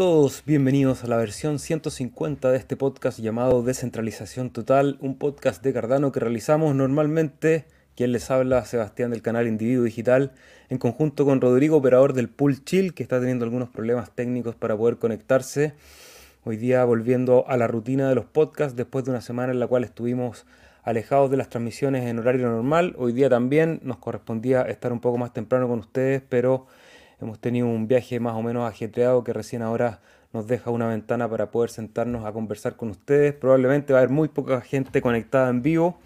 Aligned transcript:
Todos, 0.00 0.44
bienvenidos 0.46 1.04
a 1.04 1.08
la 1.08 1.18
versión 1.18 1.58
150 1.58 2.50
de 2.50 2.56
este 2.56 2.74
podcast 2.74 3.18
llamado 3.18 3.62
Descentralización 3.62 4.48
Total, 4.48 4.96
un 5.02 5.18
podcast 5.18 5.62
de 5.62 5.74
Cardano 5.74 6.10
que 6.10 6.20
realizamos 6.20 6.74
normalmente, 6.74 7.66
quien 7.96 8.12
les 8.12 8.30
habla, 8.30 8.64
Sebastián 8.64 9.10
del 9.10 9.20
canal 9.20 9.46
Individuo 9.46 9.84
Digital, 9.84 10.32
en 10.70 10.78
conjunto 10.78 11.26
con 11.26 11.42
Rodrigo, 11.42 11.76
operador 11.76 12.14
del 12.14 12.30
Pool 12.30 12.64
Chill, 12.64 12.94
que 12.94 13.02
está 13.02 13.20
teniendo 13.20 13.44
algunos 13.44 13.68
problemas 13.68 14.10
técnicos 14.10 14.54
para 14.54 14.74
poder 14.74 14.96
conectarse. 14.96 15.74
Hoy 16.44 16.56
día 16.56 16.82
volviendo 16.86 17.46
a 17.46 17.58
la 17.58 17.66
rutina 17.66 18.08
de 18.08 18.14
los 18.14 18.24
podcasts 18.24 18.76
después 18.76 19.04
de 19.04 19.10
una 19.10 19.20
semana 19.20 19.52
en 19.52 19.60
la 19.60 19.66
cual 19.66 19.84
estuvimos 19.84 20.46
alejados 20.82 21.30
de 21.30 21.36
las 21.36 21.50
transmisiones 21.50 22.06
en 22.06 22.18
horario 22.20 22.48
normal. 22.48 22.94
Hoy 22.96 23.12
día 23.12 23.28
también 23.28 23.80
nos 23.82 23.98
correspondía 23.98 24.62
estar 24.62 24.94
un 24.94 25.00
poco 25.00 25.18
más 25.18 25.34
temprano 25.34 25.68
con 25.68 25.78
ustedes, 25.78 26.22
pero 26.26 26.68
hemos 27.20 27.38
tenido 27.38 27.66
un 27.66 27.88
viaje 27.88 28.20
más 28.20 28.34
o 28.34 28.42
menos 28.42 28.68
ajetreado 28.68 29.24
que 29.24 29.32
recién 29.32 29.62
ahora 29.62 30.00
nos 30.32 30.46
deja 30.46 30.70
una 30.70 30.86
ventana 30.86 31.28
para 31.28 31.50
poder 31.50 31.70
sentarnos 31.70 32.24
a 32.24 32.32
conversar 32.32 32.76
con 32.76 32.90
ustedes. 32.90 33.34
Probablemente 33.34 33.92
va 33.92 33.98
a 33.98 34.02
haber 34.02 34.12
muy 34.12 34.28
poca 34.28 34.60
gente 34.60 35.02
conectada 35.02 35.48
en 35.50 35.62
vivo, 35.62 35.98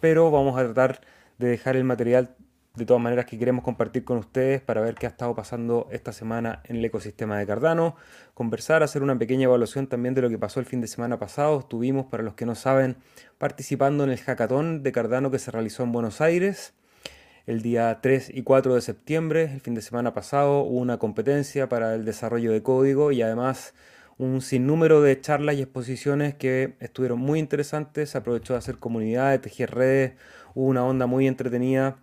pero 0.00 0.30
vamos 0.30 0.58
a 0.58 0.64
tratar 0.64 1.00
de 1.38 1.48
dejar 1.48 1.76
el 1.76 1.84
material 1.84 2.34
de 2.74 2.86
todas 2.86 3.02
maneras 3.02 3.26
que 3.26 3.38
queremos 3.38 3.64
compartir 3.64 4.04
con 4.04 4.16
ustedes 4.16 4.62
para 4.62 4.80
ver 4.80 4.94
qué 4.94 5.06
ha 5.06 5.10
estado 5.10 5.34
pasando 5.34 5.88
esta 5.90 6.12
semana 6.12 6.62
en 6.64 6.76
el 6.76 6.84
ecosistema 6.84 7.38
de 7.38 7.46
Cardano, 7.46 7.96
conversar, 8.32 8.82
hacer 8.82 9.02
una 9.02 9.18
pequeña 9.18 9.44
evaluación 9.44 9.88
también 9.88 10.14
de 10.14 10.22
lo 10.22 10.30
que 10.30 10.38
pasó 10.38 10.58
el 10.60 10.66
fin 10.66 10.80
de 10.80 10.86
semana 10.86 11.18
pasado. 11.18 11.58
Estuvimos, 11.58 12.06
para 12.06 12.22
los 12.22 12.34
que 12.34 12.46
no 12.46 12.54
saben, 12.54 12.96
participando 13.36 14.04
en 14.04 14.10
el 14.10 14.18
hackathon 14.18 14.82
de 14.82 14.92
Cardano 14.92 15.30
que 15.30 15.38
se 15.38 15.50
realizó 15.50 15.82
en 15.82 15.92
Buenos 15.92 16.22
Aires. 16.22 16.72
El 17.46 17.62
día 17.62 18.00
3 18.00 18.30
y 18.34 18.42
4 18.42 18.74
de 18.74 18.80
septiembre, 18.80 19.50
el 19.54 19.60
fin 19.60 19.74
de 19.74 19.82
semana 19.82 20.14
pasado, 20.14 20.60
hubo 20.60 20.78
una 20.78 20.98
competencia 20.98 21.68
para 21.68 21.94
el 21.94 22.04
desarrollo 22.04 22.52
de 22.52 22.62
código 22.62 23.12
y 23.12 23.22
además 23.22 23.74
un 24.18 24.40
sinnúmero 24.42 25.02
de 25.02 25.20
charlas 25.20 25.56
y 25.56 25.62
exposiciones 25.62 26.34
que 26.34 26.76
estuvieron 26.80 27.18
muy 27.18 27.38
interesantes. 27.40 28.10
Se 28.10 28.18
aprovechó 28.18 28.52
de 28.54 28.60
hacer 28.60 28.78
comunidades, 28.78 29.40
tejer 29.40 29.74
redes, 29.74 30.12
hubo 30.54 30.66
una 30.66 30.84
onda 30.84 31.06
muy 31.06 31.26
entretenida 31.26 31.98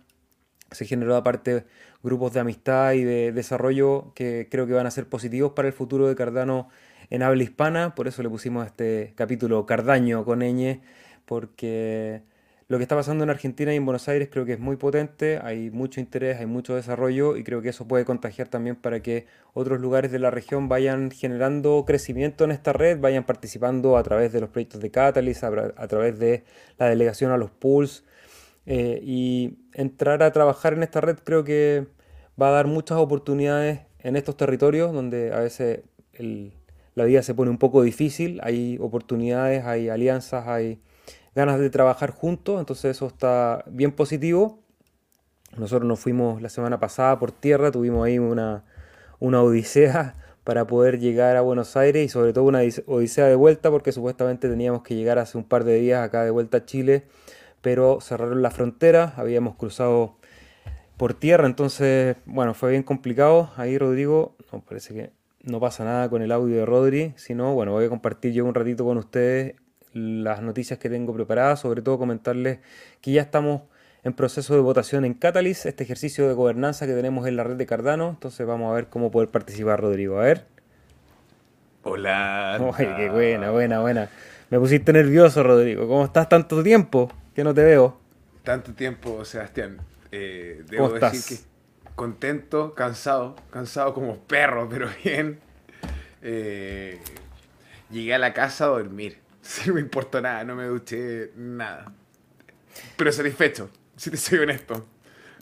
se 0.70 0.84
generó 0.84 1.16
aparte 1.16 1.64
grupos 2.02 2.32
de 2.32 2.40
amistad 2.40 2.92
y 2.92 3.04
de 3.04 3.32
desarrollo 3.32 4.12
que 4.14 4.48
creo 4.50 4.66
que 4.66 4.72
van 4.72 4.86
a 4.86 4.90
ser 4.90 5.08
positivos 5.08 5.52
para 5.52 5.68
el 5.68 5.74
futuro 5.74 6.08
de 6.08 6.14
Cardano 6.14 6.68
en 7.10 7.22
habla 7.22 7.42
hispana, 7.42 7.94
por 7.94 8.06
eso 8.06 8.22
le 8.22 8.28
pusimos 8.28 8.66
este 8.66 9.12
capítulo 9.16 9.66
Cardaño 9.66 10.24
con 10.24 10.40
ñ, 10.40 10.80
porque 11.24 12.22
lo 12.70 12.78
que 12.78 12.84
está 12.84 12.94
pasando 12.94 13.24
en 13.24 13.30
Argentina 13.30 13.72
y 13.74 13.78
en 13.78 13.84
Buenos 13.84 14.08
Aires 14.08 14.28
creo 14.30 14.44
que 14.44 14.52
es 14.52 14.60
muy 14.60 14.76
potente, 14.76 15.40
hay 15.42 15.72
mucho 15.72 15.98
interés, 15.98 16.38
hay 16.38 16.46
mucho 16.46 16.76
desarrollo 16.76 17.36
y 17.36 17.42
creo 17.42 17.60
que 17.62 17.70
eso 17.70 17.88
puede 17.88 18.04
contagiar 18.04 18.46
también 18.46 18.76
para 18.76 19.02
que 19.02 19.26
otros 19.54 19.80
lugares 19.80 20.12
de 20.12 20.20
la 20.20 20.30
región 20.30 20.68
vayan 20.68 21.10
generando 21.10 21.82
crecimiento 21.84 22.44
en 22.44 22.52
esta 22.52 22.72
red, 22.72 23.00
vayan 23.00 23.24
participando 23.24 23.96
a 23.96 24.04
través 24.04 24.32
de 24.32 24.40
los 24.40 24.50
proyectos 24.50 24.80
de 24.80 24.88
Catalyst, 24.92 25.42
a, 25.42 25.88
través 25.88 26.20
de 26.20 26.44
la 26.78 26.86
delegación 26.86 27.32
a 27.32 27.36
los 27.36 27.50
pools 27.50 28.04
eh, 28.66 29.00
y 29.02 29.58
entrar 29.74 30.22
a 30.22 30.30
trabajar 30.30 30.74
en 30.74 30.84
esta 30.84 31.00
red 31.00 31.18
creo 31.24 31.42
que 31.42 31.88
va 32.40 32.50
a 32.50 32.52
dar 32.52 32.68
muchas 32.68 32.98
oportunidades 32.98 33.80
en 33.98 34.14
estos 34.14 34.36
territorios 34.36 34.92
donde 34.92 35.32
a 35.32 35.40
veces 35.40 35.80
la 36.94 37.04
vida 37.04 37.24
se 37.24 37.34
pone 37.34 37.50
un 37.50 37.58
poco 37.58 37.82
difícil, 37.82 38.38
hay 38.44 38.78
oportunidades, 38.80 39.64
hay 39.64 39.88
alianzas, 39.88 40.46
hay 40.46 40.78
ganas 41.34 41.58
de 41.60 41.70
trabajar 41.70 42.10
juntos, 42.10 42.60
entonces 42.60 42.96
eso 42.96 43.06
está 43.06 43.64
bien 43.66 43.92
positivo. 43.92 44.60
Nosotros 45.56 45.88
nos 45.88 46.00
fuimos 46.00 46.40
la 46.42 46.48
semana 46.48 46.78
pasada 46.78 47.18
por 47.18 47.32
tierra, 47.32 47.70
tuvimos 47.70 48.06
ahí 48.06 48.18
una, 48.18 48.64
una 49.18 49.42
odisea 49.42 50.14
para 50.44 50.66
poder 50.66 50.98
llegar 50.98 51.36
a 51.36 51.40
Buenos 51.40 51.76
Aires 51.76 52.04
y 52.04 52.08
sobre 52.08 52.32
todo 52.32 52.44
una 52.44 52.60
odisea 52.86 53.26
de 53.26 53.34
vuelta 53.34 53.70
porque 53.70 53.92
supuestamente 53.92 54.48
teníamos 54.48 54.82
que 54.82 54.94
llegar 54.94 55.18
hace 55.18 55.38
un 55.38 55.44
par 55.44 55.64
de 55.64 55.74
días 55.74 56.02
acá 56.04 56.24
de 56.24 56.30
vuelta 56.30 56.58
a 56.58 56.64
Chile 56.64 57.06
pero 57.60 58.00
cerraron 58.00 58.42
la 58.42 58.50
frontera, 58.50 59.12
habíamos 59.16 59.56
cruzado 59.56 60.16
por 60.96 61.14
tierra, 61.14 61.46
entonces, 61.46 62.16
bueno, 62.26 62.54
fue 62.54 62.70
bien 62.70 62.82
complicado. 62.82 63.50
Ahí, 63.56 63.78
Rodrigo, 63.78 64.36
no, 64.52 64.60
parece 64.60 64.94
que 64.94 65.10
no 65.42 65.60
pasa 65.60 65.84
nada 65.84 66.08
con 66.10 66.22
el 66.22 66.32
audio 66.32 66.56
de 66.56 66.66
Rodri, 66.66 67.14
sino, 67.16 67.54
bueno, 67.54 67.72
voy 67.72 67.86
a 67.86 67.88
compartir 67.88 68.32
yo 68.32 68.44
un 68.44 68.54
ratito 68.54 68.84
con 68.84 68.98
ustedes 68.98 69.54
las 69.92 70.42
noticias 70.42 70.78
que 70.78 70.88
tengo 70.88 71.14
preparadas, 71.14 71.60
sobre 71.60 71.82
todo 71.82 71.98
comentarles 71.98 72.58
que 73.00 73.12
ya 73.12 73.22
estamos 73.22 73.62
en 74.02 74.12
proceso 74.12 74.54
de 74.54 74.60
votación 74.60 75.04
en 75.04 75.14
Catalyst, 75.14 75.66
este 75.66 75.84
ejercicio 75.84 76.26
de 76.26 76.34
gobernanza 76.34 76.86
que 76.86 76.94
tenemos 76.94 77.26
en 77.26 77.36
la 77.36 77.44
red 77.44 77.56
de 77.56 77.66
Cardano, 77.66 78.10
entonces 78.10 78.46
vamos 78.46 78.70
a 78.70 78.74
ver 78.74 78.86
cómo 78.88 79.10
poder 79.10 79.28
participar, 79.28 79.80
Rodrigo. 79.80 80.18
A 80.18 80.22
ver. 80.22 80.46
Hola. 81.82 82.58
Qué 82.76 83.10
buena, 83.10 83.50
buena, 83.50 83.80
buena. 83.80 84.08
Me 84.48 84.58
pusiste 84.58 84.92
nervioso, 84.92 85.42
Rodrigo. 85.42 85.86
¿Cómo 85.86 86.04
estás 86.04 86.28
tanto 86.28 86.62
tiempo? 86.62 87.10
que 87.34 87.44
no 87.44 87.54
te 87.54 87.64
veo. 87.64 87.98
Tanto 88.42 88.72
tiempo, 88.74 89.24
Sebastián. 89.24 89.78
Eh, 90.12 90.64
debo 90.68 90.90
decir 90.90 91.38
que 91.38 91.44
contento, 91.94 92.74
cansado, 92.74 93.36
cansado 93.50 93.94
como 93.94 94.18
perro, 94.18 94.68
pero 94.68 94.88
bien. 95.04 95.40
Eh, 96.22 96.98
llegué 97.90 98.14
a 98.14 98.18
la 98.18 98.34
casa 98.34 98.64
a 98.64 98.68
dormir. 98.68 99.18
No 99.66 99.74
me 99.74 99.80
importó 99.80 100.20
nada, 100.20 100.44
no 100.44 100.54
me 100.54 100.64
duché 100.64 101.30
nada. 101.36 101.92
Pero 102.96 103.12
satisfecho, 103.12 103.70
si 103.96 104.10
te 104.10 104.16
soy 104.16 104.38
honesto. 104.38 104.86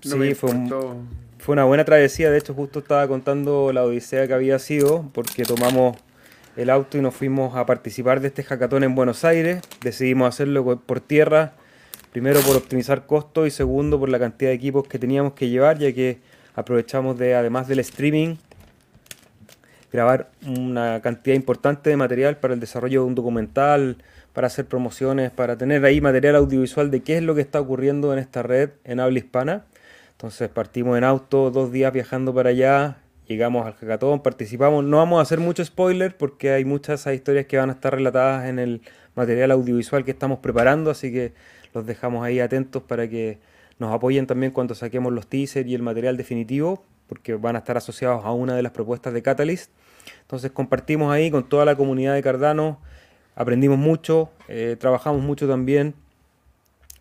sí, 0.01 0.35
fue, 0.35 0.51
fue 1.39 1.53
una 1.53 1.65
buena 1.65 1.85
travesía. 1.85 2.31
De 2.31 2.39
hecho, 2.39 2.55
justo 2.55 2.79
estaba 2.79 3.07
contando 3.07 3.73
la 3.73 3.85
odisea 3.85 4.27
que 4.27 4.35
había 4.35 4.59
sido, 4.59 5.11
porque 5.13 5.43
tomamos 5.45 5.97
el 6.57 6.71
auto 6.71 6.99
y 6.99 7.03
nos 7.03 7.15
fuimos 7.15 7.55
a 7.57 7.67
participar 7.67 8.21
de 8.21 8.29
este 8.29 8.43
hackathon 8.43 8.85
en 8.85 8.95
Buenos 8.95 9.25
Aires. 9.25 9.63
Decidimos 9.83 10.29
hacerlo 10.29 10.81
por 10.81 11.01
tierra 11.01 11.55
Primero 12.13 12.41
por 12.41 12.57
optimizar 12.57 13.07
costos 13.07 13.47
y 13.47 13.51
segundo 13.51 13.99
por 14.01 14.09
la 14.09 14.19
cantidad 14.19 14.51
de 14.51 14.55
equipos 14.55 14.89
que 14.89 14.99
teníamos 14.99 15.35
que 15.35 15.49
llevar, 15.49 15.79
ya 15.79 15.93
que 15.93 16.19
aprovechamos 16.55 17.19
de, 17.19 17.35
además 17.35 17.69
del 17.69 17.81
streaming, 17.81 18.37
grabar 19.93 20.31
una 20.47 21.01
cantidad 21.01 21.35
importante 21.35 21.91
de 21.91 21.97
material 21.97 22.39
para 22.39 22.55
el 22.55 22.61
desarrollo 22.61 23.03
de 23.03 23.07
un 23.07 23.15
documental, 23.15 23.99
para 24.33 24.47
hacer 24.47 24.67
promociones, 24.67 25.31
para 25.31 25.57
tener 25.57 25.85
ahí 25.85 26.01
material 26.01 26.37
audiovisual 26.37 26.91
de 26.91 27.03
qué 27.03 27.17
es 27.17 27.23
lo 27.23 27.35
que 27.35 27.41
está 27.41 27.61
ocurriendo 27.61 28.13
en 28.13 28.19
esta 28.19 28.43
red 28.43 28.71
en 28.85 29.01
habla 29.01 29.19
hispana. 29.19 29.65
Entonces 30.13 30.49
partimos 30.49 30.99
en 30.99 31.05
auto, 31.05 31.51
dos 31.51 31.73
días 31.73 31.93
viajando 31.93 32.35
para 32.35 32.51
allá, 32.51 32.99
llegamos 33.27 33.67
al 33.67 33.75
hackathon, 33.75 34.21
participamos. 34.21 34.85
No 34.85 34.99
vamos 34.99 35.19
a 35.19 35.23
hacer 35.23 35.39
mucho 35.39 35.65
spoiler 35.65 36.17
porque 36.17 36.53
hay 36.53 36.65
muchas 36.65 37.07
historias 37.07 37.47
que 37.47 37.57
van 37.57 37.71
a 37.71 37.75
estar 37.75 37.95
relatadas 37.95 38.47
en 38.47 38.59
el 38.59 38.83
material 39.15 39.51
audiovisual 39.51 40.05
que 40.05 40.11
estamos 40.11 40.39
preparando, 40.39 40.91
así 40.91 41.13
que 41.13 41.33
los 41.75 41.87
dejamos 41.87 42.25
ahí 42.25 42.41
atentos 42.41 42.83
para 42.83 43.09
que 43.09 43.39
nos 43.79 43.95
apoyen 43.95 44.27
también 44.27 44.53
cuando 44.53 44.75
saquemos 44.75 45.13
los 45.13 45.27
teasers 45.27 45.69
y 45.69 45.75
el 45.75 45.83
material 45.83 46.17
definitivo, 46.17 46.85
porque 47.09 47.35
van 47.35 47.57
a 47.57 47.61
estar 47.61 47.77
asociados 47.77 48.25
a 48.25 48.33
una 48.33 48.55
de 48.55 48.63
las 48.63 48.73
propuestas 48.73 49.13
de 49.13 49.23
Catalyst. 49.23 49.71
Entonces 50.23 50.51
compartimos 50.51 51.13
ahí 51.13 51.31
con 51.31 51.49
toda 51.49 51.65
la 51.65 51.77
comunidad 51.77 52.15
de 52.15 52.23
Cardano, 52.23 52.81
aprendimos 53.35 53.79
mucho, 53.79 54.31
eh, 54.49 54.77
trabajamos 54.79 55.23
mucho 55.23 55.49
también, 55.49 55.95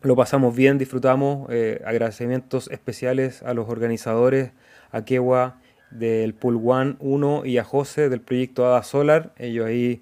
lo 0.02 0.16
pasamos 0.16 0.56
bien, 0.56 0.78
disfrutamos. 0.78 1.48
Eh, 1.50 1.82
agradecimientos 1.86 2.70
especiales 2.70 3.42
a 3.44 3.54
los 3.54 3.68
organizadores, 3.68 4.52
a 4.92 5.04
Kewa 5.04 5.60
del 5.92 6.34
Pool 6.34 6.62
One 6.64 6.96
1 7.00 7.46
y 7.46 7.58
a 7.58 7.64
José 7.64 8.10
del 8.10 8.22
proyecto 8.22 8.66
Ada 8.66 8.84
Solar. 8.84 9.34
Ellos 9.38 9.66
ahí 9.66 10.02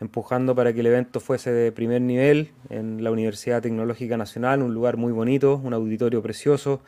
empujando 0.00 0.54
para 0.54 0.72
que 0.72 0.80
el 0.80 0.86
evento 0.86 1.20
fuese 1.20 1.52
de 1.52 1.72
primer 1.72 2.00
nivel 2.00 2.52
en 2.70 3.04
la 3.04 3.10
Universidad 3.10 3.62
Tecnológica 3.62 4.16
Nacional, 4.16 4.62
un 4.62 4.74
lugar 4.74 4.96
muy 4.96 5.12
bonito, 5.12 5.60
un 5.62 5.74
auditorio 5.74 6.22
precioso. 6.22 6.82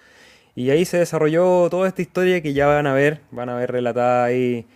Y 0.57 0.71
ahí 0.71 0.87
se 0.87 0.97
desarrolló 0.97 1.69
toda 1.69 1.87
esta 1.87 2.01
historia 2.01 2.41
que 2.41 2.55
ya 2.55 2.67
van 2.67 2.87
a 2.87 2.95
ver, 2.95 3.21
van 3.31 3.51
a 3.51 3.57
ver 3.57 3.71
relatada 3.71 4.25
ahí 4.25 4.67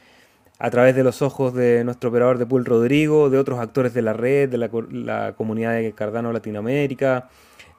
a 0.59 0.71
través 0.71 0.95
de 0.95 1.03
los 1.03 1.23
ojos 1.23 1.55
de 1.55 1.85
nuestro 1.85 2.11
operador 2.11 2.37
de 2.37 2.45
pool 2.45 2.67
Rodrigo, 2.67 3.31
de 3.31 3.39
otros 3.39 3.59
actores 3.59 3.95
de 3.95 4.03
la 4.03 4.13
red, 4.13 4.51
de 4.51 4.59
la, 4.59 5.33
comunidad 5.33 5.73
de 5.73 5.91
Cardano 5.95 6.35
Latinoamérica, 6.35 7.31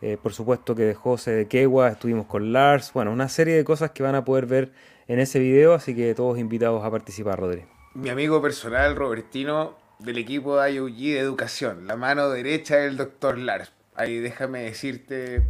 eh, 0.01 0.17
por 0.21 0.33
supuesto 0.33 0.73
que 0.73 0.81
de 0.81 0.95
José 0.95 1.29
de 1.29 1.47
Kewa, 1.47 1.89
estuvimos 1.89 2.25
con 2.25 2.51
Lars, 2.51 2.91
bueno, 2.91 3.11
una 3.11 3.29
serie 3.29 3.53
de 3.53 3.63
cosas 3.63 3.91
que 3.91 4.01
van 4.01 4.15
a 4.15 4.25
poder 4.25 4.47
ver 4.47 4.71
en 5.07 5.19
ese 5.19 5.37
video, 5.37 5.75
así 5.75 5.95
que 5.95 6.15
todos 6.15 6.39
invitados 6.39 6.83
a 6.83 6.89
participar, 6.89 7.39
Rodrigo. 7.39 7.67
Mi 7.93 8.09
amigo 8.09 8.41
personal, 8.41 8.95
Robertino, 8.95 9.77
del 9.99 10.17
equipo 10.17 10.59
de 10.59 10.73
IOG 10.73 10.97
de 10.97 11.19
educación, 11.19 11.85
la 11.85 11.97
mano 11.97 12.31
derecha 12.31 12.77
del 12.77 12.97
doctor 12.97 13.37
Lars. 13.37 13.71
Ahí 13.93 14.17
déjame 14.17 14.63
decirte, 14.63 15.43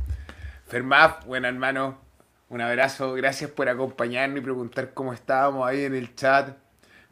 Fermaf, 0.67 1.25
buen 1.25 1.45
hermano, 1.45 2.10
un 2.51 2.59
abrazo, 2.59 3.13
gracias 3.13 3.49
por 3.49 3.69
acompañarnos 3.69 4.39
y 4.39 4.41
preguntar 4.41 4.93
cómo 4.93 5.13
estábamos 5.13 5.65
ahí 5.65 5.85
en 5.85 5.95
el 5.95 6.13
chat. 6.15 6.57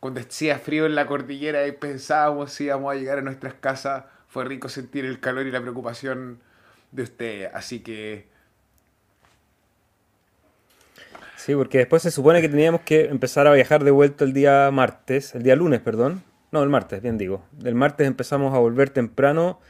Cuando 0.02 0.20
hacía 0.20 0.60
frío 0.60 0.86
en 0.86 0.96
la 0.96 1.08
cordillera 1.08 1.66
y 1.66 1.72
pensábamos 1.72 2.52
si 2.52 2.66
íbamos 2.66 2.92
a 2.92 2.96
llegar 2.96 3.20
a 3.20 3.22
nuestras 3.22 3.54
casas, 3.54 4.04
fue 4.28 4.44
rico 4.44 4.68
sentir 4.68 5.06
el 5.06 5.22
calor 5.22 5.48
y 5.48 5.52
la 5.52 5.62
preocupación 5.62 6.40
de 6.92 7.04
usted. 7.04 7.52
Así 7.54 7.80
que 7.80 8.28
Sí, 11.38 11.56
porque 11.56 11.78
después 11.78 12.04
se 12.04 12.12
supone 12.12 12.42
que 12.42 12.50
teníamos 12.50 12.82
que 12.82 13.06
empezar 13.06 13.48
a 13.48 13.54
viajar 13.54 13.86
de 13.86 13.92
vuelta 13.92 14.26
el 14.26 14.34
día 14.34 14.70
martes, 14.74 15.36
el 15.36 15.44
día 15.44 15.56
lunes, 15.56 15.80
perdón. 15.80 16.22
No, 16.52 16.62
el 16.62 16.70
martes, 16.70 17.02
bien 17.02 17.18
digo. 17.18 17.46
El 17.64 17.76
martes 17.76 18.08
empezamos 18.08 18.54
a 18.54 18.58
volver 18.58 18.90
temprano, 18.90 19.62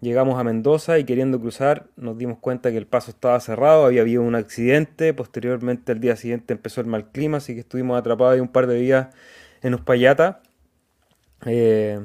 llegamos 0.00 0.38
a 0.38 0.44
Mendoza 0.44 0.98
y 0.98 1.04
queriendo 1.04 1.40
cruzar 1.40 1.86
nos 1.96 2.18
dimos 2.18 2.38
cuenta 2.38 2.70
que 2.70 2.76
el 2.76 2.86
paso 2.86 3.10
estaba 3.10 3.38
cerrado, 3.40 3.86
había 3.86 4.02
habido 4.02 4.22
un 4.22 4.34
accidente, 4.34 5.14
posteriormente 5.14 5.92
el 5.92 6.00
día 6.00 6.16
siguiente 6.16 6.52
empezó 6.52 6.80
el 6.80 6.86
mal 6.86 7.10
clima, 7.10 7.38
así 7.38 7.54
que 7.54 7.60
estuvimos 7.60 7.98
atrapados 7.98 8.34
ahí 8.34 8.40
un 8.40 8.48
par 8.48 8.66
de 8.66 8.74
días 8.76 9.08
en 9.62 9.74
Uspallata. 9.74 10.42
Eh, 11.44 12.00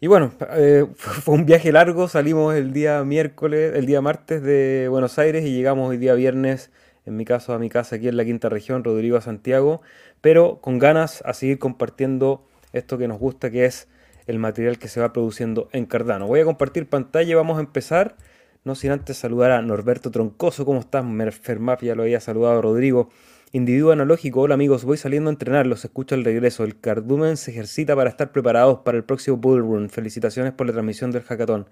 y 0.00 0.06
bueno, 0.06 0.32
eh, 0.52 0.86
fue 0.96 1.34
un 1.34 1.46
viaje 1.46 1.72
largo, 1.72 2.08
salimos 2.08 2.54
el 2.54 2.72
día 2.72 3.04
miércoles, 3.04 3.74
el 3.74 3.86
día 3.86 4.00
martes 4.00 4.42
de 4.42 4.88
Buenos 4.88 5.18
Aires 5.18 5.44
y 5.44 5.52
llegamos 5.52 5.90
hoy 5.90 5.98
día 5.98 6.14
viernes, 6.14 6.70
en 7.06 7.16
mi 7.16 7.24
caso 7.24 7.52
a 7.52 7.58
mi 7.58 7.68
casa 7.68 7.96
aquí 7.96 8.08
en 8.08 8.16
la 8.16 8.24
quinta 8.24 8.48
región, 8.48 8.84
Rodrigo 8.84 9.16
a 9.16 9.20
Santiago, 9.20 9.82
pero 10.20 10.60
con 10.60 10.78
ganas 10.78 11.22
a 11.26 11.34
seguir 11.34 11.58
compartiendo 11.58 12.46
esto 12.72 12.98
que 12.98 13.08
nos 13.08 13.18
gusta, 13.18 13.50
que 13.50 13.64
es 13.64 13.88
el 14.30 14.38
material 14.38 14.78
que 14.78 14.88
se 14.88 15.00
va 15.00 15.12
produciendo 15.12 15.68
en 15.72 15.86
Cardano. 15.86 16.26
Voy 16.26 16.40
a 16.40 16.44
compartir 16.44 16.88
pantalla 16.88 17.30
y 17.30 17.34
vamos 17.34 17.58
a 17.58 17.60
empezar, 17.60 18.16
no 18.64 18.74
sin 18.74 18.92
antes 18.92 19.16
saludar 19.16 19.50
a 19.50 19.60
Norberto 19.60 20.10
Troncoso, 20.10 20.64
¿cómo 20.64 20.80
estás? 20.80 21.04
Merfermap, 21.04 21.82
ya 21.82 21.94
lo 21.94 22.04
había 22.04 22.20
saludado 22.20 22.62
Rodrigo. 22.62 23.10
Individuo 23.52 23.90
analógico, 23.90 24.40
hola 24.40 24.54
amigos, 24.54 24.84
voy 24.84 24.96
saliendo 24.96 25.28
a 25.28 25.32
entrenar, 25.32 25.66
los 25.66 25.84
escucho 25.84 26.14
al 26.14 26.24
regreso. 26.24 26.62
El 26.62 26.78
cardumen 26.78 27.36
se 27.36 27.50
ejercita 27.50 27.96
para 27.96 28.08
estar 28.08 28.30
preparados 28.30 28.80
para 28.84 28.96
el 28.96 29.04
próximo 29.04 29.36
Bull 29.38 29.60
Run. 29.60 29.90
Felicitaciones 29.90 30.52
por 30.52 30.68
la 30.68 30.72
transmisión 30.72 31.10
del 31.10 31.22
hackathon. 31.22 31.68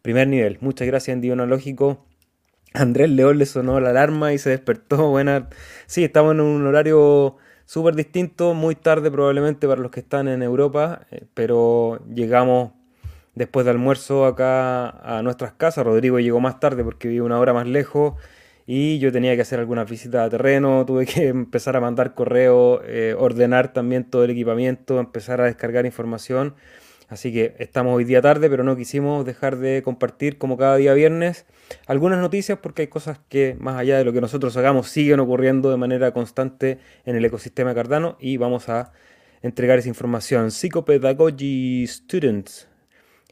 Primer 0.00 0.28
nivel, 0.28 0.56
muchas 0.62 0.86
gracias 0.86 1.14
Individuo 1.14 1.42
analógico. 1.42 2.06
Andrés 2.72 3.10
León 3.10 3.38
le 3.38 3.46
sonó 3.46 3.80
la 3.80 3.90
alarma 3.90 4.32
y 4.32 4.38
se 4.38 4.50
despertó. 4.50 5.10
Buena. 5.10 5.48
Sí, 5.86 6.04
estamos 6.04 6.32
en 6.32 6.40
un 6.40 6.66
horario 6.66 7.36
súper 7.70 7.94
distinto, 7.94 8.52
muy 8.52 8.74
tarde 8.74 9.12
probablemente 9.12 9.68
para 9.68 9.80
los 9.80 9.92
que 9.92 10.00
están 10.00 10.26
en 10.26 10.42
Europa, 10.42 11.02
eh, 11.12 11.22
pero 11.34 12.00
llegamos 12.12 12.72
después 13.36 13.64
de 13.64 13.70
almuerzo 13.70 14.26
acá 14.26 14.88
a 14.88 15.22
nuestras 15.22 15.52
casas. 15.52 15.84
Rodrigo 15.84 16.18
llegó 16.18 16.40
más 16.40 16.58
tarde 16.58 16.82
porque 16.82 17.06
vive 17.06 17.24
una 17.24 17.38
hora 17.38 17.52
más 17.52 17.68
lejos 17.68 18.14
y 18.66 18.98
yo 18.98 19.12
tenía 19.12 19.36
que 19.36 19.42
hacer 19.42 19.60
algunas 19.60 19.88
visitas 19.88 20.26
a 20.26 20.30
terreno, 20.30 20.84
tuve 20.84 21.06
que 21.06 21.28
empezar 21.28 21.76
a 21.76 21.80
mandar 21.80 22.14
correo, 22.14 22.82
eh, 22.84 23.14
ordenar 23.16 23.72
también 23.72 24.02
todo 24.02 24.24
el 24.24 24.30
equipamiento, 24.30 24.98
empezar 24.98 25.40
a 25.40 25.44
descargar 25.44 25.86
información. 25.86 26.56
Así 27.10 27.32
que 27.32 27.56
estamos 27.58 27.96
hoy 27.96 28.04
día 28.04 28.22
tarde, 28.22 28.48
pero 28.48 28.62
no 28.62 28.76
quisimos 28.76 29.26
dejar 29.26 29.56
de 29.56 29.82
compartir 29.82 30.38
como 30.38 30.56
cada 30.56 30.76
día 30.76 30.94
viernes 30.94 31.44
algunas 31.88 32.20
noticias 32.20 32.60
porque 32.62 32.82
hay 32.82 32.88
cosas 32.88 33.18
que 33.28 33.56
más 33.58 33.76
allá 33.76 33.98
de 33.98 34.04
lo 34.04 34.12
que 34.12 34.20
nosotros 34.20 34.56
hagamos 34.56 34.88
siguen 34.88 35.18
ocurriendo 35.18 35.72
de 35.72 35.76
manera 35.76 36.12
constante 36.12 36.78
en 37.04 37.16
el 37.16 37.24
ecosistema 37.24 37.74
Cardano 37.74 38.16
y 38.20 38.36
vamos 38.36 38.68
a 38.68 38.92
entregar 39.42 39.80
esa 39.80 39.88
información. 39.88 40.52
Psychopedagogy 40.52 41.84
Students. 41.88 42.68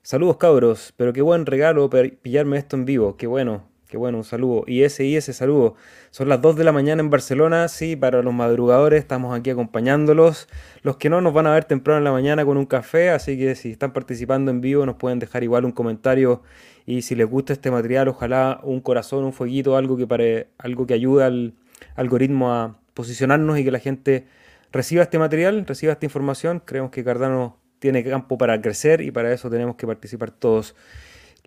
Saludos 0.03 0.39
cabros, 0.39 0.93
pero 0.97 1.13
qué 1.13 1.23
buen 1.23 1.47
regalo 1.47 1.89
pillarme 1.89 2.59
esto 2.59 2.75
en 2.75 2.85
vivo, 2.85 3.17
qué 3.17 3.29
bueno. 3.29 3.78
Qué 3.88 3.96
bueno, 3.96 4.19
un 4.19 4.25
saludo. 4.25 4.64
Y 4.67 4.82
ese 4.82 5.06
y 5.06 5.17
ese 5.17 5.32
saludo. 5.32 5.75
Son 6.11 6.29
las 6.29 6.43
2 6.43 6.56
de 6.56 6.64
la 6.64 6.73
mañana 6.73 7.00
en 7.00 7.08
Barcelona, 7.08 7.69
sí, 7.69 7.96
para 7.96 8.20
los 8.23 8.35
madrugadores 8.35 9.00
estamos 9.00 9.35
aquí 9.35 9.49
acompañándolos. 9.49 10.46
Los 10.82 10.99
que 10.99 11.08
no 11.08 11.23
nos 11.23 11.32
van 11.32 11.46
a 11.46 11.55
ver 11.55 11.64
temprano 11.64 11.96
en 11.96 12.05
la 12.05 12.12
mañana 12.12 12.44
con 12.44 12.58
un 12.58 12.67
café, 12.67 13.08
así 13.08 13.38
que 13.38 13.55
si 13.55 13.70
están 13.70 13.94
participando 13.94 14.50
en 14.50 14.61
vivo 14.61 14.85
nos 14.85 14.96
pueden 14.96 15.19
dejar 15.19 15.43
igual 15.43 15.64
un 15.64 15.73
comentario 15.73 16.43
y 16.85 17.00
si 17.00 17.14
les 17.14 17.26
gusta 17.26 17.55
este 17.55 17.70
material, 17.70 18.08
ojalá 18.08 18.61
un 18.62 18.82
corazón, 18.82 19.25
un 19.25 19.32
fueguito, 19.32 19.75
algo 19.75 19.96
que 19.96 20.06
pare, 20.06 20.49
algo 20.58 20.87
que 20.87 20.93
ayude 20.93 21.25
al 21.25 21.55
algoritmo 21.96 22.52
a 22.52 22.79
posicionarnos 22.93 23.58
y 23.58 23.64
que 23.64 23.70
la 23.70 23.79
gente 23.79 24.26
reciba 24.70 25.02
este 25.02 25.19
material, 25.19 25.64
reciba 25.67 25.93
esta 25.93 26.05
información. 26.05 26.61
Creemos 26.62 26.90
que 26.90 27.02
Cardano 27.05 27.56
tiene 27.79 28.05
campo 28.05 28.37
para 28.37 28.61
crecer 28.61 29.00
y 29.00 29.11
para 29.11 29.32
eso 29.32 29.49
tenemos 29.49 29.76
que 29.76 29.87
participar 29.87 30.31
todos. 30.31 30.75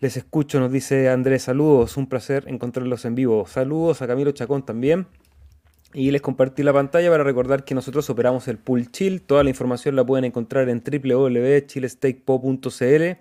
Les 0.01 0.18
escucho, 0.18 0.59
nos 0.59 0.71
dice 0.71 1.09
Andrés, 1.09 1.44
saludos, 1.44 1.95
un 1.95 2.07
placer 2.07 2.45
encontrarlos 2.48 3.06
en 3.06 3.13
vivo. 3.13 3.45
Saludos 3.45 4.01
a 4.01 4.07
Camilo 4.07 4.31
Chacón 4.31 4.65
también. 4.65 5.06
Y 5.94 6.09
les 6.09 6.24
compartí 6.24 6.63
la 6.63 6.74
pantalla 6.74 7.12
para 7.12 7.24
recordar 7.24 7.65
que 7.65 7.75
nosotros 7.75 8.09
operamos 8.09 8.48
el 8.48 8.57
Pool 8.57 8.92
Chill. 8.92 9.21
Toda 9.21 9.44
la 9.44 9.51
información 9.51 9.95
la 9.95 10.03
pueden 10.03 10.25
encontrar 10.25 10.69
en 10.69 10.81
www.chilestakepo.cl. 10.81 13.19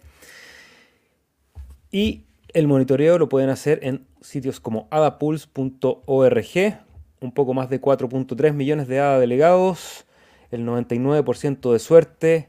Y 1.90 2.24
el 2.54 2.66
monitoreo 2.66 3.18
lo 3.18 3.28
pueden 3.28 3.50
hacer 3.50 3.80
en 3.82 4.06
sitios 4.22 4.58
como 4.58 4.88
adapools.org. 4.90 6.80
Un 7.20 7.32
poco 7.32 7.52
más 7.52 7.68
de 7.68 7.78
4.3 7.78 8.54
millones 8.54 8.88
de 8.88 9.00
ADA 9.00 9.20
delegados. 9.20 10.06
El 10.50 10.64
99% 10.64 11.74
de 11.74 11.78
suerte. 11.78 12.48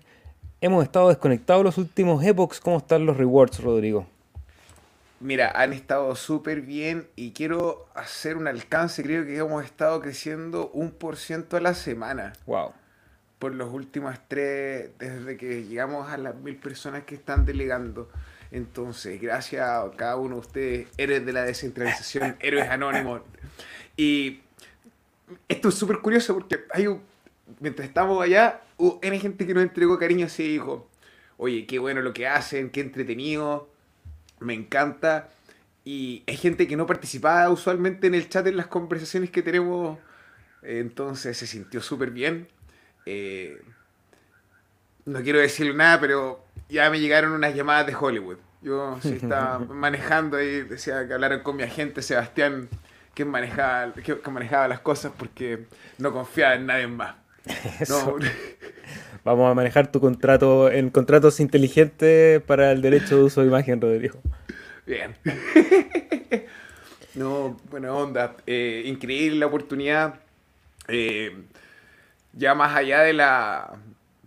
Hemos 0.62 0.86
estado 0.86 1.10
desconectados 1.10 1.66
los 1.66 1.78
últimos 1.78 2.24
epochs. 2.24 2.62
¿Cómo 2.62 2.78
están 2.78 3.06
los 3.06 3.18
rewards, 3.18 3.62
Rodrigo? 3.62 4.07
Mira, 5.21 5.51
han 5.56 5.71
estado 5.71 6.15
súper 6.15 6.62
bien 6.62 7.07
y 7.15 7.31
quiero 7.31 7.88
hacer 7.94 8.38
un 8.38 8.47
alcance. 8.47 9.03
Creo 9.03 9.23
que 9.23 9.38
hemos 9.38 9.63
estado 9.63 10.01
creciendo 10.01 10.71
un 10.73 10.89
por 10.89 11.15
ciento 11.15 11.57
a 11.57 11.62
la 11.62 11.75
semana. 11.75 12.33
Wow. 12.47 12.73
Por 13.38 13.53
los 13.53 13.71
últimos 13.71 14.15
tres, 14.27 14.89
desde 14.97 15.38
que 15.38 15.63
llegamos 15.63 16.09
a 16.09 16.18
las 16.18 16.35
mil 16.35 16.56
personas 16.56 17.03
que 17.03 17.13
están 17.13 17.45
delegando. 17.45 18.09
Entonces, 18.50 19.21
gracias 19.21 19.62
a 19.62 19.91
cada 19.95 20.15
uno 20.15 20.35
de 20.35 20.41
ustedes, 20.41 20.88
héroes 20.97 21.23
de 21.23 21.33
la 21.33 21.44
descentralización, 21.44 22.35
héroes 22.39 22.68
anónimos. 22.68 23.21
Y 23.95 24.41
esto 25.47 25.69
es 25.69 25.75
súper 25.75 26.00
curioso 26.00 26.33
porque 26.33 26.62
hay 26.73 26.88
un, 26.88 27.00
mientras 27.59 27.88
estamos 27.88 28.23
allá, 28.23 28.62
hay 29.03 29.19
gente 29.19 29.45
que 29.45 29.53
nos 29.53 29.63
entregó 29.63 30.00
cariño 30.00 30.25
así 30.25 30.47
dijo, 30.47 30.89
oye, 31.38 31.68
qué 31.68 31.77
bueno 31.77 32.01
lo 32.01 32.12
que 32.12 32.27
hacen, 32.27 32.71
qué 32.71 32.81
entretenido 32.81 33.69
me 34.42 34.54
encanta. 34.54 35.30
Y 35.84 36.24
hay 36.28 36.38
gente 36.38 36.68
que 36.68 36.76
no 36.76 36.86
participaba 36.86 37.50
usualmente 37.50 38.08
en 38.08 38.16
el 38.16 38.30
chat 38.30 38.46
en 38.48 38.58
las 38.58 38.68
conversaciones 38.68 39.32
que 39.32 39.42
tenemos. 39.42 39.98
Entonces 40.62 41.38
se 41.38 41.48
sintió 41.48 41.82
súper 41.82 42.12
bien. 42.12 42.48
Eh, 43.06 43.60
no 45.06 45.22
quiero 45.22 45.40
decirle 45.40 45.74
nada, 45.74 46.00
pero 46.00 46.45
ya 46.69 46.90
me 46.90 47.00
llegaron 47.00 47.31
unas 47.31 47.56
llamadas 47.56 47.88
de 47.88 47.95
Hollywood. 47.95 48.38
Yo 48.62 49.00
sí 49.02 49.14
estaba 49.21 49.60
manejando 49.60 50.42
y 50.42 50.64
decía 50.64 51.07
que 51.07 51.14
hablaran 51.14 51.42
con 51.42 51.56
mi 51.56 51.64
agente 51.64 52.02
Sebastián, 52.02 52.69
que 53.16 53.26
manejaba, 53.26 53.94
que, 53.94 54.16
manejaba 54.30 54.68
las 54.68 54.81
cosas 54.81 55.12
porque 55.18 55.66
no 55.98 56.12
confiaba 56.12 56.56
en 56.56 56.68
nadie 56.68 56.88
más. 56.88 57.16
Vamos 59.23 59.51
a 59.51 59.54
manejar 59.54 59.92
tu 59.92 59.99
contrato 59.99 60.71
en 60.71 60.90
contratos 60.90 61.40
inteligentes 61.40 62.42
para 62.42 62.71
el 62.71 62.81
derecho 62.81 63.18
de 63.18 63.23
uso 63.23 63.42
de 63.42 63.47
imagen, 63.47 63.80
Rodrigo. 63.80 64.19
Bien. 64.85 65.16
no, 67.13 67.59
buena 67.69 67.94
onda. 67.94 68.35
Eh, 68.47 68.81
increíble 68.85 69.37
la 69.37 69.45
oportunidad. 69.45 70.16
Eh, 70.87 71.44
ya 72.33 72.56
más 72.56 72.75
allá 72.75 73.01
de 73.01 73.13
la 73.13 73.73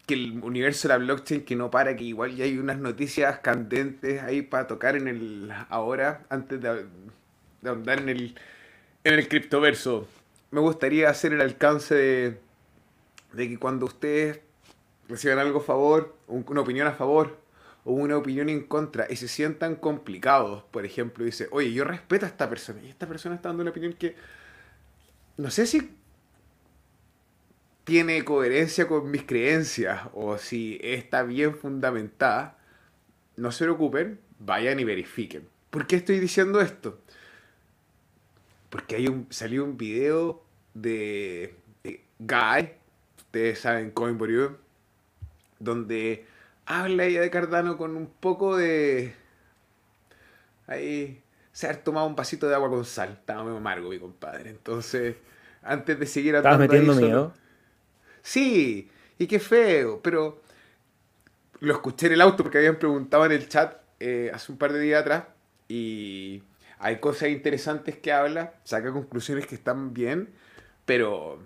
que 0.06 0.14
el 0.14 0.40
universo 0.42 0.86
de 0.86 0.94
la 0.94 0.98
blockchain 0.98 1.44
que 1.44 1.56
no 1.56 1.70
para, 1.70 1.96
que 1.96 2.04
igual 2.04 2.36
ya 2.36 2.44
hay 2.44 2.58
unas 2.58 2.78
noticias 2.78 3.38
candentes 3.38 4.22
ahí 4.22 4.42
para 4.42 4.66
tocar 4.66 4.96
en 4.96 5.08
el 5.08 5.52
ahora, 5.70 6.24
antes 6.28 6.60
de, 6.60 6.84
de 7.62 7.70
andar 7.70 7.98
en 7.98 8.10
el, 8.10 8.34
en 9.02 9.14
el 9.14 9.28
criptoverso. 9.28 10.06
Me 10.50 10.60
gustaría 10.60 11.08
hacer 11.08 11.32
el 11.32 11.40
alcance 11.40 11.94
de, 11.94 12.38
de 13.32 13.48
que 13.48 13.58
cuando 13.58 13.86
ustedes 13.86 14.40
reciban 15.08 15.38
algo 15.38 15.60
a 15.60 15.62
favor, 15.62 16.16
una 16.26 16.60
opinión 16.60 16.86
a 16.86 16.92
favor 16.92 17.38
o 17.84 17.92
una 17.92 18.16
opinión 18.16 18.48
en 18.48 18.64
contra 18.64 19.06
y 19.10 19.16
se 19.16 19.28
sientan 19.28 19.76
complicados, 19.76 20.64
por 20.70 20.86
ejemplo, 20.86 21.24
dice, 21.24 21.48
oye, 21.50 21.72
yo 21.72 21.84
respeto 21.84 22.24
a 22.24 22.28
esta 22.28 22.48
persona 22.48 22.80
y 22.82 22.88
esta 22.88 23.06
persona 23.06 23.34
está 23.34 23.50
dando 23.50 23.62
una 23.62 23.70
opinión 23.70 23.92
que 23.92 24.16
no 25.36 25.50
sé 25.50 25.66
si 25.66 25.90
tiene 27.84 28.24
coherencia 28.24 28.88
con 28.88 29.10
mis 29.10 29.24
creencias 29.24 30.08
o 30.14 30.38
si 30.38 30.80
está 30.82 31.22
bien 31.22 31.54
fundamentada, 31.54 32.58
no 33.36 33.52
se 33.52 33.64
preocupen, 33.64 34.20
vayan 34.38 34.80
y 34.80 34.84
verifiquen. 34.84 35.46
¿Por 35.70 35.86
qué 35.86 35.96
estoy 35.96 36.18
diciendo 36.18 36.60
esto? 36.60 37.00
Porque 38.70 38.96
hay 38.96 39.08
un, 39.08 39.26
salió 39.30 39.64
un 39.64 39.76
video 39.76 40.42
de, 40.72 41.54
Guy, 42.18 42.70
ustedes 43.18 43.60
saben, 43.60 43.90
Coin 43.90 44.16
donde 45.64 46.26
habla 46.66 47.04
ella 47.04 47.20
de 47.20 47.30
Cardano 47.30 47.76
con 47.76 47.96
un 47.96 48.06
poco 48.06 48.56
de... 48.56 49.14
Ahí 50.66 51.22
se 51.52 51.68
ha 51.68 51.84
tomado 51.84 52.06
un 52.06 52.16
vasito 52.16 52.48
de 52.48 52.54
agua 52.54 52.70
con 52.70 52.84
sal. 52.84 53.10
Estaba 53.20 53.44
muy 53.44 53.56
amargo 53.56 53.90
mi 53.90 53.98
compadre. 53.98 54.50
Entonces, 54.50 55.16
antes 55.62 55.98
de 55.98 56.06
seguir 56.06 56.34
¿Estabas 56.34 56.58
metiendo 56.58 56.94
miedo? 56.94 57.34
Sí, 58.22 58.90
y 59.18 59.26
qué 59.26 59.38
feo, 59.38 60.00
pero 60.02 60.40
lo 61.60 61.74
escuché 61.74 62.06
en 62.06 62.14
el 62.14 62.20
auto 62.20 62.42
porque 62.42 62.58
habían 62.58 62.78
preguntado 62.78 63.26
en 63.26 63.32
el 63.32 63.48
chat 63.48 63.76
eh, 64.00 64.30
hace 64.32 64.52
un 64.52 64.58
par 64.58 64.72
de 64.72 64.80
días 64.80 65.02
atrás 65.02 65.24
y 65.68 66.42
hay 66.78 66.98
cosas 66.98 67.28
interesantes 67.28 67.96
que 67.98 68.12
habla, 68.12 68.54
saca 68.64 68.92
conclusiones 68.92 69.46
que 69.46 69.54
están 69.54 69.94
bien, 69.94 70.30
pero 70.84 71.38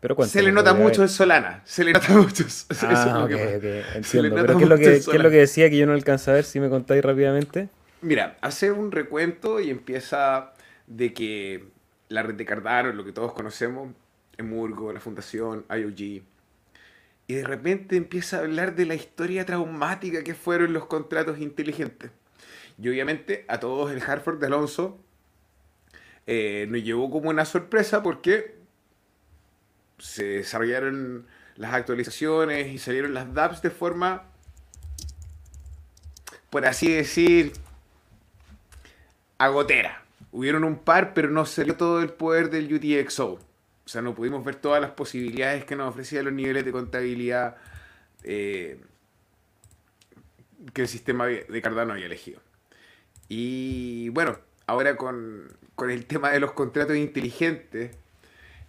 Pero 0.00 0.16
se 0.24 0.42
le 0.42 0.50
nota 0.50 0.72
mucho 0.72 1.02
el 1.02 1.08
Solana. 1.08 1.60
Se 1.64 1.84
le 1.84 1.92
nota 1.92 2.12
mucho. 2.14 2.44
Ah, 2.82 3.24
ok, 3.24 3.32
ok, 3.32 3.64
entiendo. 3.96 4.34
Pero 4.34 4.56
¿qué 4.56 4.62
es, 4.62 4.68
lo 4.68 4.76
que, 4.78 4.84
¿qué 4.84 5.16
es 5.16 5.22
lo 5.22 5.30
que 5.30 5.36
decía 5.36 5.68
que 5.68 5.76
yo 5.76 5.86
no 5.86 5.92
alcanzo 5.92 6.30
a 6.30 6.34
ver? 6.34 6.44
Si 6.44 6.58
me 6.58 6.70
contáis 6.70 7.04
rápidamente. 7.04 7.68
Mira, 8.00 8.38
hace 8.40 8.72
un 8.72 8.92
recuento 8.92 9.60
y 9.60 9.68
empieza 9.68 10.54
de 10.86 11.12
que 11.12 11.64
la 12.08 12.22
red 12.22 12.34
de 12.34 12.46
Cardano, 12.46 12.92
lo 12.92 13.04
que 13.04 13.12
todos 13.12 13.34
conocemos, 13.34 13.90
Emurgo, 14.38 14.92
la 14.92 15.00
fundación, 15.00 15.66
IOG, 15.70 16.22
y 17.30 17.34
de 17.34 17.44
repente 17.44 17.96
empieza 17.96 18.38
a 18.38 18.40
hablar 18.40 18.74
de 18.74 18.86
la 18.86 18.94
historia 18.94 19.46
traumática 19.46 20.24
que 20.24 20.34
fueron 20.34 20.72
los 20.72 20.86
contratos 20.86 21.38
inteligentes. 21.38 22.10
Y 22.82 22.88
obviamente 22.88 23.44
a 23.48 23.60
todos 23.60 23.92
el 23.92 24.02
Hartford 24.02 24.40
de 24.40 24.46
Alonso 24.46 24.98
eh, 26.26 26.66
nos 26.68 26.82
llevó 26.82 27.10
como 27.10 27.30
una 27.30 27.44
sorpresa 27.44 28.02
porque 28.02 28.59
se 30.00 30.24
desarrollaron 30.24 31.26
las 31.56 31.74
actualizaciones 31.74 32.68
y 32.68 32.78
salieron 32.78 33.14
las 33.14 33.32
dApps 33.32 33.62
de 33.62 33.70
forma, 33.70 34.24
por 36.48 36.66
así 36.66 36.90
decir, 36.90 37.52
agotera. 39.38 40.02
Hubieron 40.32 40.64
un 40.64 40.78
par, 40.78 41.12
pero 41.12 41.28
no 41.30 41.44
salió 41.44 41.76
todo 41.76 42.02
el 42.02 42.10
poder 42.10 42.50
del 42.50 42.72
UTXO. 42.72 43.32
O 43.32 43.88
sea, 43.88 44.02
no 44.02 44.14
pudimos 44.14 44.44
ver 44.44 44.56
todas 44.56 44.80
las 44.80 44.92
posibilidades 44.92 45.64
que 45.64 45.76
nos 45.76 45.90
ofrecían 45.90 46.24
los 46.24 46.34
niveles 46.34 46.64
de 46.64 46.72
contabilidad 46.72 47.56
eh, 48.22 48.80
que 50.72 50.82
el 50.82 50.88
sistema 50.88 51.26
de 51.26 51.62
Cardano 51.62 51.92
había 51.92 52.06
elegido. 52.06 52.40
Y 53.28 54.08
bueno, 54.08 54.38
ahora 54.66 54.96
con, 54.96 55.48
con 55.76 55.90
el 55.90 56.04
tema 56.04 56.30
de 56.30 56.40
los 56.40 56.52
contratos 56.52 56.96
inteligentes, 56.96 57.96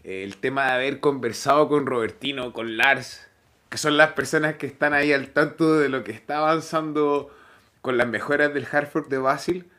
el 0.03 0.37
tema 0.37 0.65
de 0.65 0.71
haber 0.71 0.99
conversado 0.99 1.67
con 1.69 1.85
Robertino, 1.85 2.53
con 2.53 2.77
Lars, 2.77 3.27
que 3.69 3.77
son 3.77 3.97
las 3.97 4.13
personas 4.13 4.55
que 4.55 4.67
están 4.67 4.93
ahí 4.93 5.13
al 5.13 5.29
tanto 5.29 5.77
de 5.77 5.89
lo 5.89 6.03
que 6.03 6.11
está 6.11 6.39
avanzando 6.39 7.33
con 7.81 7.97
las 7.97 8.07
mejoras 8.07 8.53
del 8.53 8.67
Hartford 8.69 9.07
de 9.07 9.17
Basil, 9.17 9.71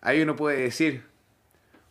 ahí 0.00 0.22
uno 0.22 0.36
puede 0.36 0.62
decir, 0.62 1.04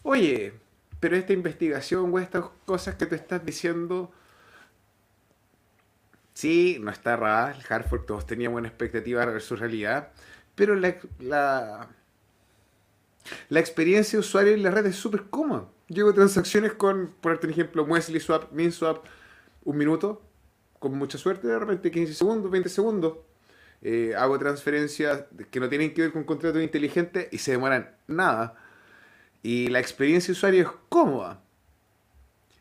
oye, 0.04 0.54
pero 1.00 1.16
esta 1.16 1.34
investigación 1.34 2.14
o 2.14 2.20
estas 2.20 2.46
cosas 2.66 2.96
que 2.96 3.06
tú 3.06 3.16
estás 3.16 3.46
diciendo, 3.46 4.12
sí, 6.34 6.78
no 6.80 6.92
está 6.92 7.14
errada, 7.14 7.52
el 7.52 7.64
Hartford 7.68 8.06
todos 8.06 8.26
teníamos 8.26 8.60
una 8.60 8.70
expectativa 8.70 9.26
de 9.26 9.40
su 9.40 9.56
realidad, 9.56 10.12
pero 10.56 10.76
la, 10.76 10.96
la, 11.20 11.88
la 13.50 13.60
experiencia 13.60 14.18
de 14.18 14.22
usuario 14.22 14.54
en 14.54 14.64
la 14.64 14.72
red 14.72 14.86
es 14.86 14.96
súper 14.96 15.26
cómoda. 15.26 15.68
Llevo 15.88 16.14
transacciones 16.14 16.74
con, 16.74 17.14
por 17.22 17.40
ejemplo, 17.50 17.86
Muesli 17.86 18.20
Swap, 18.20 18.52
MinSwap, 18.52 19.06
un 19.64 19.78
minuto, 19.78 20.22
con 20.80 20.98
mucha 20.98 21.18
suerte, 21.18 21.48
de 21.48 21.58
repente 21.58 21.92
15 21.92 22.14
segundos, 22.14 22.52
20 22.52 22.70
segundos. 22.70 23.18
Eh, 23.82 24.14
hago 24.18 24.38
transferencias 24.38 25.26
que 25.50 25.60
no 25.60 25.70
tienen 25.70 25.94
que 25.94 26.02
ver 26.02 26.12
con 26.12 26.24
contratos 26.24 26.62
inteligentes 26.62 27.30
y 27.32 27.38
se 27.38 27.52
demoran 27.52 27.96
nada. 28.08 28.56
Y 29.44 29.68
la 29.68 29.80
experiencia 29.80 30.28
de 30.28 30.34
usuario 30.34 30.64
es 30.64 30.70
cómoda. 30.90 31.42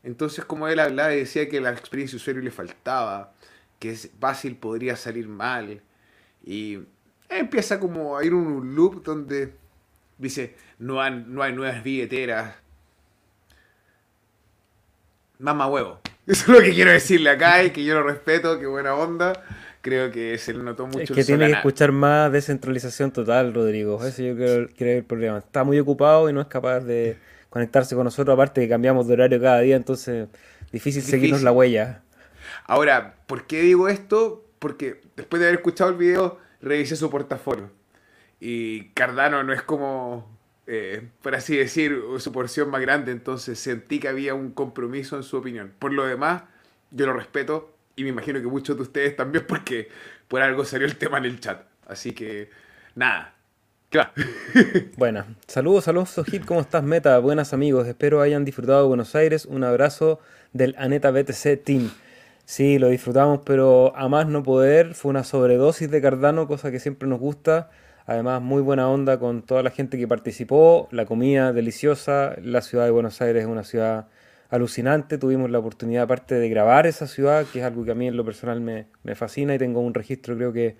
Entonces, 0.05 0.45
como 0.45 0.69
él 0.69 0.79
hablaba 0.79 1.13
y 1.15 1.19
decía 1.19 1.49
que 1.49 1.61
la 1.61 1.73
experiencia 1.73 2.17
de 2.17 2.23
usuario 2.23 2.43
le 2.43 2.53
faltaba, 2.53 3.35
que 3.81 3.91
es 3.91 4.11
fácil, 4.21 4.57
podría 4.57 4.95
salir 4.95 5.27
mal. 5.27 5.83
Y 6.45 6.79
empieza 7.29 7.81
como 7.81 8.17
a 8.17 8.25
ir 8.25 8.35
un 8.35 8.77
loop 8.77 9.03
donde 9.03 9.55
dice, 10.17 10.55
no 10.79 11.03
hay, 11.03 11.25
no 11.27 11.43
hay 11.43 11.53
nuevas 11.53 11.83
billeteras, 11.83 12.55
Mamá 15.39 15.67
huevo. 15.69 16.01
Eso 16.27 16.53
es 16.53 16.59
lo 16.59 16.61
que 16.61 16.73
quiero 16.73 16.91
decirle 16.91 17.31
acá 17.31 17.63
y 17.63 17.71
que 17.71 17.85
yo 17.85 17.95
lo 17.95 18.03
respeto, 18.03 18.59
qué 18.59 18.67
buena 18.67 18.95
onda. 18.95 19.33
Creo 19.81 20.11
que 20.11 20.37
se 20.39 20.53
le 20.53 20.65
notó 20.65 20.87
mucho. 20.87 21.01
Es 21.01 21.11
que 21.13 21.23
tiene 21.23 21.47
que 21.47 21.53
escuchar 21.53 21.93
más 21.93 22.33
descentralización 22.33 23.13
total, 23.13 23.55
Rodrigo. 23.55 24.05
Eso 24.05 24.23
yo 24.23 24.35
creo, 24.35 24.67
que 24.67 24.93
es 24.93 24.99
el 24.99 25.05
problema. 25.05 25.39
Está 25.39 25.63
muy 25.63 25.79
ocupado 25.79 26.29
y 26.29 26.33
no 26.33 26.41
es 26.41 26.49
capaz 26.49 26.81
de 26.81 27.17
conectarse 27.51 27.95
con 27.95 28.03
nosotros. 28.03 28.35
Aparte 28.35 28.61
que 28.61 28.69
cambiamos 28.69 29.07
de 29.07 29.13
horario 29.13 29.41
cada 29.41 29.61
día, 29.61 29.77
entonces 29.77 30.27
difícil, 30.73 31.03
difícil. 31.03 31.03
seguirnos 31.05 31.43
la 31.43 31.53
huella. 31.53 32.03
Ahora, 32.65 33.15
¿por 33.27 33.47
qué 33.47 33.61
digo 33.63 33.89
esto? 33.89 34.45
Porque 34.59 35.01
después 35.15 35.39
de 35.39 35.47
haber 35.47 35.59
escuchado 35.61 35.91
el 35.91 35.97
video, 35.97 36.41
revisé 36.61 36.97
su 36.97 37.09
portafolio. 37.09 37.71
Y 38.41 38.89
Cardano 38.89 39.45
no 39.45 39.53
es 39.53 39.63
como 39.63 40.36
eh, 40.67 41.09
por 41.23 41.35
así 41.35 41.57
decir, 41.57 42.01
su 42.19 42.33
porción 42.33 42.71
más 42.71 42.81
grande, 42.81 43.13
entonces 43.13 43.59
sentí 43.59 44.01
que 44.01 44.09
había 44.09 44.35
un 44.35 44.51
compromiso 44.51 45.17
en 45.17 45.23
su 45.23 45.37
opinión. 45.37 45.73
Por 45.79 45.93
lo 45.93 46.05
demás, 46.07 46.43
yo 46.91 47.07
lo 47.07 47.13
respeto 47.13 47.75
y 47.95 48.03
me 48.03 48.11
imagino 48.11 48.41
que 48.41 48.47
muchos 48.47 48.77
de 48.77 48.83
ustedes 48.83 49.17
también 49.17 49.45
porque 49.49 49.89
por 50.29 50.43
algo 50.43 50.65
salió 50.65 50.87
el 50.87 50.97
tema 50.97 51.19
en 51.19 51.27
el 51.27 51.41
chat. 51.41 51.63
Así 51.87 52.13
que, 52.13 52.51
nada. 52.95 53.35
Claro. 53.91 54.11
bueno, 54.97 55.25
saludos, 55.47 55.85
saludos, 55.85 56.11
Sojit, 56.11 56.45
¿cómo 56.45 56.61
estás, 56.61 56.83
Meta? 56.83 57.19
Buenas 57.21 57.53
amigos, 57.53 57.87
espero 57.87 58.21
hayan 58.21 58.45
disfrutado 58.45 58.83
de 58.83 58.89
Buenos 58.89 59.15
Aires. 59.15 59.47
Un 59.47 59.63
abrazo 59.63 60.19
del 60.53 60.75
Aneta 60.77 61.13
BTC 61.13 61.63
Team. 61.65 61.91
Sí, 62.45 62.79
lo 62.79 62.89
disfrutamos, 62.89 63.41
pero 63.45 63.95
a 63.97 64.09
más 64.09 64.27
no 64.27 64.43
poder. 64.43 64.95
Fue 64.95 65.11
una 65.11 65.23
sobredosis 65.23 65.91
de 65.91 66.01
Cardano, 66.03 66.49
cosa 66.49 66.71
que 66.71 66.81
siempre 66.81 67.09
nos 67.09 67.21
gusta. 67.21 67.71
Además, 68.07 68.41
muy 68.41 68.63
buena 68.63 68.89
onda 68.89 69.19
con 69.19 69.43
toda 69.43 69.63
la 69.63 69.71
gente 69.71 69.99
que 69.99 70.07
participó, 70.07 70.89
la 70.93 71.07
comida 71.07 71.53
deliciosa, 71.53 72.37
la 72.41 72.63
ciudad 72.63 72.85
de 72.85 72.93
Buenos 72.93 73.21
Aires 73.21 73.43
es 73.43 73.49
una 73.49 73.65
ciudad 73.65 74.07
alucinante, 74.49 75.19
tuvimos 75.19 75.51
la 75.51 75.59
oportunidad 75.59 76.05
aparte 76.05 76.37
de 76.37 76.49
grabar 76.49 76.87
esa 76.87 77.09
ciudad, 77.09 77.45
que 77.53 77.59
es 77.59 77.65
algo 77.65 77.85
que 77.85 77.91
a 77.91 77.95
mí 77.97 78.07
en 78.07 78.17
lo 78.17 78.25
personal 78.25 78.61
me, 78.61 78.87
fascina 79.17 79.57
y 79.57 79.59
tengo 79.59 79.81
un 79.81 79.93
registro 79.93 80.37
creo 80.37 80.53
que 80.53 80.77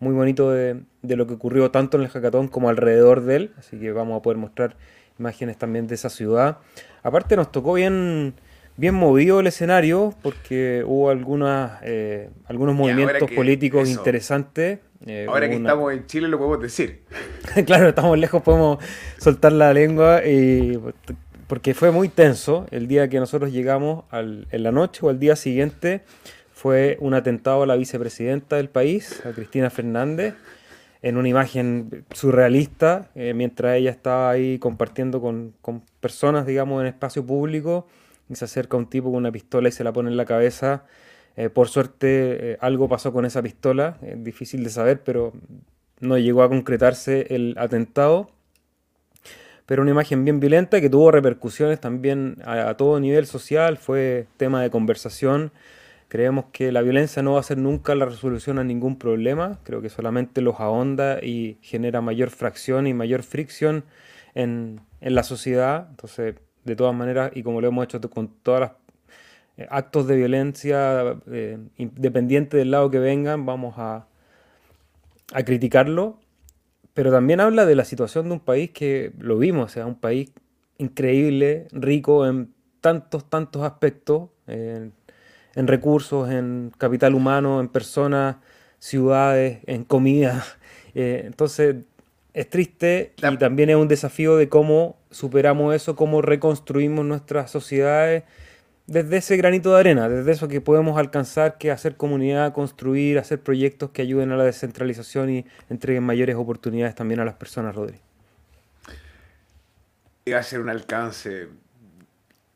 muy 0.00 0.12
bonito 0.12 0.50
de, 0.50 0.82
lo 1.02 1.26
que 1.26 1.32
ocurrió 1.32 1.70
tanto 1.70 1.96
en 1.96 2.02
el 2.02 2.10
hackathon 2.10 2.48
como 2.48 2.68
alrededor 2.68 3.22
de 3.22 3.36
él, 3.36 3.50
así 3.56 3.78
que 3.78 3.92
vamos 3.92 4.18
a 4.18 4.22
poder 4.22 4.36
mostrar 4.36 4.76
imágenes 5.18 5.56
también 5.56 5.86
de 5.86 5.94
esa 5.94 6.10
ciudad. 6.10 6.58
Aparte 7.02 7.36
nos 7.36 7.50
tocó 7.50 7.72
bien 7.72 8.34
bien 8.76 8.94
movido 8.94 9.40
el 9.40 9.46
escenario 9.46 10.14
porque 10.22 10.84
hubo 10.86 11.10
algunas, 11.10 11.80
eh, 11.82 12.30
algunos 12.46 12.74
movimientos 12.74 13.30
políticos 13.30 13.88
interesantes. 13.88 14.80
Eh, 15.04 15.26
Ahora 15.28 15.48
que 15.48 15.56
estamos 15.56 15.92
en 15.92 16.06
Chile 16.06 16.28
lo 16.28 16.38
podemos 16.38 16.60
decir. 16.60 17.02
claro, 17.66 17.88
estamos 17.88 18.18
lejos, 18.18 18.42
podemos 18.42 18.78
soltar 19.18 19.52
la 19.52 19.72
lengua 19.72 20.26
y 20.26 20.78
porque 21.46 21.74
fue 21.74 21.90
muy 21.90 22.08
tenso 22.08 22.66
el 22.70 22.88
día 22.88 23.08
que 23.08 23.20
nosotros 23.20 23.52
llegamos 23.52 24.04
al, 24.10 24.48
en 24.50 24.62
la 24.62 24.72
noche 24.72 25.00
o 25.04 25.10
el 25.10 25.18
día 25.18 25.36
siguiente 25.36 26.02
fue 26.52 26.96
un 27.00 27.14
atentado 27.14 27.62
a 27.62 27.66
la 27.66 27.76
vicepresidenta 27.76 28.56
del 28.56 28.70
país, 28.70 29.22
a 29.26 29.32
Cristina 29.32 29.68
Fernández, 29.68 30.34
en 31.02 31.18
una 31.18 31.28
imagen 31.28 32.04
surrealista, 32.12 33.10
eh, 33.14 33.34
mientras 33.34 33.76
ella 33.76 33.90
estaba 33.90 34.30
ahí 34.30 34.58
compartiendo 34.58 35.20
con, 35.20 35.52
con 35.60 35.82
personas, 36.00 36.46
digamos, 36.46 36.80
en 36.80 36.88
espacio 36.88 37.24
público 37.24 37.86
y 38.28 38.34
se 38.34 38.46
acerca 38.46 38.76
un 38.76 38.86
tipo 38.86 39.10
con 39.10 39.18
una 39.18 39.30
pistola 39.30 39.68
y 39.68 39.72
se 39.72 39.84
la 39.84 39.92
pone 39.92 40.10
en 40.10 40.16
la 40.16 40.24
cabeza. 40.24 40.84
Eh, 41.36 41.50
por 41.50 41.68
suerte 41.68 42.52
eh, 42.52 42.58
algo 42.60 42.88
pasó 42.88 43.12
con 43.12 43.26
esa 43.26 43.42
pistola, 43.42 43.98
es 44.02 44.22
difícil 44.24 44.64
de 44.64 44.70
saber, 44.70 45.02
pero 45.04 45.32
no 46.00 46.16
llegó 46.18 46.42
a 46.42 46.48
concretarse 46.48 47.34
el 47.34 47.54
atentado. 47.58 48.30
Pero 49.66 49.82
una 49.82 49.90
imagen 49.90 50.24
bien 50.24 50.40
violenta 50.40 50.80
que 50.80 50.88
tuvo 50.88 51.10
repercusiones 51.10 51.80
también 51.80 52.36
a, 52.44 52.74
todo 52.74 53.00
nivel 53.00 53.26
social, 53.26 53.78
fue 53.78 54.26
tema 54.36 54.62
de 54.62 54.70
conversación. 54.70 55.50
Creemos 56.08 56.46
que 56.52 56.70
la 56.70 56.82
violencia 56.82 57.20
no 57.22 57.32
va 57.32 57.40
a 57.40 57.42
ser 57.42 57.58
nunca 57.58 57.94
la 57.96 58.04
resolución 58.04 58.60
a 58.60 58.64
ningún 58.64 58.96
problema, 58.96 59.58
creo 59.64 59.82
que 59.82 59.88
solamente 59.90 60.40
los 60.40 60.60
ahonda 60.60 61.18
y 61.20 61.58
genera 61.62 62.00
mayor 62.00 62.30
fracción 62.30 62.86
y 62.86 62.94
mayor 62.94 63.24
fricción 63.24 63.84
en, 64.34 64.80
en 65.00 65.14
la 65.16 65.24
sociedad. 65.24 65.88
Entonces, 65.90 66.36
de 66.64 66.76
todas 66.76 66.94
maneras, 66.94 67.32
y 67.34 67.42
como 67.42 67.60
lo 67.60 67.66
hemos 67.66 67.84
hecho 67.84 68.00
con 68.08 68.28
todos 68.28 68.60
los 68.60 68.70
eh, 68.70 68.74
actos 69.70 70.06
de 70.06 70.16
violencia, 70.16 71.18
eh, 71.30 71.58
independiente 71.76 72.56
del 72.56 72.70
lado 72.70 72.90
que 72.90 72.98
vengan, 72.98 73.46
vamos 73.46 73.74
a, 73.78 74.06
a 75.32 75.42
criticarlo. 75.44 76.18
Pero 76.94 77.10
también 77.10 77.40
habla 77.40 77.66
de 77.66 77.74
la 77.74 77.84
situación 77.84 78.26
de 78.26 78.32
un 78.32 78.40
país 78.40 78.70
que 78.70 79.12
lo 79.18 79.38
vimos, 79.38 79.66
o 79.66 79.68
sea, 79.68 79.86
un 79.86 79.96
país 79.96 80.32
increíble, 80.78 81.68
rico 81.72 82.26
en 82.26 82.54
tantos, 82.80 83.28
tantos 83.28 83.62
aspectos, 83.62 84.30
en, 84.46 84.92
recursos, 85.54 86.30
en 86.30 86.72
capital 86.78 87.14
humano, 87.14 87.60
en 87.60 87.68
personas, 87.68 88.36
ciudades, 88.78 89.60
en 89.66 89.84
comida. 89.84 90.44
Eh, 90.98 91.24
entonces, 91.26 91.76
es 92.32 92.48
triste 92.48 93.12
y 93.18 93.36
también 93.36 93.68
es 93.68 93.76
un 93.76 93.86
desafío 93.86 94.38
de 94.38 94.48
cómo 94.48 94.96
superamos 95.10 95.74
eso, 95.74 95.94
cómo 95.94 96.22
reconstruimos 96.22 97.04
nuestras 97.04 97.50
sociedades 97.50 98.24
desde 98.86 99.16
ese 99.16 99.36
granito 99.36 99.72
de 99.74 99.80
arena, 99.80 100.08
desde 100.08 100.32
eso 100.32 100.48
que 100.48 100.60
podemos 100.60 100.98
alcanzar, 100.98 101.58
que 101.58 101.70
hacer 101.70 101.96
comunidad, 101.96 102.52
construir, 102.52 103.18
hacer 103.18 103.40
proyectos 103.40 103.90
que 103.90 104.02
ayuden 104.02 104.30
a 104.30 104.36
la 104.36 104.44
descentralización 104.44 105.30
y 105.30 105.46
entreguen 105.68 106.04
mayores 106.04 106.36
oportunidades 106.36 106.94
también 106.94 107.20
a 107.20 107.24
las 107.24 107.34
personas, 107.34 107.74
Rodri. 107.74 107.98
iba 110.24 110.38
a 110.38 110.42
ser 110.42 110.60
un 110.60 110.68
alcance. 110.68 111.48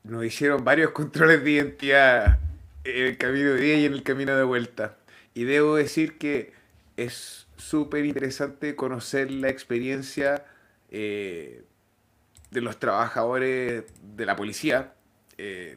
Nos 0.05 0.25
hicieron 0.25 0.65
varios 0.65 0.91
controles 0.93 1.43
de 1.43 1.51
identidad 1.51 2.39
en 2.85 3.07
el 3.07 3.19
camino 3.19 3.51
de 3.51 3.61
día 3.61 3.77
y 3.79 3.85
en 3.87 3.93
el 3.93 4.03
camino 4.03 4.37
de 4.37 4.45
vuelta. 4.45 4.97
Y 5.35 5.45
debo 5.45 5.77
decir 5.77 6.17
que 6.19 6.53
es 6.97 7.49
súper 7.57 8.05
interesante 8.05 8.77
conocer 8.77 9.31
la 9.31 9.49
experiencia 9.49 10.45
eh, 10.91 11.63
de 12.51 12.61
los 12.61 12.79
trabajadores 12.79 13.85
de 14.17 14.27
la 14.27 14.37
policía 14.37 14.93
eh, 15.39 15.77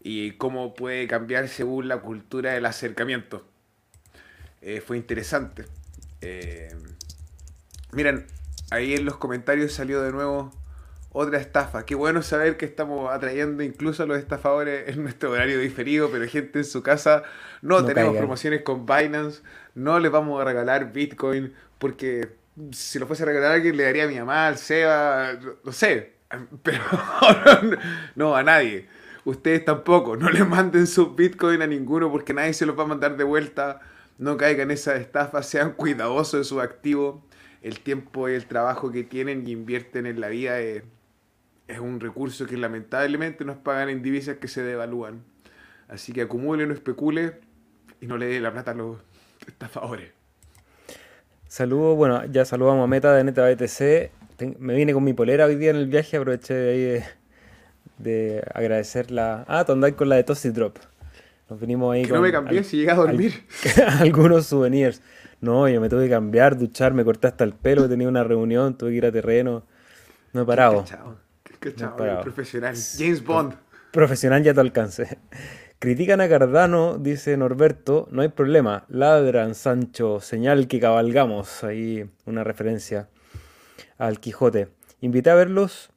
y 0.00 0.32
cómo 0.32 0.74
puede 0.74 1.06
cambiar 1.06 1.48
según 1.48 1.88
la 1.88 1.98
cultura 1.98 2.52
del 2.52 2.66
acercamiento. 2.66 3.46
Eh, 4.62 4.80
fue 4.80 4.96
interesante. 4.96 5.66
miren, 7.92 8.26
ahí 8.70 8.94
en 8.94 9.04
los 9.04 9.16
comentarios 9.16 9.72
salió 9.72 10.02
de 10.02 10.12
nuevo 10.12 10.52
otra 11.12 11.38
estafa. 11.38 11.84
Qué 11.84 11.94
bueno 11.94 12.22
saber 12.22 12.56
que 12.56 12.64
estamos 12.64 13.12
atrayendo 13.12 13.62
incluso 13.62 14.04
a 14.04 14.06
los 14.06 14.18
estafadores 14.18 14.88
en 14.88 15.02
nuestro 15.02 15.32
horario 15.32 15.58
diferido, 15.58 16.10
pero 16.10 16.26
gente 16.26 16.60
en 16.60 16.64
su 16.64 16.82
casa, 16.82 17.24
no, 17.62 17.84
tenemos 17.84 18.16
promociones 18.16 18.62
con 18.62 18.86
Binance, 18.86 19.42
no 19.74 19.98
les 19.98 20.10
vamos 20.10 20.40
a 20.40 20.44
regalar 20.44 20.92
Bitcoin, 20.92 21.52
porque 21.78 22.28
si 22.72 22.98
lo 22.98 23.06
fuese 23.06 23.24
a 23.24 23.26
regalar 23.26 23.52
a 23.52 23.54
alguien 23.54 23.76
le 23.76 23.84
daría 23.84 24.04
a 24.04 24.08
mi 24.08 24.18
mamá, 24.18 24.46
al 24.46 24.58
Seba, 24.58 25.32
no 25.64 25.72
sé, 25.72 26.14
pero 26.62 26.82
no, 28.14 28.36
a 28.36 28.42
nadie. 28.42 28.88
Ustedes 29.24 29.64
tampoco, 29.64 30.16
no 30.16 30.30
le 30.30 30.44
manden 30.44 30.86
su 30.86 31.14
Bitcoin 31.14 31.62
a 31.62 31.66
ninguno 31.66 32.10
porque 32.10 32.34
nadie 32.34 32.52
se 32.52 32.66
los 32.66 32.78
va 32.78 32.84
a 32.84 32.86
mandar 32.86 33.16
de 33.16 33.24
vuelta. 33.24 33.80
No 34.18 34.36
caigan 34.36 34.70
en 34.70 34.72
esa 34.72 34.96
estafa, 34.96 35.42
sean 35.44 35.72
cuidadosos 35.72 36.40
de 36.40 36.44
su 36.44 36.60
activo. 36.60 37.24
El 37.62 37.80
tiempo 37.80 38.28
y 38.28 38.32
el 38.32 38.46
trabajo 38.46 38.90
que 38.90 39.04
tienen 39.04 39.46
y 39.46 39.52
invierten 39.52 40.06
en 40.06 40.20
la 40.20 40.28
vida 40.28 40.60
es 40.60 40.82
es 41.70 41.78
un 41.78 42.00
recurso 42.00 42.46
que 42.46 42.56
lamentablemente 42.56 43.44
nos 43.44 43.56
pagan 43.58 43.88
en 43.88 44.02
divisas 44.02 44.36
que 44.36 44.48
se 44.48 44.62
devalúan. 44.62 45.22
Así 45.88 46.12
que 46.12 46.22
acumule, 46.22 46.66
no 46.66 46.74
especule 46.74 47.40
y 48.00 48.06
no 48.06 48.16
le 48.16 48.26
dé 48.26 48.40
la 48.40 48.52
plata 48.52 48.72
a 48.72 48.74
los 48.74 48.98
estafadores. 49.46 50.12
Saludos, 51.46 51.96
bueno, 51.96 52.24
ya 52.26 52.44
saludamos 52.44 52.84
a 52.84 52.86
Meta 52.86 53.12
de 53.14 53.24
Neta 53.24 53.48
BTC. 53.48 54.58
me 54.58 54.74
vine 54.74 54.92
con 54.92 55.04
mi 55.04 55.12
polera 55.12 55.46
hoy 55.46 55.56
día 55.56 55.70
en 55.70 55.76
el 55.76 55.86
viaje, 55.86 56.16
aproveché 56.16 56.54
de 56.54 56.70
ahí 56.70 56.80
de, 56.80 57.04
agradecer 58.54 59.10
la... 59.10 59.44
Ah, 59.48 59.64
tú 59.64 59.74
con 59.96 60.08
la 60.08 60.16
de 60.16 60.24
Toasty 60.24 60.50
Drop. 60.50 60.78
Nos 61.48 61.60
vinimos 61.60 61.92
ahí 61.92 62.04
que 62.04 62.12
no 62.12 62.20
me 62.20 62.30
cambié 62.30 62.62
si 62.62 62.76
llegué 62.76 62.92
a 62.92 62.94
dormir. 62.94 63.44
algunos 64.00 64.46
souvenirs. 64.46 65.02
No, 65.40 65.68
yo 65.68 65.80
me 65.80 65.88
tuve 65.88 66.04
que 66.04 66.10
cambiar, 66.10 66.56
duchar, 66.56 66.94
me 66.94 67.04
corté 67.04 67.26
hasta 67.26 67.44
el 67.44 67.54
pelo, 67.54 67.88
tenía 67.88 68.08
una 68.08 68.22
reunión, 68.22 68.76
tuve 68.76 68.90
que 68.90 68.96
ir 68.96 69.06
a 69.06 69.12
terreno. 69.12 69.64
No 70.32 70.42
he 70.42 70.44
parado 70.44 70.84
profesional. 72.22 72.74
James 72.96 73.24
Bond. 73.24 73.54
Profesional 73.92 74.42
ya 74.42 74.54
te 74.54 74.60
alcance. 74.60 75.18
Critican 75.78 76.20
a 76.20 76.28
Cardano, 76.28 76.98
dice 76.98 77.36
Norberto, 77.36 78.06
no 78.10 78.22
hay 78.22 78.28
problema. 78.28 78.84
Ladran, 78.88 79.54
Sancho, 79.54 80.20
señal 80.20 80.68
que 80.68 80.78
cabalgamos. 80.78 81.64
Ahí 81.64 82.08
una 82.26 82.44
referencia 82.44 83.08
al 83.98 84.20
Quijote. 84.20 84.68
Invité 85.00 85.30
a 85.30 85.34
verlos 85.34 85.89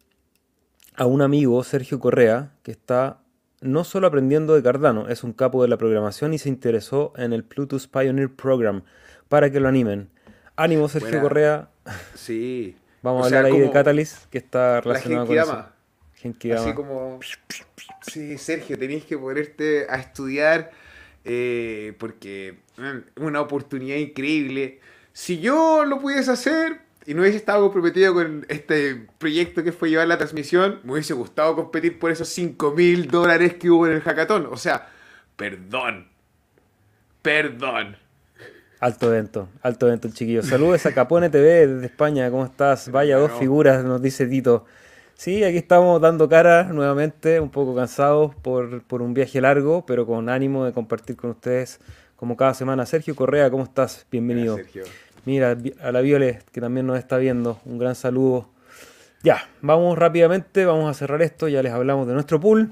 a 0.95 1.05
un 1.05 1.21
amigo, 1.21 1.63
Sergio 1.63 1.99
Correa, 1.99 2.51
que 2.63 2.71
está 2.71 3.19
no 3.61 3.83
solo 3.83 4.07
aprendiendo 4.07 4.55
de 4.55 4.63
Cardano, 4.63 5.07
es 5.07 5.23
un 5.23 5.33
capo 5.33 5.61
de 5.61 5.69
la 5.69 5.77
programación 5.77 6.33
y 6.33 6.37
se 6.37 6.49
interesó 6.49 7.13
en 7.15 7.33
el 7.33 7.43
Plutus 7.43 7.87
Pioneer 7.87 8.33
Program 8.33 8.83
para 9.29 9.49
que 9.51 9.59
lo 9.59 9.69
animen. 9.69 10.09
Ánimo, 10.55 10.89
Sergio 10.89 11.21
Correa. 11.21 11.69
Sí, 12.13 12.75
Vamos 13.03 13.23
a 13.23 13.25
hablar 13.25 13.45
ahí 13.45 13.59
de 13.59 13.69
Catalyst, 13.69 14.29
que 14.29 14.37
está 14.37 14.79
relacionado 14.79 15.27
con 15.27 15.37
eso. 15.37 15.65
Así 16.55 16.73
como, 16.73 17.19
sí, 18.01 18.37
Sergio, 18.37 18.79
tenéis 18.79 19.03
que 19.03 19.17
ponerte 19.17 19.87
a 19.89 19.97
estudiar 19.97 20.71
eh, 21.25 21.93
porque 21.99 22.59
es 22.77 23.21
una 23.21 23.41
oportunidad 23.41 23.97
increíble. 23.97 24.79
Si 25.11 25.41
yo 25.41 25.83
lo 25.83 25.99
pudiese 25.99 26.31
hacer 26.31 26.79
y 27.05 27.13
no 27.13 27.21
hubiese 27.21 27.37
estado 27.37 27.61
comprometido 27.61 28.13
con 28.13 28.45
este 28.49 29.07
proyecto 29.17 29.63
que 29.63 29.71
fue 29.71 29.89
llevar 29.89 30.07
la 30.07 30.17
transmisión, 30.17 30.79
me 30.83 30.93
hubiese 30.93 31.13
gustado 31.13 31.55
competir 31.55 31.99
por 31.99 32.11
esos 32.11 32.29
5 32.29 32.71
mil 32.71 33.07
dólares 33.07 33.55
que 33.55 33.69
hubo 33.69 33.87
en 33.87 33.93
el 33.93 34.01
hackathon. 34.01 34.47
O 34.47 34.57
sea, 34.57 34.87
perdón. 35.35 36.07
Perdón. 37.21 37.97
Alto 38.79 39.07
evento, 39.13 39.47
alto 39.61 39.87
evento, 39.87 40.09
chiquillo. 40.11 40.43
Saludos 40.43 40.85
a 40.85 40.93
Capone 40.93 41.29
TV 41.29 41.67
desde 41.67 41.85
España, 41.85 42.29
¿cómo 42.29 42.45
estás? 42.45 42.91
Vaya, 42.91 43.17
dos 43.17 43.31
figuras, 43.39 43.83
nos 43.85 44.01
dice 44.01 44.27
Tito. 44.27 44.65
Sí, 45.15 45.43
aquí 45.43 45.57
estamos 45.57 46.01
dando 46.01 46.27
cara 46.27 46.65
nuevamente, 46.65 47.39
un 47.39 47.49
poco 47.49 47.75
cansados 47.75 48.35
por, 48.35 48.83
un 49.01 49.13
viaje 49.13 49.39
largo, 49.39 49.85
pero 49.85 50.05
con 50.05 50.27
ánimo 50.27 50.65
de 50.65 50.73
compartir 50.73 51.15
con 51.15 51.29
ustedes 51.29 51.79
como 52.17 52.35
cada 52.35 52.53
semana. 52.53 52.85
Sergio 52.85 53.15
Correa, 53.15 53.49
¿cómo 53.49 53.63
estás? 53.63 54.05
Bienvenido. 54.11 54.57
Mira, 55.25 55.57
a 55.81 55.91
la 55.91 56.01
Violet, 56.01 56.43
que 56.51 56.59
también 56.59 56.85
nos 56.85 56.97
está 56.97 57.17
viendo, 57.17 57.59
un 57.65 57.77
gran 57.77 57.95
saludo. 57.95 58.49
Ya, 59.23 59.49
vamos 59.61 59.97
rápidamente, 59.97 60.65
vamos 60.65 60.89
a 60.89 60.93
cerrar 60.93 61.21
esto, 61.21 61.47
ya 61.47 61.63
les 61.63 61.71
hablamos 61.71 62.07
de 62.07 62.13
nuestro 62.13 62.41
pool. 62.41 62.71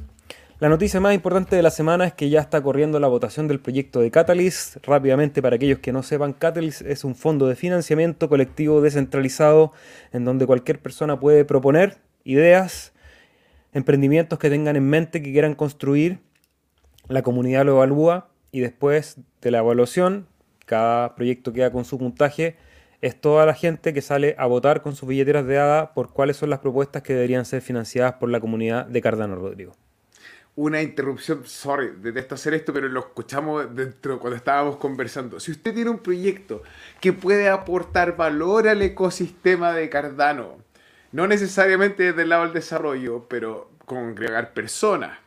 La 0.60 0.70
noticia 0.70 1.00
más 1.00 1.16
importante 1.16 1.56
de 1.56 1.64
la 1.64 1.72
semana 1.72 2.06
es 2.06 2.14
que 2.14 2.30
ya 2.30 2.40
está 2.40 2.62
corriendo 2.62 3.00
la 3.00 3.08
votación 3.08 3.48
del 3.48 3.60
proyecto 3.60 4.00
de 4.02 4.12
Catalyst. 4.12 4.78
Rápidamente, 4.86 5.42
para 5.42 5.56
aquellos 5.56 5.80
que 5.80 5.92
no 5.92 6.04
sepan, 6.04 6.34
Catalyst 6.34 6.82
es 6.82 7.04
un 7.04 7.16
fondo 7.16 7.48
de 7.48 7.56
financiamiento 7.56 8.30
colectivo 8.30 8.80
descentralizado 8.80 9.72
en 10.12 10.24
donde 10.24 10.46
cualquier 10.46 10.80
persona 10.80 11.20
puede 11.20 11.46
proponer 11.46 11.98
ideas, 12.26 12.94
emprendimientos 13.74 14.38
que 14.38 14.52
tengan 14.52 14.76
en 14.76 14.88
mente, 14.88 15.24
que 15.24 15.32
quieran 15.32 15.56
construir. 15.56 16.20
La 17.08 17.24
comunidad 17.24 17.66
lo 17.66 17.72
evalúa 17.78 18.30
y 18.52 18.60
después 18.60 19.18
de 19.42 19.50
la 19.50 19.60
evaluación, 19.60 20.28
cada 20.72 21.16
proyecto 21.16 21.52
queda 21.52 21.70
con 21.70 21.84
su 21.84 21.98
puntaje. 22.00 22.56
Es 23.02 23.20
toda 23.20 23.46
la 23.46 23.54
gente 23.54 23.94
que 23.94 24.02
sale 24.02 24.36
a 24.38 24.46
votar 24.46 24.82
con 24.82 24.96
sus 24.96 25.10
billeteras 25.10 25.46
de 25.46 25.60
ADA 25.60 25.94
por 25.94 26.14
cuáles 26.14 26.38
son 26.38 26.50
las 26.50 26.60
propuestas 26.60 27.02
que 27.02 27.14
deberían 27.14 27.44
ser 27.44 27.62
financiadas 27.62 28.14
por 28.14 28.30
la 28.30 28.40
comunidad 28.40 28.86
de 28.86 29.02
Cardano 29.02 29.36
Rodrigo 29.36 29.74
una 30.56 30.82
interrupción, 30.82 31.44
sorry, 31.46 31.94
detesto 32.02 32.36
hacer 32.36 32.54
esto, 32.54 32.74
pero 32.74 32.90
lo 32.90 33.00
escuchamos 33.00 33.74
dentro 33.74 34.20
cuando 34.20 34.36
estábamos 34.36 34.76
conversando. 34.78 35.40
Si 35.40 35.52
usted 35.52 35.74
tiene 35.74 35.90
un 35.90 36.00
proyecto 36.00 36.62
que 37.00 37.14
puede 37.14 37.48
aportar 37.50 38.18
valor 38.18 38.68
al 38.68 38.82
ecosistema 38.82 39.72
de 39.72 39.90
Cardano, 39.90 40.58
no 41.14 41.26
necesariamente 41.26 42.04
desde 42.04 42.24
el 42.24 42.30
lado 42.30 42.44
del 42.44 42.54
desarrollo, 42.54 43.28
pero 43.30 43.72
congregar 43.86 44.54
personas. 44.54 45.18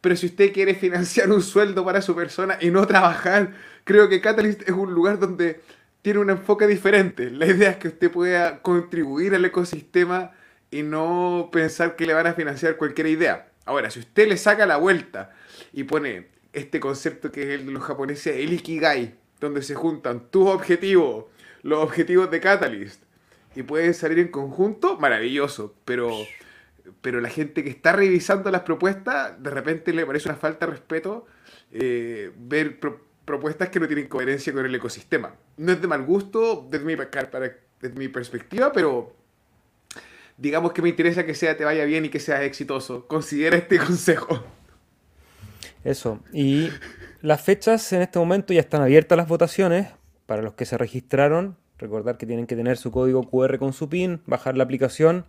Pero 0.00 0.16
si 0.16 0.26
usted 0.26 0.52
quiere 0.52 0.74
financiar 0.74 1.30
un 1.30 1.42
sueldo 1.42 1.84
para 1.84 2.00
su 2.00 2.14
persona 2.14 2.58
y 2.60 2.70
no 2.70 2.86
trabajar, 2.86 3.52
creo 3.86 4.08
que 4.08 4.20
Catalyst 4.20 4.62
es 4.62 4.74
un 4.74 4.92
lugar 4.92 5.18
donde 5.18 5.60
tiene 6.02 6.18
un 6.18 6.28
enfoque 6.28 6.66
diferente. 6.66 7.30
La 7.30 7.46
idea 7.46 7.70
es 7.70 7.76
que 7.76 7.88
usted 7.88 8.10
pueda 8.10 8.60
contribuir 8.60 9.34
al 9.34 9.44
ecosistema 9.44 10.32
y 10.70 10.82
no 10.82 11.48
pensar 11.52 11.94
que 11.94 12.04
le 12.04 12.12
van 12.12 12.26
a 12.26 12.34
financiar 12.34 12.76
cualquier 12.76 13.06
idea. 13.06 13.48
Ahora, 13.64 13.90
si 13.90 14.00
usted 14.00 14.28
le 14.28 14.36
saca 14.36 14.66
la 14.66 14.76
vuelta 14.76 15.32
y 15.72 15.84
pone 15.84 16.26
este 16.52 16.80
concepto 16.80 17.30
que 17.30 17.42
es 17.42 17.60
el 17.60 17.66
de 17.66 17.72
los 17.72 17.84
japoneses, 17.84 18.36
el 18.36 18.52
Ikigai, 18.52 19.14
donde 19.40 19.62
se 19.62 19.76
juntan 19.76 20.30
tus 20.30 20.48
objetivos, 20.48 21.26
los 21.62 21.78
objetivos 21.78 22.28
de 22.30 22.40
Catalyst, 22.40 23.02
y 23.54 23.62
pueden 23.62 23.94
salir 23.94 24.18
en 24.18 24.28
conjunto, 24.28 24.98
maravilloso. 24.98 25.74
Pero, 25.84 26.10
pero 27.02 27.20
la 27.20 27.28
gente 27.28 27.62
que 27.62 27.70
está 27.70 27.92
revisando 27.92 28.50
las 28.50 28.62
propuestas, 28.62 29.40
de 29.40 29.50
repente 29.50 29.92
le 29.92 30.04
parece 30.04 30.28
una 30.28 30.38
falta 30.38 30.66
de 30.66 30.72
respeto 30.72 31.26
eh, 31.70 32.32
ver 32.36 32.80
propuestas 33.26 33.68
que 33.68 33.80
no 33.80 33.86
tienen 33.86 34.08
coherencia 34.08 34.52
con 34.54 34.64
el 34.64 34.74
ecosistema. 34.74 35.34
No 35.58 35.72
es 35.72 35.82
de 35.82 35.88
mal 35.88 36.04
gusto 36.04 36.66
desde 36.70 36.86
mi, 36.86 36.94
desde 36.94 37.98
mi 37.98 38.08
perspectiva, 38.08 38.72
pero 38.72 39.14
digamos 40.38 40.72
que 40.72 40.80
me 40.80 40.88
interesa 40.88 41.26
que 41.26 41.34
sea 41.34 41.56
te 41.56 41.64
vaya 41.64 41.84
bien 41.84 42.06
y 42.06 42.08
que 42.08 42.20
seas 42.20 42.42
exitoso. 42.42 43.06
Considera 43.06 43.58
este 43.58 43.78
consejo. 43.84 44.42
Eso. 45.84 46.20
Y 46.32 46.70
las 47.20 47.42
fechas 47.42 47.92
en 47.92 48.02
este 48.02 48.18
momento 48.18 48.54
ya 48.54 48.60
están 48.60 48.80
abiertas 48.80 49.18
las 49.18 49.28
votaciones 49.28 49.88
para 50.26 50.40
los 50.42 50.54
que 50.54 50.64
se 50.64 50.78
registraron. 50.78 51.56
Recordar 51.78 52.16
que 52.16 52.26
tienen 52.26 52.46
que 52.46 52.56
tener 52.56 52.78
su 52.78 52.90
código 52.90 53.28
QR 53.28 53.58
con 53.58 53.72
su 53.72 53.88
PIN, 53.88 54.22
bajar 54.26 54.56
la 54.56 54.64
aplicación. 54.64 55.26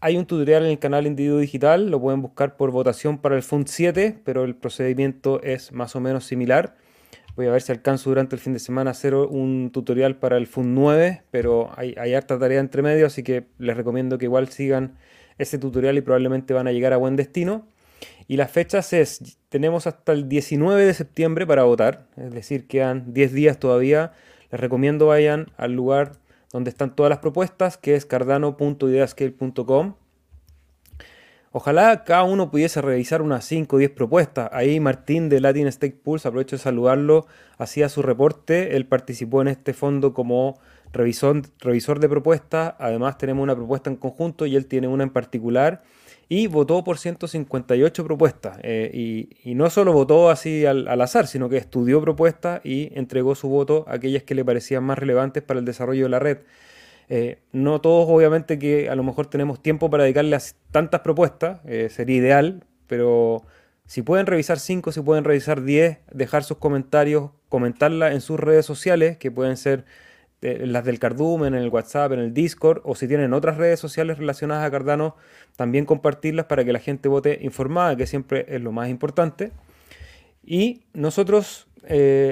Hay 0.00 0.16
un 0.16 0.26
tutorial 0.26 0.64
en 0.64 0.70
el 0.70 0.78
canal 0.78 1.06
Individuo 1.06 1.38
Digital, 1.38 1.90
lo 1.90 2.00
pueden 2.00 2.22
buscar 2.22 2.56
por 2.56 2.70
votación 2.70 3.18
para 3.18 3.36
el 3.36 3.42
Fund 3.42 3.66
7, 3.68 4.20
pero 4.24 4.44
el 4.44 4.54
procedimiento 4.54 5.42
es 5.42 5.72
más 5.72 5.94
o 5.96 6.00
menos 6.00 6.24
similar. 6.24 6.76
Voy 7.36 7.46
a 7.46 7.50
ver 7.50 7.62
si 7.62 7.72
alcanzo 7.72 8.10
durante 8.10 8.36
el 8.36 8.40
fin 8.40 8.52
de 8.52 8.58
semana 8.58 8.90
a 8.90 8.92
hacer 8.92 9.14
un 9.14 9.70
tutorial 9.72 10.16
para 10.16 10.36
el 10.36 10.46
Fund 10.46 10.74
9, 10.74 11.22
pero 11.30 11.70
hay, 11.76 12.14
harta 12.14 12.38
tarea 12.38 12.60
entre 12.60 12.82
medio, 12.82 13.06
así 13.06 13.22
que 13.22 13.46
les 13.58 13.76
recomiendo 13.76 14.18
que 14.18 14.26
igual 14.26 14.48
sigan 14.48 14.96
ese 15.38 15.58
tutorial 15.58 15.96
y 15.96 16.00
probablemente 16.00 16.52
van 16.52 16.66
a 16.66 16.72
llegar 16.72 16.92
a 16.92 16.96
buen 16.96 17.16
destino. 17.16 17.66
Y 18.28 18.36
las 18.36 18.50
fechas 18.50 18.92
es, 18.92 19.38
tenemos 19.48 19.86
hasta 19.86 20.12
el 20.12 20.28
19 20.28 20.84
de 20.84 20.94
septiembre 20.94 21.46
para 21.46 21.64
votar, 21.64 22.06
es 22.16 22.32
decir, 22.32 22.66
quedan 22.66 23.12
10 23.12 23.32
días 23.32 23.58
todavía. 23.58 24.12
Les 24.50 24.60
recomiendo 24.60 25.06
vayan 25.06 25.46
al 25.56 25.72
lugar 25.72 26.12
donde 26.52 26.70
están 26.70 26.94
todas 26.94 27.10
las 27.10 27.20
propuestas, 27.20 27.76
que 27.76 27.94
es 27.94 28.06
cardano.ideascale.com. 28.06 29.94
Ojalá 31.52 32.04
cada 32.04 32.22
uno 32.22 32.48
pudiese 32.48 32.80
revisar 32.80 33.22
unas 33.22 33.44
5 33.44 33.74
o 33.74 33.78
10 33.80 33.90
propuestas. 33.90 34.48
Ahí 34.52 34.78
Martín 34.78 35.28
de 35.28 35.40
Latin 35.40 35.70
Stake 35.72 35.96
Pulse, 35.96 36.28
aprovecho 36.28 36.54
de 36.54 36.62
saludarlo, 36.62 37.26
hacía 37.58 37.88
su 37.88 38.02
reporte. 38.02 38.76
Él 38.76 38.86
participó 38.86 39.42
en 39.42 39.48
este 39.48 39.72
fondo 39.72 40.14
como 40.14 40.60
revisor, 40.92 41.98
de 41.98 42.08
propuestas. 42.08 42.74
Además 42.78 43.18
tenemos 43.18 43.42
una 43.42 43.56
propuesta 43.56 43.90
en 43.90 43.96
conjunto 43.96 44.46
y 44.46 44.54
él 44.54 44.66
tiene 44.66 44.86
una 44.86 45.02
en 45.02 45.10
particular. 45.10 45.82
Y 46.28 46.46
votó 46.46 46.84
por 46.84 46.98
158 46.98 48.04
propuestas. 48.04 48.58
Eh, 48.62 49.26
y, 49.44 49.54
no 49.56 49.68
solo 49.70 49.92
votó 49.92 50.30
así 50.30 50.64
al, 50.66 50.86
azar, 51.00 51.26
sino 51.26 51.48
que 51.48 51.56
estudió 51.56 52.00
propuestas 52.00 52.60
y 52.64 52.92
entregó 52.94 53.34
su 53.34 53.48
voto 53.48 53.84
a 53.88 53.94
aquellas 53.94 54.22
que 54.22 54.36
le 54.36 54.44
parecían 54.44 54.84
más 54.84 55.00
relevantes 55.00 55.42
para 55.42 55.58
el 55.58 55.66
desarrollo 55.66 56.04
de 56.04 56.10
la 56.10 56.20
red. 56.20 56.38
Eh, 57.12 57.42
no 57.50 57.80
todos, 57.80 58.08
obviamente, 58.08 58.56
que 58.56 58.88
a 58.88 58.94
lo 58.94 59.02
mejor 59.02 59.26
tenemos 59.26 59.60
tiempo 59.60 59.90
para 59.90 60.04
dedicarle 60.04 60.36
a 60.36 60.40
tantas 60.70 61.00
propuestas, 61.00 61.58
eh, 61.64 61.88
sería 61.90 62.16
ideal, 62.16 62.62
pero 62.86 63.42
si 63.84 64.02
pueden 64.02 64.26
revisar 64.26 64.60
5, 64.60 64.92
si 64.92 65.00
pueden 65.00 65.24
revisar 65.24 65.62
10, 65.62 65.98
dejar 66.12 66.44
sus 66.44 66.58
comentarios, 66.58 67.32
comentarla 67.48 68.12
en 68.12 68.20
sus 68.20 68.38
redes 68.38 68.64
sociales, 68.64 69.16
que 69.18 69.32
pueden 69.32 69.56
ser 69.56 69.84
eh, 70.40 70.62
las 70.66 70.84
del 70.84 71.00
Cardumen, 71.00 71.54
en 71.54 71.62
el 71.62 71.68
WhatsApp, 71.70 72.12
en 72.12 72.20
el 72.20 72.32
Discord, 72.32 72.80
o 72.84 72.94
si 72.94 73.08
tienen 73.08 73.34
otras 73.34 73.56
redes 73.56 73.80
sociales 73.80 74.18
relacionadas 74.18 74.64
a 74.64 74.70
Cardano, 74.70 75.16
también 75.56 75.86
compartirlas 75.86 76.46
para 76.46 76.64
que 76.64 76.72
la 76.72 76.78
gente 76.78 77.08
vote 77.08 77.40
informada, 77.42 77.96
que 77.96 78.06
siempre 78.06 78.46
es 78.48 78.60
lo 78.60 78.70
más 78.70 78.88
importante. 78.88 79.50
Y 80.44 80.84
nosotros 80.94 81.66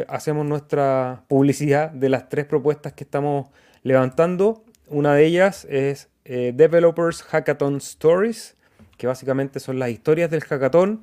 hacemos 0.08 0.46
nuestra 0.46 1.24
publicidad 1.26 1.90
de 1.90 2.10
las 2.10 2.28
tres 2.28 2.44
propuestas 2.44 2.92
que 2.92 3.02
estamos 3.02 3.48
levantando 3.82 4.62
una 4.90 5.14
de 5.14 5.24
ellas 5.24 5.66
es 5.70 6.08
eh, 6.24 6.52
Developers 6.54 7.22
Hackathon 7.22 7.76
Stories, 7.76 8.56
que 8.96 9.06
básicamente 9.06 9.60
son 9.60 9.78
las 9.78 9.90
historias 9.90 10.30
del 10.30 10.42
hackathon. 10.42 11.02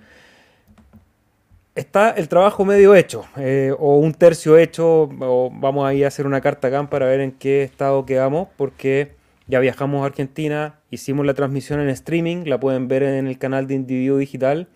Está 1.76 2.12
el 2.12 2.30
trabajo 2.30 2.64
medio 2.64 2.96
hecho, 2.96 3.26
eh, 3.36 3.74
o 3.78 3.98
un 3.98 4.14
tercio 4.14 4.58
hecho, 4.58 5.10
vamos 5.10 5.86
ahí 5.86 6.04
a 6.04 6.08
hacer 6.08 6.26
una 6.26 6.40
carta 6.40 6.70
acá 6.70 6.90
para 6.90 7.06
ver 7.06 7.20
en 7.20 7.34
qué 7.34 7.64
estado 7.64 8.06
quedamos, 8.06 8.48
porque 8.56 9.16
ya 9.48 9.60
viajamos 9.60 10.04
a 10.04 10.06
Argentina, 10.06 10.80
hicimos 10.90 11.26
la 11.26 11.34
transmisión 11.34 11.82
en 11.82 11.90
streaming, 11.90 12.46
la 12.46 12.60
pueden 12.60 12.88
ver 12.88 13.04
en 13.04 13.28
el 13.28 13.38
canal 13.38 13.68
de 13.68 13.76
Individuo 13.76 14.18
Digital. 14.18 14.70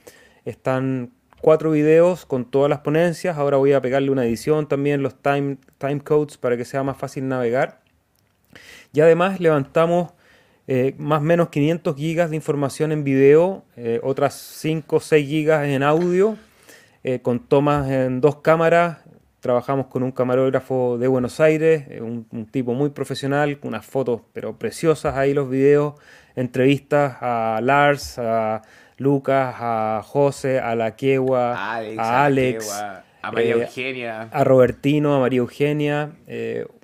Están 0.46 1.12
cuatro 1.42 1.72
videos 1.72 2.26
con 2.26 2.46
todas 2.46 2.70
las 2.70 2.80
ponencias. 2.80 3.38
Ahora 3.38 3.58
voy 3.58 3.74
a 3.74 3.82
pegarle 3.82 4.12
una 4.12 4.26
edición 4.26 4.68
también, 4.68 5.02
los 5.02 5.16
time, 5.16 5.58
time 5.78 6.02
codes, 6.02 6.38
para 6.38 6.58
que 6.58 6.66
sea 6.66 6.84
más 6.84 6.98
fácil 6.98 7.28
navegar. 7.28 7.82
Y 8.94 9.02
además 9.02 9.40
levantamos 9.40 10.14
eh, 10.72 10.94
más 11.00 11.20
o 11.20 11.24
menos 11.24 11.50
500 11.50 11.96
gigas 11.96 12.30
de 12.30 12.36
información 12.36 12.92
en 12.92 13.04
video, 13.04 13.64
eh, 13.76 14.00
otras 14.04 14.36
5 14.36 14.98
o 14.98 15.00
6 15.00 15.28
gigas 15.28 15.68
en 15.68 15.82
audio, 15.82 16.38
eh, 17.04 17.22
con 17.24 17.40
tomas 17.40 17.90
en 17.90 18.22
dos 18.22 18.36
cámaras. 18.42 19.00
Trabajamos 19.40 19.88
con 19.88 20.04
un 20.04 20.12
camarógrafo 20.12 21.00
de 21.00 21.08
Buenos 21.08 21.40
Aires, 21.40 21.88
un, 22.02 22.46
tipo 22.52 22.76
muy 22.76 22.92
profesional, 22.92 23.60
con 23.60 23.70
unas 23.70 23.84
fotos 23.84 24.22
pero 24.32 24.60
preciosas 24.60 25.16
ahí 25.16 25.34
los 25.34 25.50
videos, 25.50 25.96
entrevistas 26.36 27.18
a 27.20 27.60
Lars, 27.64 28.20
a 28.20 28.62
Lucas, 28.98 29.56
a 29.58 30.02
José, 30.06 30.60
a 30.60 30.76
La 30.76 30.96
Quegua, 30.96 31.56
a 31.56 32.26
Alex, 32.26 32.70
a 33.24 33.32
María 33.32 33.54
Eugenia, 33.54 34.30
a 34.32 34.44
Robertino, 34.44 35.16
a 35.16 35.20
María 35.20 35.40
Eugenia 35.40 36.12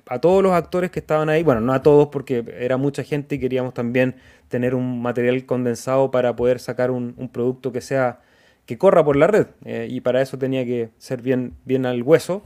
a 0.08 0.20
todos 0.20 0.42
los 0.42 0.52
actores 0.52 0.90
que 0.90 1.00
estaban 1.00 1.28
ahí, 1.28 1.42
bueno, 1.42 1.60
no 1.60 1.72
a 1.72 1.82
todos 1.82 2.08
porque 2.08 2.44
era 2.58 2.76
mucha 2.76 3.02
gente 3.02 3.34
y 3.34 3.38
queríamos 3.40 3.74
también 3.74 4.14
tener 4.48 4.74
un 4.74 5.02
material 5.02 5.44
condensado 5.46 6.10
para 6.10 6.36
poder 6.36 6.60
sacar 6.60 6.90
un, 6.90 7.14
producto 7.32 7.72
que 7.72 7.80
sea 7.80 8.20
que 8.66 8.78
corra 8.78 9.04
por 9.04 9.16
la 9.16 9.26
red 9.26 9.46
eh, 9.64 9.86
y 9.90 10.00
para 10.00 10.22
eso 10.22 10.38
tenía 10.38 10.64
que 10.64 10.90
ser 10.98 11.22
bien, 11.22 11.54
bien 11.64 11.86
al 11.86 12.02
hueso. 12.02 12.42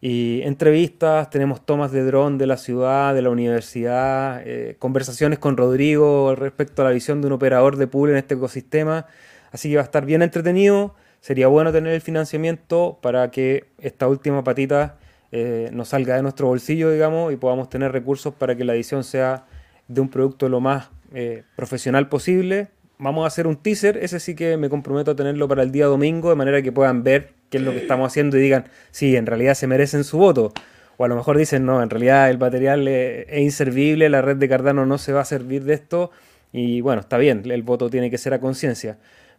Y 0.00 0.42
entrevistas, 0.42 1.28
tenemos 1.28 1.66
tomas 1.66 1.90
de 1.90 2.04
dron 2.04 2.38
de 2.38 2.46
la 2.46 2.56
ciudad, 2.56 3.14
de 3.14 3.22
la 3.22 3.30
universidad, 3.30 4.42
eh, 4.46 4.76
conversaciones 4.78 5.40
con 5.40 5.56
Rodrigo 5.56 6.36
respecto 6.36 6.82
a 6.82 6.84
la 6.84 6.92
visión 6.92 7.20
de 7.20 7.26
un 7.26 7.32
operador 7.32 7.76
de 7.76 7.88
pool 7.88 8.10
en 8.10 8.16
este 8.16 8.34
ecosistema. 8.34 9.06
Así 9.50 9.68
que 9.68 9.76
va 9.76 9.82
a 9.82 9.84
estar 9.84 10.06
bien 10.06 10.22
entretenido. 10.22 10.94
Sería 11.20 11.48
bueno 11.48 11.72
tener 11.72 11.92
el 11.94 12.00
financiamiento 12.00 12.98
para 13.02 13.30
que 13.32 13.64
esta 13.80 14.06
última 14.06 14.44
patita 14.44 14.98
eh, 15.30 15.70
nos 15.72 15.88
salga 15.88 16.16
de 16.16 16.22
nuestro 16.22 16.46
bolsillo, 16.46 16.90
digamos, 16.90 17.32
y 17.32 17.36
podamos 17.36 17.68
tener 17.68 17.92
recursos 17.92 18.34
para 18.34 18.56
que 18.56 18.64
la 18.64 18.74
edición 18.74 19.04
sea 19.04 19.44
de 19.86 20.00
un 20.00 20.08
producto 20.08 20.48
lo 20.48 20.60
más 20.60 20.88
eh, 21.14 21.42
profesional 21.56 22.08
posible. 22.08 22.68
Vamos 22.98 23.24
a 23.24 23.28
hacer 23.28 23.46
un 23.46 23.56
teaser, 23.56 23.96
ese 23.98 24.20
sí 24.20 24.34
que 24.34 24.56
me 24.56 24.68
comprometo 24.68 25.12
a 25.12 25.16
tenerlo 25.16 25.46
para 25.46 25.62
el 25.62 25.70
día 25.70 25.86
domingo, 25.86 26.30
de 26.30 26.36
manera 26.36 26.62
que 26.62 26.72
puedan 26.72 27.02
ver 27.02 27.30
qué 27.50 27.58
es 27.58 27.62
lo 27.62 27.72
que 27.72 27.78
estamos 27.78 28.08
haciendo 28.08 28.36
y 28.36 28.40
digan, 28.40 28.64
sí, 28.90 29.16
en 29.16 29.26
realidad 29.26 29.54
se 29.54 29.66
merecen 29.66 30.04
su 30.04 30.18
voto. 30.18 30.52
O 30.96 31.04
a 31.04 31.08
lo 31.08 31.14
mejor 31.14 31.38
dicen, 31.38 31.64
no, 31.64 31.80
en 31.80 31.90
realidad 31.90 32.28
el 32.28 32.38
material 32.38 32.88
es 32.88 33.40
inservible, 33.40 34.08
la 34.08 34.20
red 34.20 34.36
de 34.36 34.48
Cardano 34.48 34.84
no 34.84 34.98
se 34.98 35.12
va 35.12 35.20
a 35.20 35.24
servir 35.24 35.62
de 35.64 35.74
esto. 35.74 36.10
Y 36.52 36.80
bueno, 36.80 37.00
está 37.02 37.18
bien, 37.18 37.48
el 37.48 37.62
voto 37.62 37.88
tiene 37.88 38.10
que 38.10 38.18
ser 38.18 38.34
a 38.34 38.40
conciencia 38.40 38.98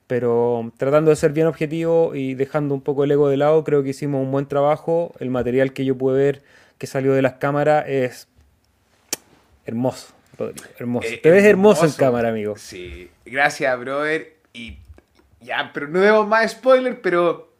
pero 0.10 0.74
tratando 0.78 1.12
de 1.12 1.16
ser 1.16 1.34
bien 1.34 1.46
objetivo 1.46 2.16
y 2.16 2.34
dejando 2.34 2.74
un 2.74 2.82
poco 2.82 3.04
el 3.04 3.12
ego 3.12 3.30
de 3.30 3.38
lado, 3.38 3.64
creo 3.64 3.84
que 3.84 3.90
hicimos 3.90 4.24
un 4.24 4.32
buen 4.32 4.48
trabajo. 4.48 5.14
El 5.20 5.30
material 5.30 5.72
que 5.72 5.86
yo 5.86 5.96
pude 5.96 6.18
ver 6.18 6.44
que 6.80 6.88
salió 6.88 7.14
de 7.14 7.22
las 7.22 7.34
cámaras 7.34 7.86
es 7.88 8.28
hermoso, 9.68 10.12
Rodrigo, 10.36 10.68
hermoso. 10.80 11.08
Eh, 11.08 11.20
Te 11.22 11.30
ves 11.30 11.44
hermoso, 11.44 11.86
en 11.86 11.92
cámara, 11.92 12.30
amigo. 12.30 12.58
Sí, 12.58 13.12
gracias, 13.24 13.80
brother. 13.80 14.36
Y 14.52 14.80
ya, 15.42 15.70
pero 15.76 15.88
no 15.88 16.00
debo 16.00 16.26
más 16.26 16.54
spoiler, 16.54 17.02
pero. 17.02 17.54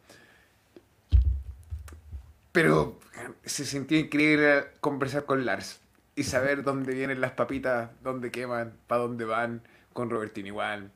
Pero 2.50 2.98
se 3.44 3.64
sintió 3.64 3.96
increíble 3.96 4.64
conversar 4.80 5.24
con 5.24 5.46
Lars 5.46 5.78
y 6.16 6.24
saber 6.24 6.64
dónde 6.64 6.94
vienen 6.94 7.20
las 7.20 7.30
papitas, 7.30 7.90
dónde 8.02 8.32
queman, 8.32 8.72
para 8.88 9.02
dónde 9.02 9.24
van, 9.24 9.62
con 9.92 10.10
Robertín 10.10 10.48
igual 10.48 10.90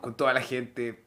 con 0.00 0.14
toda 0.14 0.32
la 0.32 0.40
gente. 0.40 1.02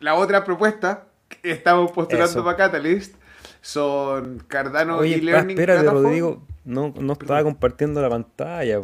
La 0.00 0.14
otra 0.14 0.44
propuesta 0.44 1.06
que 1.28 1.52
estamos 1.52 1.92
postulando 1.92 2.44
para 2.44 2.56
Catalyst 2.56 3.14
son 3.60 4.42
Cardano 4.48 5.04
y 5.04 5.20
Learning. 5.20 5.56
Espérate, 5.56 5.88
Rodrigo, 5.88 6.42
no, 6.64 6.92
no 6.98 7.12
estaba 7.12 7.42
compartiendo 7.42 8.02
la 8.02 8.10
pantalla. 8.10 8.80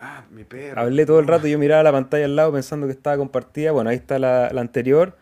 Ah, 0.00 0.24
mi 0.30 0.44
perro. 0.44 0.80
Hablé 0.80 1.06
todo 1.06 1.20
el 1.20 1.26
rato, 1.26 1.46
yo 1.46 1.58
miraba 1.58 1.82
la 1.82 1.92
pantalla 1.92 2.24
al 2.24 2.36
lado 2.36 2.52
pensando 2.52 2.86
que 2.86 2.92
estaba 2.92 3.16
compartida. 3.16 3.72
Bueno, 3.72 3.90
ahí 3.90 3.96
está 3.96 4.18
la, 4.18 4.48
anterior. 4.48 5.16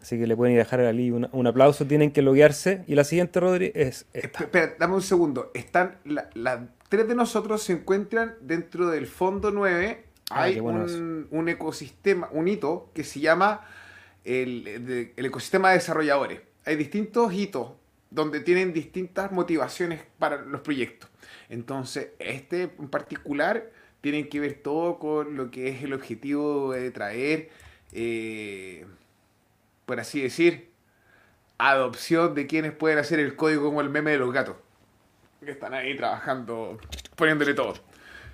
Así 0.00 0.18
que 0.18 0.26
le 0.26 0.36
pueden 0.36 0.54
ir 0.54 0.60
a 0.60 0.64
dejar 0.64 0.80
ahí 0.80 1.10
un, 1.12 1.46
aplauso, 1.46 1.86
tienen 1.86 2.10
que 2.10 2.22
loguearse. 2.22 2.84
Y 2.88 2.96
la 2.96 3.04
siguiente, 3.04 3.38
Rodri, 3.38 3.70
es 3.74 4.06
esta. 4.12 4.44
Espera, 4.44 4.74
dame 4.78 4.94
un 4.94 5.02
segundo. 5.02 5.50
Están 5.54 5.96
las 6.04 6.58
tres 6.88 7.06
de 7.06 7.14
nosotros 7.14 7.62
se 7.62 7.74
encuentran 7.74 8.34
dentro 8.40 8.90
del 8.90 9.06
fondo 9.06 9.50
9 9.50 10.04
Ah, 10.34 10.42
hay 10.44 10.60
un, 10.60 11.48
ecosistema, 11.48 12.28
un 12.32 12.48
hito 12.48 12.90
que 12.94 13.04
se 13.04 13.20
llama 13.20 13.66
el, 14.24 15.12
ecosistema 15.16 15.70
de 15.70 15.74
desarrolladores. 15.76 16.40
Hay 16.64 16.76
distintos 16.76 17.32
hitos 17.32 17.72
donde 18.10 18.40
tienen 18.40 18.72
distintas 18.72 19.32
motivaciones 19.32 20.02
para 20.18 20.42
los 20.42 20.60
proyectos. 20.62 21.10
Entonces, 21.48 22.08
este 22.18 22.62
en 22.62 22.88
particular 22.88 23.70
tiene 24.00 24.28
que 24.28 24.40
ver 24.40 24.54
todo 24.54 24.98
con 24.98 25.36
lo 25.36 25.50
que 25.50 25.68
es 25.68 25.82
el 25.82 25.92
objetivo 25.92 26.72
de 26.72 26.90
traer, 26.90 27.50
eh, 27.92 28.86
por 29.86 30.00
así 30.00 30.20
decir, 30.22 30.70
adopción 31.58 32.34
de 32.34 32.46
quienes 32.46 32.72
pueden 32.72 32.98
hacer 32.98 33.20
el 33.20 33.36
código 33.36 33.64
como 33.64 33.80
el 33.80 33.90
meme 33.90 34.12
de 34.12 34.18
los 34.18 34.32
gatos. 34.32 34.56
Que 35.44 35.52
están 35.52 35.74
ahí 35.74 35.96
trabajando, 35.96 36.78
poniéndole 37.16 37.54
todo. 37.54 37.74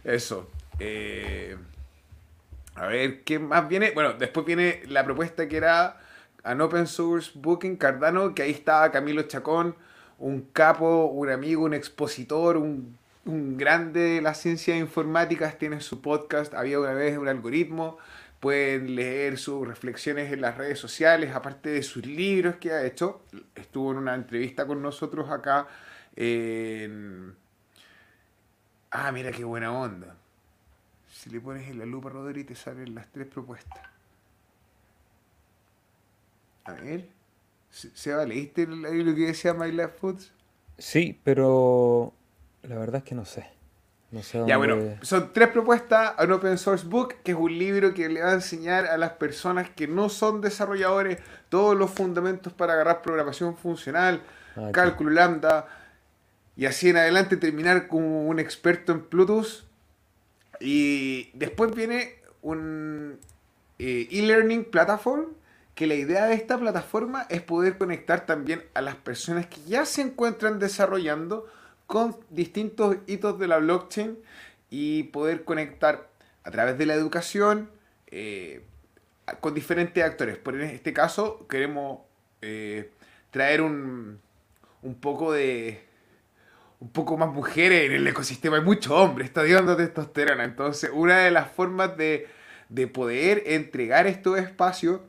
Eso. 0.05 0.51
Eh, 0.79 1.57
a 2.79 2.87
ver, 2.87 3.25
¿qué 3.25 3.38
más 3.38 3.69
viene? 3.69 3.91
Bueno, 3.91 4.12
después 4.12 4.47
viene 4.47 4.83
la 4.87 5.05
propuesta 5.05 5.49
que 5.49 5.57
era 5.57 6.01
an 6.45 6.61
open 6.61 6.87
source 6.87 7.33
booking 7.35 7.77
Cardano, 7.77 8.35
que 8.35 8.43
ahí 8.43 8.51
estaba 8.53 8.91
Camilo 8.93 9.23
Chacón, 9.23 9.75
un 10.19 10.43
capo, 10.53 11.07
un 11.07 11.31
amigo, 11.31 11.64
un 11.64 11.75
expositor, 11.75 12.57
un, 12.57 12.97
grande 13.25 14.01
de 14.01 14.23
las 14.23 14.41
ciencias 14.41 14.79
informáticas, 14.79 15.59
tiene 15.59 15.81
su 15.81 16.01
podcast, 16.01 16.55
había 16.55 16.81
una 16.81 16.95
vez 16.95 17.19
un 17.19 17.29
algoritmo, 17.29 17.99
pueden 18.41 18.95
leer 18.95 19.37
sus 19.37 19.67
reflexiones 19.67 20.33
en 20.33 20.41
las 20.41 20.57
redes 20.57 20.79
sociales, 20.79 21.35
aparte 21.35 21.69
de 21.69 21.83
sus 21.83 22.07
libros 22.07 22.57
que 22.57 22.73
ha 22.73 22.87
hecho. 22.87 23.21
Estuvo 23.55 23.93
en 23.93 23.99
una 23.99 24.14
entrevista 24.14 24.67
con 24.67 24.81
nosotros 24.81 25.31
acá 25.31 25.67
en... 26.17 27.35
Ah, 28.91 29.12
mira 29.12 29.31
qué 29.33 29.45
buena 29.45 29.73
onda. 29.73 30.17
Si 31.19 31.31
le 31.31 31.41
pones 31.41 31.69
en 31.69 31.81
la 31.81 31.85
lupa, 31.85 32.11
Rodri, 32.11 32.45
te 32.45 32.55
salen 32.55 32.95
las 32.95 33.11
tres 33.11 33.27
propuestas. 33.27 33.83
A 36.63 36.75
ver. 36.75 37.09
Seba, 37.71 38.25
¿leíste 38.25 38.69
lo 38.69 39.15
que 39.17 39.27
decía 39.27 39.53
My 39.53 39.73
Life 39.73 39.95
Foods? 39.99 40.33
Sí, 40.79 41.21
pero 41.25 42.15
la 42.63 42.79
verdad 42.79 42.99
es 42.99 43.03
que 43.03 43.17
no 43.17 43.25
sé. 43.25 43.49
No 44.13 44.23
sé 44.23 44.45
Ya 44.47 44.59
bueno, 44.59 44.77
son 45.03 45.33
tres 45.33 45.49
propuestas. 45.49 46.15
An 46.19 46.31
Open 46.31 46.57
Source 46.57 46.87
Book, 46.87 47.17
que 47.25 47.33
es 47.33 47.37
un 47.37 47.59
libro 47.59 47.95
que 47.95 48.09
le 48.09 48.23
va 48.23 48.31
a 48.31 48.35
enseñar 48.35 48.87
a 48.87 48.97
las 48.97 49.11
personas 49.11 49.69
que 49.71 49.89
no 49.89 50.11
son 50.11 50.41
desarrolladores 50.41 51.19
todos 51.49 51.77
los 51.77 51.91
fundamentos 51.91 52.53
para 52.53 52.75
agarrar 52.75 53.03
programación 53.03 53.57
funcional, 53.57 54.23
ah, 54.55 54.71
cálculo 54.73 55.11
lambda, 55.11 55.67
y 56.55 56.67
así 56.67 56.91
en 56.91 56.99
adelante 56.99 57.37
terminar 57.37 57.89
como 57.89 58.29
un 58.29 58.39
experto 58.39 58.93
en 58.93 59.05
Bluetooth. 59.11 59.68
Y 60.61 61.31
después 61.35 61.75
viene 61.75 62.16
un 62.42 63.18
eh, 63.79 64.09
e-learning 64.11 64.64
platform, 64.64 65.27
que 65.75 65.87
la 65.87 65.94
idea 65.94 66.27
de 66.27 66.35
esta 66.35 66.59
plataforma 66.59 67.27
es 67.31 67.40
poder 67.40 67.79
conectar 67.79 68.27
también 68.27 68.64
a 68.75 68.81
las 68.81 68.97
personas 68.97 69.47
que 69.47 69.61
ya 69.62 69.85
se 69.85 70.03
encuentran 70.03 70.59
desarrollando 70.59 71.47
con 71.87 72.16
distintos 72.31 72.97
hitos 73.07 73.38
de 73.38 73.47
la 73.47 73.59
blockchain 73.59 74.18
y 74.71 75.05
poder 75.05 75.44
conectar 75.44 76.09
a 76.42 76.51
través 76.51 76.79
de 76.79 76.87
la 76.87 76.94
educación 76.94 77.71
eh, 78.09 78.62
con 79.40 79.55
diferentes 79.55 80.03
actores. 80.03 80.37
Por 80.37 80.57
en 80.57 80.62
este 80.62 80.92
caso 80.92 81.47
queremos 81.49 82.01
eh, 82.42 82.90
traer 83.31 83.62
un, 83.62 84.18
un 84.83 84.94
poco 84.97 85.33
de 85.33 85.88
un 86.81 86.91
poco 86.91 87.17
más 87.17 87.31
mujeres 87.31 87.87
en 87.87 87.93
el 87.93 88.07
ecosistema. 88.07 88.57
Hay 88.57 88.62
muchos 88.62 88.93
hombres, 88.93 89.29
está 89.29 89.45
dando 89.47 89.77
testosterona. 89.77 90.45
Entonces, 90.45 90.91
una 90.93 91.19
de 91.19 91.31
las 91.31 91.51
formas 91.51 91.97
de, 91.97 92.29
de 92.69 92.87
poder 92.87 93.43
entregar 93.47 94.07
estos 94.07 94.38
espacios 94.38 95.01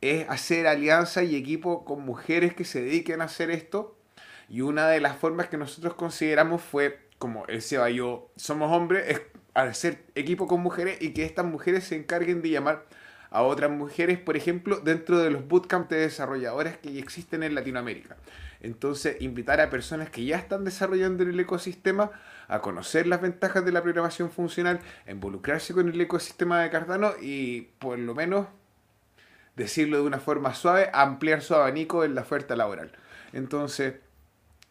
es 0.00 0.28
hacer 0.28 0.66
alianza 0.66 1.22
y 1.22 1.34
equipo 1.36 1.84
con 1.84 2.04
mujeres 2.04 2.54
que 2.54 2.64
se 2.64 2.82
dediquen 2.82 3.20
a 3.20 3.24
hacer 3.24 3.50
esto. 3.50 3.98
Y 4.48 4.60
una 4.60 4.88
de 4.88 5.00
las 5.00 5.16
formas 5.16 5.48
que 5.48 5.56
nosotros 5.56 5.94
consideramos 5.94 6.62
fue, 6.62 7.00
como 7.18 7.46
el 7.46 7.62
Seba 7.62 7.90
y 7.90 7.96
yo 7.96 8.30
somos 8.36 8.70
hombres, 8.72 9.04
es 9.08 9.22
hacer 9.54 10.04
equipo 10.14 10.46
con 10.46 10.60
mujeres 10.60 10.98
y 11.00 11.12
que 11.12 11.24
estas 11.24 11.46
mujeres 11.46 11.84
se 11.84 11.96
encarguen 11.96 12.42
de 12.42 12.50
llamar 12.50 12.84
a 13.30 13.42
otras 13.42 13.70
mujeres, 13.70 14.18
por 14.18 14.36
ejemplo, 14.36 14.78
dentro 14.78 15.18
de 15.18 15.30
los 15.30 15.48
bootcamps 15.48 15.88
de 15.88 15.96
desarrolladoras 15.96 16.76
que 16.76 16.96
existen 16.98 17.42
en 17.42 17.54
Latinoamérica. 17.54 18.16
Entonces, 18.60 19.16
invitar 19.20 19.60
a 19.60 19.70
personas 19.70 20.10
que 20.10 20.24
ya 20.24 20.36
están 20.36 20.64
desarrollando 20.64 21.22
en 21.22 21.30
el 21.30 21.40
ecosistema 21.40 22.10
a 22.48 22.60
conocer 22.60 23.06
las 23.06 23.20
ventajas 23.20 23.64
de 23.64 23.72
la 23.72 23.82
programación 23.82 24.30
funcional, 24.30 24.80
involucrarse 25.08 25.74
con 25.74 25.88
el 25.88 26.00
ecosistema 26.00 26.60
de 26.62 26.70
Cardano 26.70 27.12
y 27.20 27.62
por 27.78 27.98
lo 27.98 28.14
menos, 28.14 28.46
decirlo 29.56 29.96
de 29.96 30.02
una 30.02 30.18
forma 30.18 30.54
suave, 30.54 30.90
ampliar 30.92 31.42
su 31.42 31.54
abanico 31.54 32.04
en 32.04 32.14
la 32.14 32.22
oferta 32.22 32.56
laboral. 32.56 32.92
Entonces, 33.32 33.94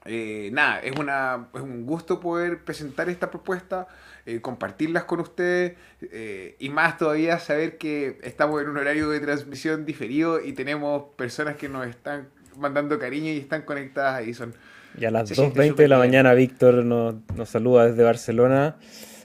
eh, 0.08 0.50
nada, 0.54 0.80
es, 0.82 0.96
una, 0.98 1.48
es 1.54 1.62
un 1.62 1.86
gusto 1.88 2.20
poder 2.20 2.64
presentar 2.64 3.10
esta 3.10 3.32
propuesta, 3.32 3.88
eh, 4.28 4.40
compartirlas 4.40 5.06
con 5.06 5.20
ustedes 5.20 5.78
eh, 6.02 6.56
y 6.60 6.70
más 6.70 7.00
todavía 7.00 7.40
saber 7.40 7.80
que 7.80 8.20
estamos 8.22 8.62
en 8.62 8.70
un 8.70 8.78
horario 8.78 9.10
de 9.10 9.20
transmisión 9.20 9.84
diferido 9.84 10.40
y 10.42 10.54
tenemos 10.54 11.06
personas 11.16 11.58
que 11.58 11.70
nos 11.70 11.88
están 11.88 12.30
mandando 12.58 12.98
cariño 13.00 13.32
y 13.32 13.38
están 13.38 13.64
conectadas 13.64 14.16
ahí. 14.16 14.34
Son, 14.34 14.54
y 14.98 15.06
a 15.06 15.12
las 15.12 15.30
2.20 15.32 15.76
de 15.76 15.88
la 15.88 15.98
mañana 15.98 16.34
Víctor 16.34 16.86
nos, 16.86 17.16
nos 17.36 17.50
saluda 17.50 17.88
desde 17.88 18.04
Barcelona. 18.04 18.78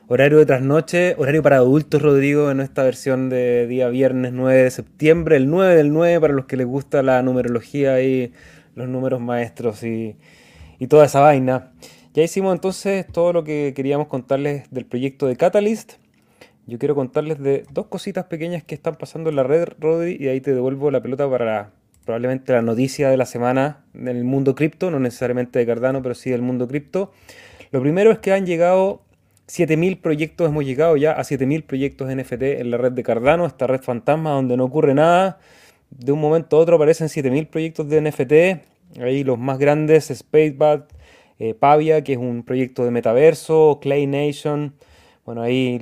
Horario 0.09 0.38
de 0.38 0.47
trasnoche, 0.47 1.14
horario 1.19 1.40
para 1.40 1.57
adultos, 1.57 2.03
Rodrigo, 2.03 2.51
en 2.51 2.61
esta 2.61 2.83
versión 2.83 3.29
de 3.29 3.69
día 3.69 3.88
viernes 3.88 4.33
9 4.33 4.64
de 4.64 4.71
septiembre, 4.73 5.37
el 5.37 5.49
9 5.49 5.77
del 5.77 5.93
9 5.93 6.21
para 6.21 6.33
los 6.33 6.47
que 6.47 6.57
les 6.57 6.66
gusta 6.66 7.05
la 7.05 7.23
numerología 7.23 8.03
y 8.03 8.33
los 8.75 8.88
números 8.88 9.21
maestros 9.21 9.85
y, 9.85 10.16
y 10.81 10.88
toda 10.88 11.05
esa 11.05 11.21
vaina. 11.21 11.71
Ya 12.12 12.25
hicimos 12.25 12.53
entonces 12.53 13.07
todo 13.07 13.33
lo 13.33 13.45
que 13.45 13.73
queríamos 13.77 14.09
contarles 14.09 14.69
del 14.73 14.85
proyecto 14.85 15.29
de 15.29 15.37
Catalyst. 15.37 15.93
Yo 16.66 16.81
quiero 16.81 16.97
contarles 16.97 17.38
de 17.38 17.64
dos 17.71 17.87
cositas 17.87 18.25
pequeñas 18.25 18.64
que 18.64 18.75
están 18.75 18.97
pasando 18.97 19.31
en 19.31 19.37
la 19.37 19.45
red, 19.45 19.69
Rodri, 19.79 20.16
y 20.19 20.27
ahí 20.27 20.40
te 20.40 20.53
devuelvo 20.53 20.90
la 20.90 21.01
pelota 21.01 21.31
para 21.31 21.71
probablemente 22.11 22.53
la 22.53 22.61
noticia 22.61 23.09
de 23.09 23.16
la 23.16 23.25
semana 23.25 23.85
en 23.94 24.09
el 24.09 24.25
mundo 24.25 24.57
cripto, 24.57 24.90
no 24.90 24.99
necesariamente 24.99 25.61
de 25.61 25.66
Cardano, 25.66 26.03
pero 26.03 26.16
sí 26.16 26.29
del 26.29 26.42
mundo 26.42 26.66
cripto. 26.66 27.12
Lo 27.70 27.81
primero 27.81 28.11
es 28.11 28.18
que 28.18 28.33
han 28.33 28.46
llegado 28.46 29.03
7.000 29.46 30.01
proyectos, 30.01 30.49
hemos 30.49 30.64
llegado 30.64 30.96
ya 30.96 31.12
a 31.12 31.23
7.000 31.23 31.62
proyectos 31.62 32.12
NFT 32.12 32.42
en 32.42 32.73
la 32.73 32.79
red 32.79 32.90
de 32.90 33.05
Cardano, 33.05 33.46
esta 33.46 33.68
red 33.68 33.81
fantasma 33.81 34.33
donde 34.33 34.57
no 34.57 34.64
ocurre 34.64 34.92
nada. 34.92 35.38
De 35.90 36.11
un 36.11 36.20
momento 36.20 36.57
a 36.57 36.59
otro 36.59 36.75
aparecen 36.75 37.07
7.000 37.07 37.46
proyectos 37.46 37.88
de 37.88 38.01
NFT. 38.01 39.01
Ahí 39.01 39.23
los 39.23 39.38
más 39.38 39.59
grandes, 39.59 40.12
Spacebat, 40.12 40.92
eh, 41.38 41.55
Pavia, 41.55 42.03
que 42.03 42.14
es 42.14 42.18
un 42.18 42.42
proyecto 42.42 42.85
de 42.85 42.90
metaverso, 42.90 43.79
Clay 43.81 44.09
Nation. 44.09 44.75
Bueno, 45.25 45.42
ahí 45.42 45.79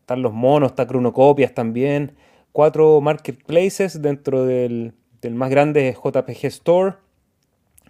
están 0.00 0.22
los 0.22 0.32
monos, 0.32 0.72
está 0.72 0.88
Chronocopias 0.88 1.54
también. 1.54 2.16
Cuatro 2.50 3.00
marketplaces 3.00 4.02
dentro 4.02 4.44
del, 4.44 4.94
del 5.22 5.34
más 5.34 5.50
grande 5.50 5.88
es 5.88 5.96
JPG 5.96 6.46
Store. 6.46 6.96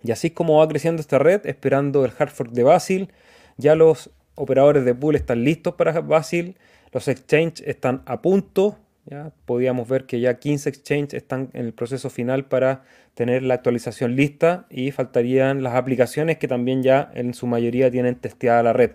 Y 0.05 0.13
así 0.13 0.29
es 0.29 0.33
como 0.33 0.59
va 0.59 0.69
creciendo 0.69 1.01
esta 1.01 1.19
red, 1.19 1.45
esperando 1.47 2.05
el 2.05 2.13
hard 2.17 2.31
fork 2.31 2.51
de 2.51 2.63
Basil. 2.63 3.09
Ya 3.57 3.75
los 3.75 4.11
operadores 4.35 4.85
de 4.85 4.95
pool 4.95 5.17
están 5.17 5.43
listos 5.45 5.75
para 5.75 6.01
Basil. 6.01 6.57
Los 6.93 7.09
exchanges 7.09 7.67
están 7.67 8.03
a 8.07 8.21
punto. 8.21 8.79
Ya 9.07 9.33
podíamos 9.47 9.89
ver 9.89 10.07
que 10.07 10.21
ya 10.21 10.39
15 10.39 10.69
exchanges 10.69 11.15
están 11.15 11.51
en 11.55 11.67
el 11.67 11.73
proceso 11.73 12.11
final 12.11 12.45
para 12.45 12.83
tener 13.15 13.43
la 13.43 13.55
actualización 13.55 14.15
lista 14.15 14.67
y 14.71 14.93
faltarían 14.93 15.63
las 15.63 15.75
aplicaciones 15.75 16.39
que 16.39 16.49
también 16.49 16.83
ya 16.83 17.11
en 17.15 17.35
su 17.35 17.47
mayoría 17.47 17.91
tienen 17.91 18.15
testeada 18.17 18.63
la 18.63 18.73
red. 18.73 18.93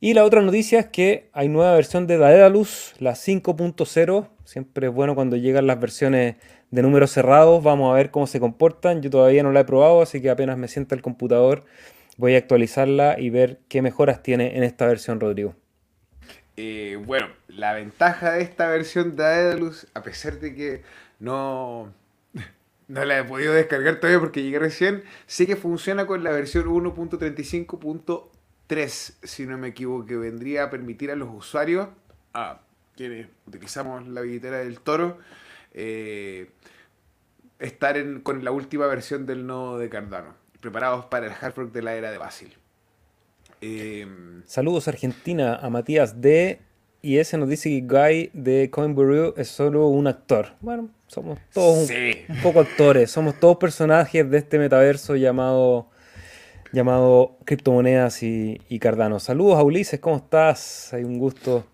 Y 0.00 0.14
la 0.14 0.24
otra 0.24 0.42
noticia 0.42 0.80
es 0.80 0.86
que 0.86 1.30
hay 1.32 1.48
nueva 1.48 1.74
versión 1.74 2.06
de 2.06 2.18
Daedalus, 2.18 2.94
la 2.98 3.12
5.0. 3.12 4.28
Siempre 4.44 4.88
es 4.88 4.92
bueno 4.92 5.14
cuando 5.14 5.36
llegan 5.36 5.66
las 5.66 5.80
versiones 5.80 6.36
de 6.74 6.82
números 6.82 7.10
cerrados. 7.10 7.62
Vamos 7.62 7.92
a 7.92 7.96
ver 7.96 8.10
cómo 8.10 8.26
se 8.26 8.40
comportan. 8.40 9.02
Yo 9.02 9.10
todavía 9.10 9.42
no 9.42 9.52
la 9.52 9.60
he 9.60 9.64
probado, 9.64 10.02
así 10.02 10.20
que 10.20 10.30
apenas 10.30 10.58
me 10.58 10.68
sienta 10.68 10.94
el 10.94 11.02
computador 11.02 11.64
voy 12.16 12.34
a 12.34 12.38
actualizarla 12.38 13.18
y 13.18 13.28
ver 13.30 13.60
qué 13.68 13.82
mejoras 13.82 14.22
tiene 14.22 14.56
en 14.56 14.62
esta 14.62 14.86
versión, 14.86 15.18
Rodrigo. 15.20 15.54
Eh, 16.56 17.02
bueno, 17.04 17.26
la 17.48 17.72
ventaja 17.72 18.30
de 18.32 18.42
esta 18.42 18.68
versión 18.68 19.16
de 19.16 19.24
Daedalus, 19.24 19.88
a 19.94 20.02
pesar 20.02 20.38
de 20.38 20.54
que 20.54 20.82
no, 21.18 21.92
no 22.88 23.04
la 23.04 23.18
he 23.18 23.24
podido 23.24 23.52
descargar 23.52 23.96
todavía 23.96 24.20
porque 24.20 24.42
llegué 24.42 24.60
recién, 24.60 25.02
sé 25.26 25.46
que 25.46 25.56
funciona 25.56 26.06
con 26.06 26.22
la 26.22 26.30
versión 26.30 26.66
1.35.3, 26.66 29.14
si 29.22 29.46
no 29.46 29.58
me 29.58 29.68
equivoco, 29.68 30.06
que 30.06 30.16
vendría 30.16 30.64
a 30.64 30.70
permitir 30.70 31.10
a 31.10 31.16
los 31.16 31.28
usuarios, 31.32 31.88
a 32.32 32.60
quienes 32.96 33.26
utilizamos 33.46 34.06
la 34.06 34.20
billetera 34.20 34.58
del 34.58 34.78
toro, 34.78 35.18
eh, 35.72 36.50
estar 37.58 37.96
con 38.22 38.44
la 38.44 38.50
última 38.50 38.86
versión 38.86 39.26
del 39.26 39.46
nodo 39.46 39.78
de 39.78 39.88
Cardano, 39.88 40.34
preparados 40.60 41.06
para 41.06 41.26
el 41.26 41.32
hard 41.32 41.52
fork 41.52 41.72
de 41.72 41.82
la 41.82 41.94
era 41.94 42.10
de 42.10 42.18
Basil. 42.18 42.54
Em, 43.60 44.42
Saludos 44.46 44.88
Argentina 44.88 45.56
a 45.56 45.70
Matías 45.70 46.20
D. 46.20 46.60
Y 47.00 47.18
ese 47.18 47.36
nos 47.36 47.50
dice 47.50 47.68
que 47.68 47.82
Guy 47.82 48.30
de 48.32 48.70
Coinburu 48.70 49.34
es 49.36 49.48
solo 49.48 49.88
un 49.88 50.06
actor. 50.06 50.54
Bueno, 50.60 50.88
somos 51.06 51.38
todos 51.52 51.90
un, 51.90 52.40
poco 52.42 52.60
actores, 52.60 53.10
somos 53.10 53.38
todos 53.38 53.58
personajes 53.58 54.30
de 54.30 54.38
este 54.38 54.58
metaverso 54.58 55.14
llamado 55.14 55.90
llamado 56.72 57.36
criptomonedas 57.44 58.22
y, 58.22 58.58
y 58.70 58.78
Cardano. 58.78 59.20
Saludos 59.20 59.58
a 59.58 59.62
Ulises, 59.62 60.00
¿cómo 60.00 60.16
estás? 60.16 60.94
Hay 60.94 61.04
un 61.04 61.18
gusto 61.18 61.66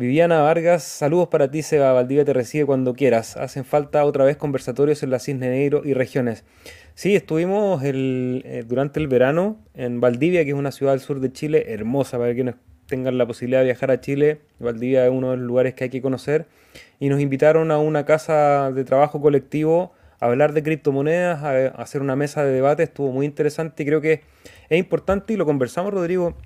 Viviana 0.00 0.40
Vargas, 0.40 0.82
saludos 0.82 1.28
para 1.28 1.50
ti, 1.50 1.60
Seba. 1.60 1.92
Valdivia 1.92 2.24
te 2.24 2.32
recibe 2.32 2.64
cuando 2.64 2.94
quieras. 2.94 3.36
Hacen 3.36 3.66
falta 3.66 4.02
otra 4.06 4.24
vez 4.24 4.38
conversatorios 4.38 5.02
en 5.02 5.10
la 5.10 5.18
Cisne 5.18 5.50
Negro 5.50 5.82
y 5.84 5.92
regiones. 5.92 6.42
Sí, 6.94 7.14
estuvimos 7.14 7.82
eh, 7.84 8.64
durante 8.66 8.98
el 8.98 9.08
verano 9.08 9.58
en 9.74 10.00
Valdivia, 10.00 10.42
que 10.46 10.52
es 10.52 10.56
una 10.56 10.72
ciudad 10.72 10.92
del 10.92 11.00
sur 11.00 11.20
de 11.20 11.30
Chile, 11.30 11.66
hermosa 11.68 12.16
para 12.16 12.32
quienes 12.32 12.54
tengan 12.86 13.18
la 13.18 13.26
posibilidad 13.26 13.60
de 13.60 13.66
viajar 13.66 13.90
a 13.90 14.00
Chile. 14.00 14.40
Valdivia 14.58 15.04
es 15.04 15.12
uno 15.12 15.32
de 15.32 15.36
los 15.36 15.44
lugares 15.44 15.74
que 15.74 15.84
hay 15.84 15.90
que 15.90 16.00
conocer. 16.00 16.46
Y 16.98 17.10
nos 17.10 17.20
invitaron 17.20 17.70
a 17.70 17.76
una 17.76 18.06
casa 18.06 18.72
de 18.72 18.84
trabajo 18.84 19.20
colectivo 19.20 19.92
a 20.18 20.26
hablar 20.28 20.54
de 20.54 20.62
criptomonedas, 20.62 21.42
a 21.42 21.66
hacer 21.82 22.00
una 22.00 22.16
mesa 22.16 22.42
de 22.42 22.52
debate. 22.52 22.84
Estuvo 22.84 23.12
muy 23.12 23.26
interesante 23.26 23.82
y 23.82 23.86
creo 23.86 24.00
que 24.00 24.22
es 24.70 24.78
importante 24.78 25.34
y 25.34 25.36
lo 25.36 25.44
conversamos, 25.44 25.92
Rodrigo, 25.92 26.36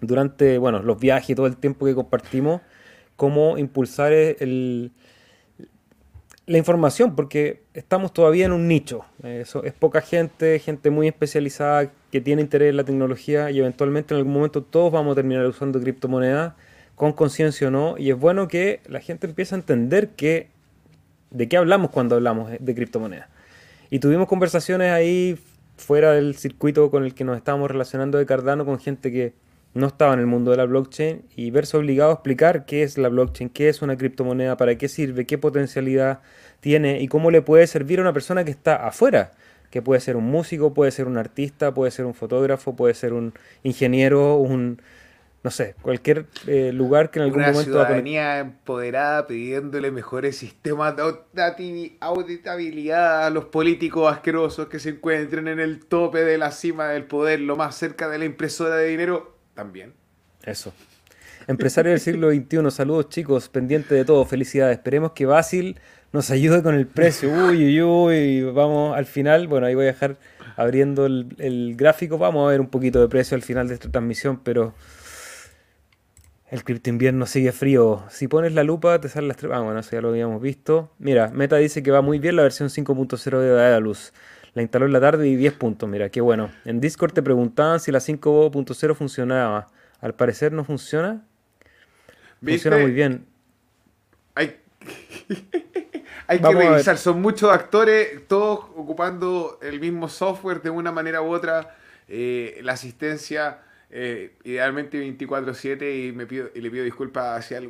durante 0.00 0.58
bueno, 0.58 0.82
los 0.82 0.98
viajes 0.98 1.30
y 1.30 1.34
todo 1.34 1.46
el 1.46 1.56
tiempo 1.56 1.86
que 1.86 1.94
compartimos, 1.94 2.60
cómo 3.16 3.58
impulsar 3.58 4.12
el, 4.12 4.92
la 6.48 6.56
información, 6.56 7.14
porque 7.14 7.62
estamos 7.74 8.12
todavía 8.12 8.46
en 8.46 8.52
un 8.52 8.68
nicho. 8.68 9.04
Eso 9.22 9.64
es 9.64 9.74
poca 9.74 10.00
gente, 10.00 10.58
gente 10.58 10.90
muy 10.90 11.06
especializada 11.06 11.92
que 12.10 12.20
tiene 12.22 12.40
interés 12.40 12.70
en 12.70 12.76
la 12.76 12.84
tecnología 12.84 13.50
y 13.50 13.58
eventualmente 13.58 14.14
en 14.14 14.18
algún 14.18 14.32
momento 14.32 14.62
todos 14.62 14.90
vamos 14.90 15.12
a 15.12 15.14
terminar 15.16 15.46
usando 15.46 15.78
criptomonedas, 15.78 16.54
con 16.94 17.12
conciencia 17.12 17.68
o 17.68 17.70
no, 17.70 17.96
y 17.96 18.10
es 18.10 18.18
bueno 18.18 18.48
que 18.48 18.80
la 18.88 19.00
gente 19.00 19.26
empiece 19.26 19.54
a 19.54 19.58
entender 19.58 20.08
que, 20.10 20.48
de 21.30 21.48
qué 21.48 21.56
hablamos 21.56 21.90
cuando 21.90 22.16
hablamos 22.16 22.50
de 22.58 22.74
criptomonedas. 22.74 23.28
Y 23.90 23.98
tuvimos 23.98 24.26
conversaciones 24.26 24.90
ahí 24.90 25.38
fuera 25.76 26.12
del 26.12 26.34
circuito 26.34 26.90
con 26.90 27.04
el 27.04 27.14
que 27.14 27.24
nos 27.24 27.36
estábamos 27.36 27.70
relacionando 27.70 28.18
de 28.18 28.26
Cardano 28.26 28.64
con 28.64 28.78
gente 28.80 29.12
que 29.12 29.32
no 29.78 29.86
estaba 29.86 30.14
en 30.14 30.20
el 30.20 30.26
mundo 30.26 30.50
de 30.50 30.56
la 30.56 30.64
blockchain 30.64 31.22
y 31.36 31.50
verse 31.50 31.76
obligado 31.76 32.10
a 32.10 32.14
explicar 32.14 32.66
qué 32.66 32.82
es 32.82 32.98
la 32.98 33.08
blockchain, 33.08 33.48
qué 33.50 33.68
es 33.68 33.82
una 33.82 33.96
criptomoneda, 33.96 34.56
para 34.56 34.76
qué 34.76 34.88
sirve, 34.88 35.26
qué 35.26 35.38
potencialidad 35.38 36.20
tiene 36.60 37.00
y 37.00 37.08
cómo 37.08 37.30
le 37.30 37.42
puede 37.42 37.66
servir 37.66 37.98
a 37.98 38.02
una 38.02 38.12
persona 38.12 38.44
que 38.44 38.50
está 38.50 38.86
afuera, 38.86 39.32
que 39.70 39.82
puede 39.82 40.00
ser 40.00 40.16
un 40.16 40.24
músico, 40.24 40.74
puede 40.74 40.90
ser 40.90 41.06
un 41.06 41.16
artista, 41.16 41.72
puede 41.72 41.90
ser 41.90 42.04
un 42.04 42.14
fotógrafo, 42.14 42.76
puede 42.76 42.94
ser 42.94 43.12
un 43.12 43.32
ingeniero, 43.62 44.36
un 44.36 44.80
no 45.42 45.52
sé, 45.52 45.76
cualquier 45.80 46.26
eh, 46.46 46.72
lugar 46.72 47.10
que 47.10 47.20
en 47.20 47.26
algún 47.26 47.38
Una 47.38 47.52
momento... 47.52 47.70
ciudadanía 47.70 48.40
empoderada 48.40 49.26
pidiéndole 49.26 49.92
mejores 49.92 50.36
sistemas 50.36 50.96
de 50.96 51.96
auditabilidad 52.00 53.26
a 53.26 53.30
los 53.30 53.44
políticos 53.46 54.12
asquerosos 54.12 54.66
que 54.66 54.80
se 54.80 54.90
encuentren 54.90 55.46
en 55.46 55.60
el 55.60 55.86
tope 55.86 56.24
de 56.24 56.38
la 56.38 56.50
cima 56.50 56.88
del 56.88 57.04
poder, 57.04 57.40
lo 57.40 57.56
más 57.56 57.76
cerca 57.76 58.08
de 58.08 58.18
la 58.18 58.24
impresora 58.24 58.76
de 58.76 58.88
dinero, 58.88 59.37
también. 59.58 59.92
Eso. 60.44 60.72
Empresario 61.48 61.90
del 61.90 61.98
siglo 61.98 62.30
XXI, 62.30 62.70
saludos 62.70 63.08
chicos, 63.08 63.48
pendiente 63.48 63.92
de 63.92 64.04
todo, 64.04 64.24
felicidades. 64.24 64.78
Esperemos 64.78 65.12
que 65.12 65.26
Basil 65.26 65.80
nos 66.12 66.30
ayude 66.30 66.62
con 66.62 66.76
el 66.76 66.86
precio. 66.86 67.28
Uy, 67.28 67.64
uy, 67.66 67.82
uy, 67.82 68.42
vamos 68.52 68.96
al 68.96 69.04
final, 69.04 69.48
bueno, 69.48 69.66
ahí 69.66 69.74
voy 69.74 69.86
a 69.86 69.88
dejar 69.88 70.16
abriendo 70.56 71.06
el, 71.06 71.34
el 71.38 71.74
gráfico, 71.74 72.18
vamos 72.18 72.46
a 72.46 72.52
ver 72.52 72.60
un 72.60 72.68
poquito 72.68 73.00
de 73.00 73.08
precio 73.08 73.34
al 73.34 73.42
final 73.42 73.66
de 73.66 73.74
esta 73.74 73.90
transmisión, 73.90 74.40
pero... 74.44 74.74
El 76.50 76.64
cripto 76.64 76.88
invierno 76.88 77.26
sigue 77.26 77.52
frío. 77.52 78.04
Si 78.08 78.26
pones 78.26 78.54
la 78.54 78.64
lupa, 78.64 78.98
te 79.02 79.10
salen 79.10 79.28
las 79.28 79.36
tres. 79.36 79.52
Ah, 79.54 79.60
bueno, 79.60 79.80
eso 79.80 79.90
ya 79.92 80.00
lo 80.00 80.08
habíamos 80.08 80.40
visto. 80.40 80.90
Mira, 80.98 81.28
Meta 81.28 81.56
dice 81.56 81.82
que 81.82 81.90
va 81.90 82.00
muy 82.00 82.18
bien 82.20 82.36
la 82.36 82.42
versión 82.42 82.70
5.0 82.70 83.38
de 83.38 83.50
Daedalus. 83.50 84.14
La 84.54 84.62
instaló 84.62 84.86
en 84.86 84.92
la 84.92 85.00
tarde 85.00 85.28
y 85.28 85.36
10 85.36 85.54
puntos. 85.54 85.88
Mira, 85.88 86.08
qué 86.08 86.20
bueno. 86.20 86.50
En 86.64 86.80
Discord 86.80 87.12
te 87.12 87.22
preguntaban 87.22 87.80
si 87.80 87.92
la 87.92 87.98
5.0 87.98 88.94
funcionaba. 88.94 89.68
Al 90.00 90.14
parecer 90.14 90.52
no 90.52 90.64
funciona. 90.64 91.24
Funciona 92.42 92.78
muy 92.78 92.92
bien. 92.92 93.26
Hay, 94.34 94.60
Hay 96.26 96.40
que 96.40 96.52
revisar. 96.52 96.98
Son 96.98 97.20
muchos 97.20 97.50
actores, 97.50 98.26
todos 98.28 98.66
ocupando 98.76 99.58
el 99.62 99.80
mismo 99.80 100.08
software 100.08 100.60
de 100.62 100.70
una 100.70 100.92
manera 100.92 101.22
u 101.22 101.30
otra. 101.30 101.74
Eh, 102.06 102.60
la 102.62 102.72
asistencia 102.72 103.60
eh, 103.90 104.36
idealmente 104.44 105.00
24/7 105.00 106.08
y 106.08 106.12
me 106.12 106.26
pido 106.26 106.50
y 106.54 106.60
le 106.60 106.70
pido 106.70 106.84
disculpas 106.84 107.38
hacia 107.38 107.62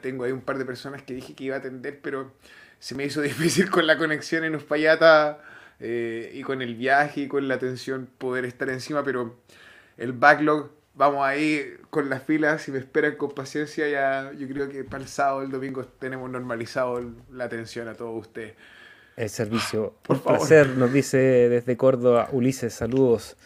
tengo 0.00 0.24
ahí 0.24 0.32
un 0.32 0.40
par 0.40 0.56
de 0.56 0.64
personas 0.64 1.02
que 1.02 1.12
dije 1.12 1.34
que 1.34 1.44
iba 1.44 1.56
a 1.56 1.58
atender 1.58 2.00
pero 2.02 2.32
se 2.78 2.94
me 2.94 3.04
hizo 3.04 3.20
difícil 3.22 3.70
con 3.70 3.86
la 3.86 3.98
conexión 3.98 4.44
en 4.44 4.54
Uspallata 4.54 5.38
eh, 5.80 6.30
y 6.34 6.42
con 6.42 6.62
el 6.62 6.74
viaje 6.74 7.22
y 7.22 7.28
con 7.28 7.48
la 7.48 7.54
atención 7.54 8.08
poder 8.18 8.44
estar 8.44 8.68
encima 8.68 9.04
pero 9.04 9.36
el 9.96 10.12
backlog 10.12 10.70
vamos 10.94 11.26
ahí 11.26 11.74
con 11.90 12.08
las 12.08 12.22
filas 12.22 12.62
si 12.62 12.72
me 12.72 12.78
esperan 12.78 13.16
con 13.16 13.32
paciencia 13.32 13.88
ya 13.88 14.32
yo 14.32 14.48
creo 14.48 14.68
que 14.68 14.84
para 14.84 15.02
el 15.02 15.08
sábado 15.08 15.42
el 15.42 15.50
domingo 15.50 15.84
tenemos 15.84 16.30
normalizado 16.30 17.02
la 17.32 17.44
atención 17.44 17.88
a 17.88 17.94
todos 17.94 18.26
ustedes 18.26 18.54
el 19.16 19.30
servicio 19.30 19.94
por 20.02 20.22
placer 20.22 20.68
nos 20.68 20.92
dice 20.92 21.18
desde 21.18 21.76
Córdoba 21.76 22.28
Ulises 22.32 22.72
saludos 22.72 23.36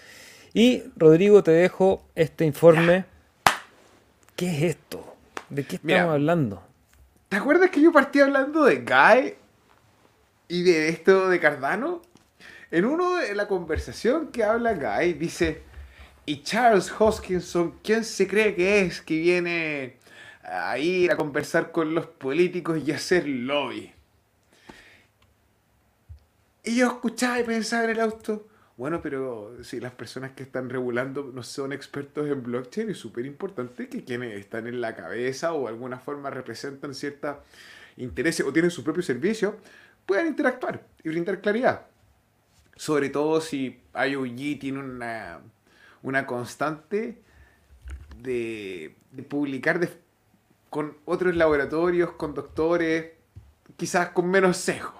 y 0.52 0.82
Rodrigo, 0.96 1.42
te 1.42 1.52
dejo 1.52 2.02
este 2.14 2.44
informe. 2.44 3.04
¿Qué 4.34 4.50
es 4.56 4.62
esto? 4.76 5.16
¿De 5.48 5.64
qué 5.64 5.76
estamos 5.76 6.12
hablando? 6.12 6.62
¿Te 7.28 7.36
acuerdas 7.36 7.70
que 7.70 7.80
yo 7.80 7.92
partí 7.92 8.20
hablando 8.20 8.64
de 8.64 8.76
Guy 8.78 9.34
y 10.48 10.62
de 10.62 10.88
esto 10.88 11.28
de 11.28 11.38
Cardano? 11.38 12.02
En 12.70 12.84
uno 12.84 13.16
de 13.16 13.34
la 13.34 13.48
conversación 13.48 14.28
que 14.28 14.44
habla 14.44 14.74
Guy, 14.74 15.14
dice, 15.14 15.62
y 16.24 16.42
Charles 16.42 16.92
Hoskinson, 16.96 17.80
¿quién 17.82 18.04
se 18.04 18.28
cree 18.28 18.54
que 18.54 18.82
es 18.82 19.00
que 19.00 19.18
viene 19.18 19.96
a 20.44 20.78
ir 20.78 21.10
a 21.10 21.16
conversar 21.16 21.72
con 21.72 21.94
los 21.96 22.06
políticos 22.06 22.80
y 22.86 22.92
hacer 22.92 23.26
lobby? 23.26 23.92
Y 26.62 26.76
yo 26.76 26.86
escuchaba 26.86 27.40
y 27.40 27.44
pensaba 27.44 27.84
en 27.84 27.90
el 27.90 28.00
auto, 28.00 28.46
bueno, 28.76 29.02
pero 29.02 29.64
si 29.64 29.80
las 29.80 29.92
personas 29.92 30.30
que 30.32 30.44
están 30.44 30.70
regulando 30.70 31.32
no 31.34 31.42
son 31.42 31.72
expertos 31.72 32.28
en 32.28 32.40
blockchain, 32.44 32.90
es 32.90 32.98
súper 32.98 33.26
importante 33.26 33.88
que 33.88 34.04
quienes 34.04 34.38
están 34.38 34.68
en 34.68 34.80
la 34.80 34.94
cabeza 34.94 35.54
o 35.54 35.62
de 35.62 35.70
alguna 35.70 35.98
forma 35.98 36.30
representan 36.30 36.94
ciertos 36.94 37.38
intereses 37.96 38.46
o 38.46 38.52
tienen 38.52 38.70
su 38.70 38.84
propio 38.84 39.02
servicio, 39.02 39.56
puedan 40.06 40.28
interactuar 40.28 40.86
y 41.02 41.08
brindar 41.08 41.40
claridad. 41.40 41.89
Sobre 42.80 43.10
todo 43.10 43.42
si 43.42 43.78
IOG 43.94 44.58
tiene 44.58 44.78
una, 44.78 45.40
una 46.02 46.26
constante 46.26 47.20
de, 48.22 48.96
de 49.10 49.22
publicar 49.22 49.86
con 50.70 50.96
otros 51.04 51.36
laboratorios, 51.36 52.12
con 52.12 52.32
doctores, 52.32 53.10
quizás 53.76 54.08
con 54.12 54.30
menos 54.30 54.56
sesgo. 54.56 54.94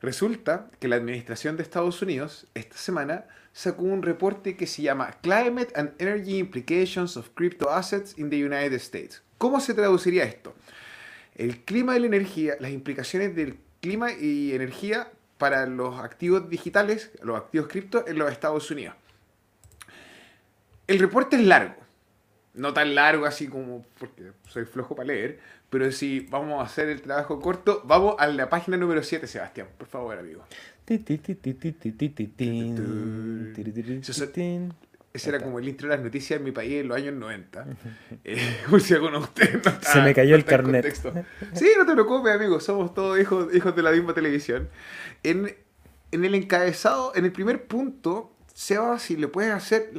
Resulta 0.00 0.70
que 0.80 0.88
la 0.88 0.96
administración 0.96 1.58
de 1.58 1.64
Estados 1.64 2.00
Unidos 2.00 2.46
esta 2.54 2.78
semana 2.78 3.26
sacó 3.52 3.82
un 3.82 4.02
reporte 4.02 4.56
que 4.56 4.66
se 4.66 4.80
llama 4.80 5.18
Climate 5.20 5.74
and 5.74 5.92
Energy 5.98 6.38
Implications 6.38 7.18
of 7.18 7.28
Crypto 7.34 7.68
Assets 7.68 8.18
in 8.18 8.30
the 8.30 8.42
United 8.42 8.72
States. 8.76 9.22
¿Cómo 9.36 9.60
se 9.60 9.74
traduciría 9.74 10.24
esto? 10.24 10.54
El 11.34 11.58
clima 11.66 11.94
y 11.94 12.00
la 12.00 12.06
energía, 12.06 12.54
las 12.58 12.70
implicaciones 12.70 13.36
del 13.36 13.58
clima 13.82 14.14
y 14.14 14.54
energía 14.54 15.12
para 15.38 15.66
los 15.66 15.98
activos 16.00 16.50
digitales, 16.50 17.10
los 17.22 17.36
activos 17.36 17.68
cripto 17.68 18.06
en 18.06 18.18
los 18.18 18.30
Estados 18.30 18.70
Unidos. 18.70 18.94
El 20.86 20.98
reporte 20.98 21.36
es 21.36 21.42
largo, 21.42 21.76
no 22.54 22.72
tan 22.72 22.94
largo 22.94 23.26
así 23.26 23.46
como 23.46 23.84
porque 23.98 24.32
soy 24.48 24.64
flojo 24.64 24.96
para 24.96 25.08
leer, 25.08 25.38
pero 25.70 25.90
si 25.92 26.20
vamos 26.20 26.60
a 26.60 26.64
hacer 26.64 26.88
el 26.88 27.02
trabajo 27.02 27.40
corto, 27.40 27.82
vamos 27.84 28.16
a 28.18 28.26
la 28.26 28.48
página 28.48 28.76
número 28.76 29.02
7, 29.02 29.26
Sebastián, 29.26 29.68
por 29.76 29.86
favor, 29.86 30.18
amigo. 30.18 30.44
Ese 35.12 35.30
era 35.30 35.40
como 35.40 35.58
el 35.58 35.68
intro 35.68 35.88
de 35.88 35.96
las 35.96 36.04
noticias 36.04 36.38
en 36.38 36.44
mi 36.44 36.52
país 36.52 36.74
en 36.74 36.88
los 36.88 36.96
años 36.96 37.14
90. 37.14 37.66
Eh, 38.24 38.56
si 38.80 38.94
alguno 38.94 39.18
de 39.18 39.24
ustedes 39.24 39.64
no 39.64 39.72
Se 39.80 40.00
me 40.00 40.14
cayó 40.14 40.34
el 40.34 40.44
carnet. 40.44 40.94
Sí, 41.54 41.70
no 41.78 41.86
te 41.86 41.92
preocupes, 41.92 42.34
amigo. 42.34 42.60
Somos 42.60 42.94
todos 42.94 43.18
hijos, 43.18 43.54
hijos 43.54 43.74
de 43.74 43.82
la 43.82 43.90
misma 43.90 44.14
televisión. 44.14 44.68
En, 45.22 45.56
en 46.12 46.24
el 46.24 46.34
encabezado, 46.34 47.12
en 47.14 47.24
el 47.24 47.32
primer 47.32 47.66
punto, 47.66 48.32
Seba, 48.52 48.98
si 48.98 49.16
le 49.16 49.28
puedes 49.28 49.52
hacer 49.52 49.92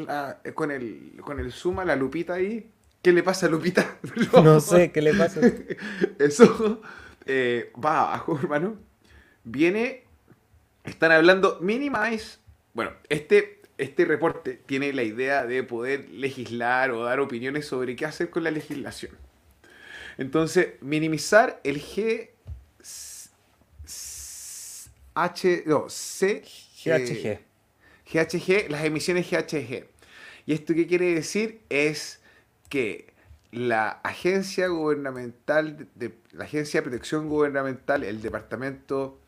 con, 0.53 0.71
el, 0.71 1.13
con 1.21 1.39
el 1.39 1.51
zoom 1.51 1.79
a 1.79 1.85
la 1.85 1.95
lupita 1.95 2.33
ahí, 2.33 2.69
¿Qué 3.01 3.13
le 3.13 3.23
pasa 3.23 3.45
a 3.45 3.49
Lupita? 3.49 3.97
No, 4.43 4.59
sé, 4.59 4.91
¿qué 4.91 5.01
le 5.01 5.13
pasa? 5.13 5.41
Eso 6.19 6.81
eh, 7.25 7.71
va 7.83 8.01
abajo, 8.01 8.37
hermano. 8.41 8.77
Viene, 9.43 10.03
están 10.83 11.11
hablando 11.11 11.59
minimize. 11.61 12.39
Bueno, 12.73 12.91
este, 13.07 13.58
este 13.79 14.03
reporte 14.03 14.59
tiene 14.65 14.91
la 14.91 15.03
idea 15.03 15.45
de 15.45 15.63
poder 15.63 16.09
legislar 16.09 16.91
o 16.91 17.03
dar 17.03 17.21
opiniones 17.21 17.65
sobre 17.65 17.95
qué 17.95 18.05
hacer 18.05 18.29
con 18.29 18.43
la 18.43 18.51
legislación. 18.51 19.13
Entonces, 20.17 20.73
minimizar 20.81 21.61
el 21.63 21.81
G... 21.81 22.29
H, 25.15 25.63
no, 25.65 25.89
C... 25.89 26.43
GHG. 26.83 27.39
GHG, 28.05 28.69
las 28.69 28.83
emisiones 28.83 29.29
GHG. 29.29 29.85
¿Y 30.45 30.53
esto 30.53 30.73
qué 30.73 30.85
quiere 30.85 31.13
decir? 31.13 31.61
Es 31.69 32.19
que 32.69 33.13
la 33.51 33.89
agencia 34.03 34.67
gubernamental, 34.67 35.87
de, 35.95 36.13
la 36.31 36.43
agencia 36.43 36.81
de 36.81 36.89
protección 36.89 37.29
gubernamental, 37.29 38.03
el 38.03 38.21
departamento 38.21 39.19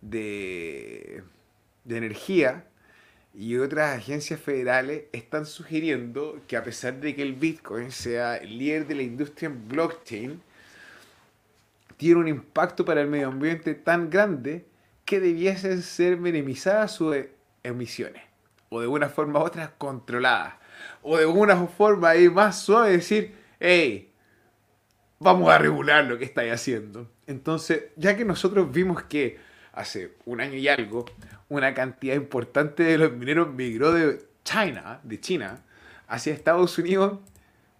de, 0.00 1.22
de 1.84 1.96
energía 1.96 2.64
y 3.32 3.56
otras 3.56 3.96
agencias 3.96 4.40
federales 4.40 5.04
están 5.12 5.46
sugiriendo 5.46 6.40
que 6.46 6.56
a 6.56 6.64
pesar 6.64 6.94
de 7.00 7.14
que 7.14 7.22
el 7.22 7.34
Bitcoin 7.34 7.92
sea 7.92 8.36
el 8.36 8.58
líder 8.58 8.86
de 8.86 8.94
la 8.96 9.02
industria 9.02 9.48
en 9.48 9.68
blockchain, 9.68 10.42
tiene 11.96 12.20
un 12.20 12.28
impacto 12.28 12.84
para 12.84 13.02
el 13.02 13.06
medio 13.06 13.28
ambiente 13.28 13.74
tan 13.74 14.10
grande 14.10 14.64
que 15.04 15.20
debiesen 15.20 15.82
ser 15.82 16.16
minimizadas 16.16 16.92
sus 16.92 17.16
emisiones 17.62 18.22
o 18.68 18.80
de 18.80 18.86
una 18.86 19.08
forma 19.08 19.40
u 19.40 19.42
otra 19.42 19.74
controladas 19.76 20.54
o 21.02 21.16
de 21.16 21.24
alguna 21.24 21.56
forma 21.66 22.10
ahí 22.10 22.28
más 22.28 22.60
suave 22.60 22.92
decir, 22.92 23.34
hey, 23.58 24.10
vamos 25.18 25.50
a 25.50 25.58
regular 25.58 26.04
lo 26.04 26.18
que 26.18 26.24
estáis 26.24 26.52
haciendo. 26.52 27.10
Entonces, 27.26 27.84
ya 27.96 28.16
que 28.16 28.24
nosotros 28.24 28.72
vimos 28.72 29.02
que 29.04 29.38
hace 29.72 30.14
un 30.24 30.40
año 30.40 30.54
y 30.54 30.68
algo, 30.68 31.04
una 31.50 31.74
cantidad 31.74 32.14
importante 32.14 32.84
de 32.84 32.96
los 32.96 33.12
mineros 33.12 33.52
migró 33.52 33.92
de 33.92 34.24
China, 34.44 35.00
de 35.02 35.20
China, 35.20 35.62
hacia 36.06 36.32
Estados 36.32 36.78
Unidos, 36.78 37.18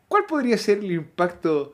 ¿cuál 0.08 0.26
podría 0.26 0.58
ser 0.58 0.78
el 0.78 0.92
impacto 0.92 1.72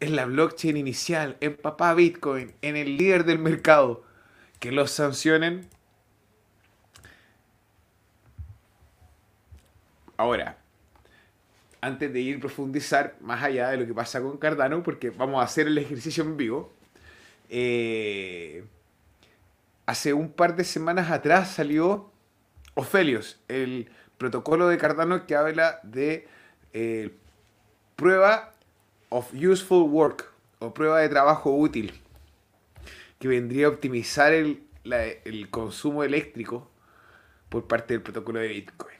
en 0.00 0.16
la 0.16 0.26
blockchain 0.26 0.76
inicial, 0.76 1.36
en 1.40 1.56
papá 1.56 1.94
Bitcoin, 1.94 2.52
en 2.60 2.76
el 2.76 2.96
líder 2.96 3.24
del 3.24 3.38
mercado? 3.38 4.04
Que 4.58 4.72
los 4.72 4.90
sancionen. 4.90 5.68
Ahora, 10.16 10.58
antes 11.80 12.12
de 12.12 12.20
ir 12.20 12.40
profundizar 12.40 13.16
más 13.20 13.44
allá 13.44 13.68
de 13.68 13.76
lo 13.76 13.86
que 13.86 13.94
pasa 13.94 14.20
con 14.20 14.38
Cardano, 14.38 14.82
porque 14.82 15.10
vamos 15.10 15.40
a 15.40 15.44
hacer 15.44 15.68
el 15.68 15.78
ejercicio 15.78 16.24
en 16.24 16.36
vivo. 16.36 16.72
Eh, 17.48 18.64
hace 19.88 20.12
un 20.12 20.30
par 20.30 20.54
de 20.54 20.64
semanas 20.64 21.10
atrás 21.10 21.50
salió 21.50 22.12
Ophelios, 22.74 23.40
el 23.48 23.90
protocolo 24.18 24.68
de 24.68 24.76
Cardano 24.76 25.26
que 25.26 25.34
habla 25.34 25.80
de 25.82 26.28
eh, 26.74 27.16
prueba 27.96 28.52
of 29.08 29.32
useful 29.32 29.88
work 29.88 30.30
o 30.58 30.74
prueba 30.74 31.00
de 31.00 31.08
trabajo 31.08 31.56
útil, 31.56 31.98
que 33.18 33.28
vendría 33.28 33.64
a 33.64 33.70
optimizar 33.70 34.34
el, 34.34 34.62
el 35.24 35.48
consumo 35.48 36.04
eléctrico 36.04 36.70
por 37.48 37.66
parte 37.66 37.94
del 37.94 38.02
protocolo 38.02 38.40
de 38.40 38.48
Bitcoin. 38.48 38.98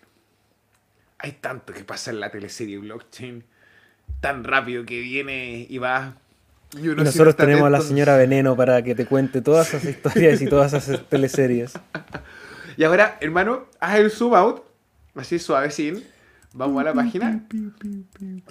Hay 1.19 1.33
tanto 1.33 1.75
que 1.75 1.85
pasa 1.85 2.13
en 2.13 2.21
la 2.21 2.31
teleserie 2.31 2.79
blockchain, 2.79 3.45
tan 4.21 4.43
rápido 4.43 4.87
que 4.87 5.01
viene 5.01 5.67
y 5.69 5.77
va. 5.77 6.17
Y, 6.77 6.89
nosotros 6.89 7.37
tenemos 7.37 7.67
a 7.67 7.71
la 7.71 7.81
señora 7.81 8.17
Veneno 8.17 8.55
para 8.57 8.83
que 8.83 8.95
te 8.95 9.07
cuente 9.07 9.41
todas 9.41 9.69
esas 9.73 9.85
historias 9.85 10.43
y 10.43 10.47
todas 10.47 10.75
esas 10.75 11.03
teleseries. 11.09 11.73
Y 12.77 12.85
ahora, 12.85 13.17
hermano, 13.21 13.67
haz 13.81 13.99
el 13.99 14.11
zoom 14.11 14.35
out, 14.35 14.63
así 15.15 15.39
suave, 15.39 15.71
sin. 15.71 16.05
Vamos 16.53 16.81
a 16.81 16.85
la 16.85 16.95
página. 16.95 17.47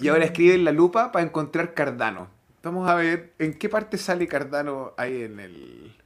Y 0.00 0.08
ahora 0.08 0.24
escribe 0.24 0.54
en 0.54 0.64
la 0.64 0.72
lupa 0.72 1.12
para 1.12 1.24
encontrar 1.24 1.74
Cardano. 1.74 2.28
Vamos 2.62 2.88
a 2.88 2.94
ver 2.94 3.32
en 3.38 3.54
qué 3.54 3.68
parte 3.68 3.98
sale 3.98 4.26
Cardano 4.26 4.92
ahí 4.96 5.22
en 5.22 5.40
el. 5.40 5.96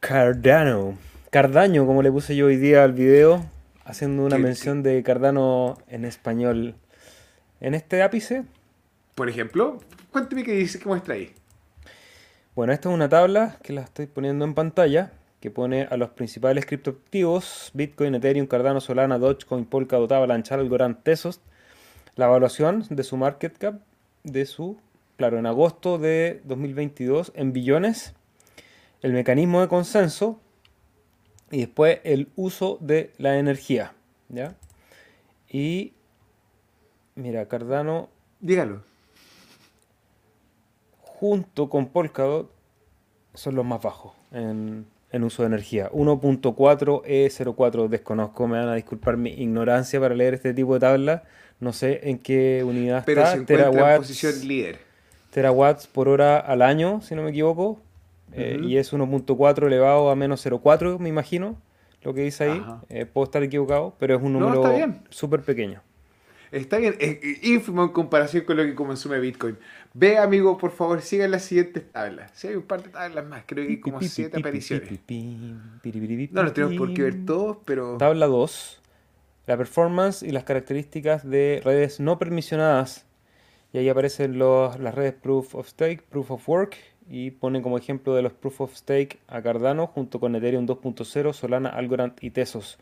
Cardano. 0.00 0.98
Cardaño, 1.30 1.86
como 1.86 2.02
le 2.02 2.12
puse 2.12 2.36
yo 2.36 2.46
hoy 2.46 2.56
día 2.56 2.84
al 2.84 2.92
video, 2.92 3.44
haciendo 3.84 4.24
una 4.24 4.38
mención 4.38 4.82
de 4.82 5.02
Cardano 5.02 5.78
en 5.88 6.04
español. 6.04 6.76
En 7.60 7.74
este 7.74 8.02
ápice. 8.02 8.44
Por 9.16 9.30
ejemplo, 9.30 9.78
cuénteme 10.12 10.44
qué 10.44 10.52
dice, 10.52 10.78
qué 10.78 10.86
muestra 10.86 11.14
ahí. 11.14 11.32
Bueno, 12.54 12.74
esta 12.74 12.90
es 12.90 12.94
una 12.94 13.08
tabla 13.08 13.56
que 13.62 13.72
la 13.72 13.80
estoy 13.80 14.04
poniendo 14.04 14.44
en 14.44 14.52
pantalla, 14.52 15.10
que 15.40 15.50
pone 15.50 15.88
a 15.90 15.96
los 15.96 16.10
principales 16.10 16.66
criptoactivos, 16.66 17.70
Bitcoin, 17.72 18.14
Ethereum, 18.14 18.46
Cardano, 18.46 18.78
Solana, 18.78 19.18
Dogecoin, 19.18 19.64
Polkadot, 19.64 20.12
Avalanche, 20.12 20.52
Algorand, 20.52 21.02
Tesos, 21.02 21.40
la 22.14 22.26
evaluación 22.26 22.84
de 22.90 23.02
su 23.04 23.16
market 23.16 23.56
cap, 23.56 23.80
de 24.22 24.44
su, 24.44 24.76
claro, 25.16 25.38
en 25.38 25.46
agosto 25.46 25.96
de 25.96 26.42
2022 26.44 27.32
en 27.36 27.54
billones, 27.54 28.12
el 29.00 29.14
mecanismo 29.14 29.62
de 29.62 29.68
consenso, 29.68 30.38
y 31.50 31.60
después 31.60 32.00
el 32.04 32.28
uso 32.36 32.76
de 32.82 33.14
la 33.16 33.38
energía. 33.38 33.94
¿Ya? 34.28 34.56
Y 35.48 35.94
mira, 37.14 37.48
Cardano. 37.48 38.10
Dígalo. 38.40 38.95
Junto 41.18 41.70
con 41.70 41.86
Polkadot 41.86 42.50
son 43.32 43.54
los 43.54 43.64
más 43.64 43.80
bajos 43.80 44.12
en, 44.32 44.86
uso 45.22 45.42
de 45.42 45.46
energía. 45.46 45.90
1.4 45.90 47.04
E04, 47.04 47.88
desconozco, 47.88 48.46
me 48.46 48.58
van 48.58 48.68
a 48.68 48.74
disculpar 48.74 49.16
mi 49.16 49.30
ignorancia 49.30 49.98
para 49.98 50.14
leer 50.14 50.34
este 50.34 50.52
tipo 50.52 50.74
de 50.74 50.80
tablas. 50.80 51.22
No 51.58 51.72
sé 51.72 52.10
en 52.10 52.18
qué 52.18 52.62
unidad 52.66 53.02
Pero 53.06 53.22
está. 53.22 53.32
Se 53.32 53.38
encuentra 53.40 53.94
en 53.94 53.96
posición 53.96 54.46
líder. 54.46 54.78
Terawatts 55.30 55.86
por 55.86 56.08
hora 56.08 56.38
al 56.38 56.60
año, 56.60 57.00
si 57.00 57.14
no 57.14 57.22
me 57.22 57.30
equivoco. 57.30 57.80
Eh, 58.32 58.60
y 58.62 58.76
es 58.76 58.92
1.4 58.92 59.66
elevado 59.66 60.10
a 60.10 60.16
menos 60.16 60.44
0.4, 60.44 60.98
me 60.98 61.08
imagino, 61.08 61.56
lo 62.02 62.12
que 62.12 62.20
dice 62.20 62.44
ahí. 62.44 62.62
Eh, 62.90 63.06
puedo 63.06 63.24
estar 63.24 63.42
equivocado, 63.42 63.94
pero 63.98 64.16
es 64.16 64.22
un 64.22 64.34
número 64.34 64.62
súper 65.08 65.40
pequeño. 65.40 65.80
Está 66.56 66.78
bien, 66.78 66.96
es 66.98 67.18
ínfimo 67.44 67.82
en 67.82 67.90
comparación 67.90 68.44
con 68.44 68.56
lo 68.56 68.64
que 68.64 68.74
consume 68.74 69.20
Bitcoin. 69.20 69.58
Ve, 69.92 70.16
amigo, 70.16 70.56
por 70.56 70.70
favor, 70.70 71.02
siga 71.02 71.28
las 71.28 71.44
siguientes 71.44 71.92
tablas. 71.92 72.30
Si 72.34 72.48
hay 72.48 72.54
un 72.54 72.62
par 72.62 72.82
de 72.82 72.88
tablas 72.88 73.26
más, 73.26 73.44
creo 73.46 73.66
que 73.66 73.72
hay 73.72 73.80
como 73.80 74.00
7 74.00 74.38
apariciones. 74.38 74.88
No 76.32 76.42
los 76.42 76.54
tenemos 76.54 76.76
por 76.76 76.94
qué 76.94 77.02
ver 77.02 77.26
todos, 77.26 77.58
pero... 77.66 77.98
Tabla 77.98 78.26
2. 78.26 78.82
La 79.46 79.56
performance 79.58 80.22
y 80.22 80.30
las 80.30 80.44
características 80.44 81.28
de 81.28 81.60
redes 81.62 82.00
no 82.00 82.18
permisionadas. 82.18 83.04
Y 83.74 83.78
ahí 83.78 83.88
aparecen 83.90 84.38
los, 84.38 84.78
las 84.80 84.94
redes 84.94 85.12
Proof 85.12 85.54
of 85.56 85.68
Stake, 85.68 86.02
Proof 86.08 86.30
of 86.30 86.48
Work 86.48 86.76
y 87.08 87.32
pone 87.32 87.60
como 87.60 87.76
ejemplo 87.76 88.14
de 88.14 88.22
los 88.22 88.32
Proof 88.32 88.62
of 88.62 88.74
Stake 88.74 89.18
a 89.28 89.42
Cardano 89.42 89.86
junto 89.86 90.18
con 90.18 90.34
Ethereum 90.34 90.66
2.0, 90.66 91.34
Solana, 91.34 91.68
Algorand 91.68 92.14
y 92.22 92.30
Tesos. 92.30 92.78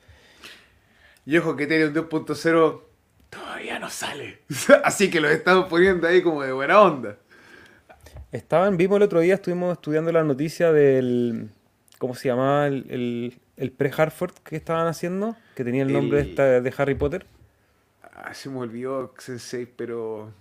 Y 1.27 1.37
ojo 1.39 1.57
que 1.57 1.65
Ethereum 1.65 1.93
2.0 1.93 2.94
todavía 3.35 3.79
no 3.79 3.91
sale. 3.91 4.39
Así 4.85 5.11
que 5.11 5.21
lo 5.21 5.29
estamos 5.29 5.67
poniendo 5.67 6.07
ahí 6.07 6.23
como 6.23 6.43
de 6.43 6.53
buena 6.53 6.81
onda. 6.81 7.17
Estaban, 8.33 8.77
vimos 8.77 8.97
el 8.97 9.03
otro 9.03 9.21
día, 9.21 9.35
estuvimos 9.35 9.73
estudiando 9.75 10.11
la 10.13 10.25
noticia 10.25 10.73
del. 10.73 11.51
¿Cómo 11.99 12.15
se 12.15 12.29
llamaba? 12.29 12.67
El, 12.67 13.39
el, 13.57 13.73
pre-Hartford 13.73 14.33
que 14.43 14.57
estaban 14.57 14.89
haciendo, 14.89 15.37
que 15.55 15.65
tenía 15.65 15.83
el 15.83 15.93
nombre 15.93 16.25
de 16.25 16.75
Harry 16.77 16.95
Potter. 16.97 17.27
Ah, 18.03 18.35
se 18.35 18.49
me 18.49 18.59
olvidó 18.59 19.15
Sensei, 19.19 19.67
pero 19.67 20.33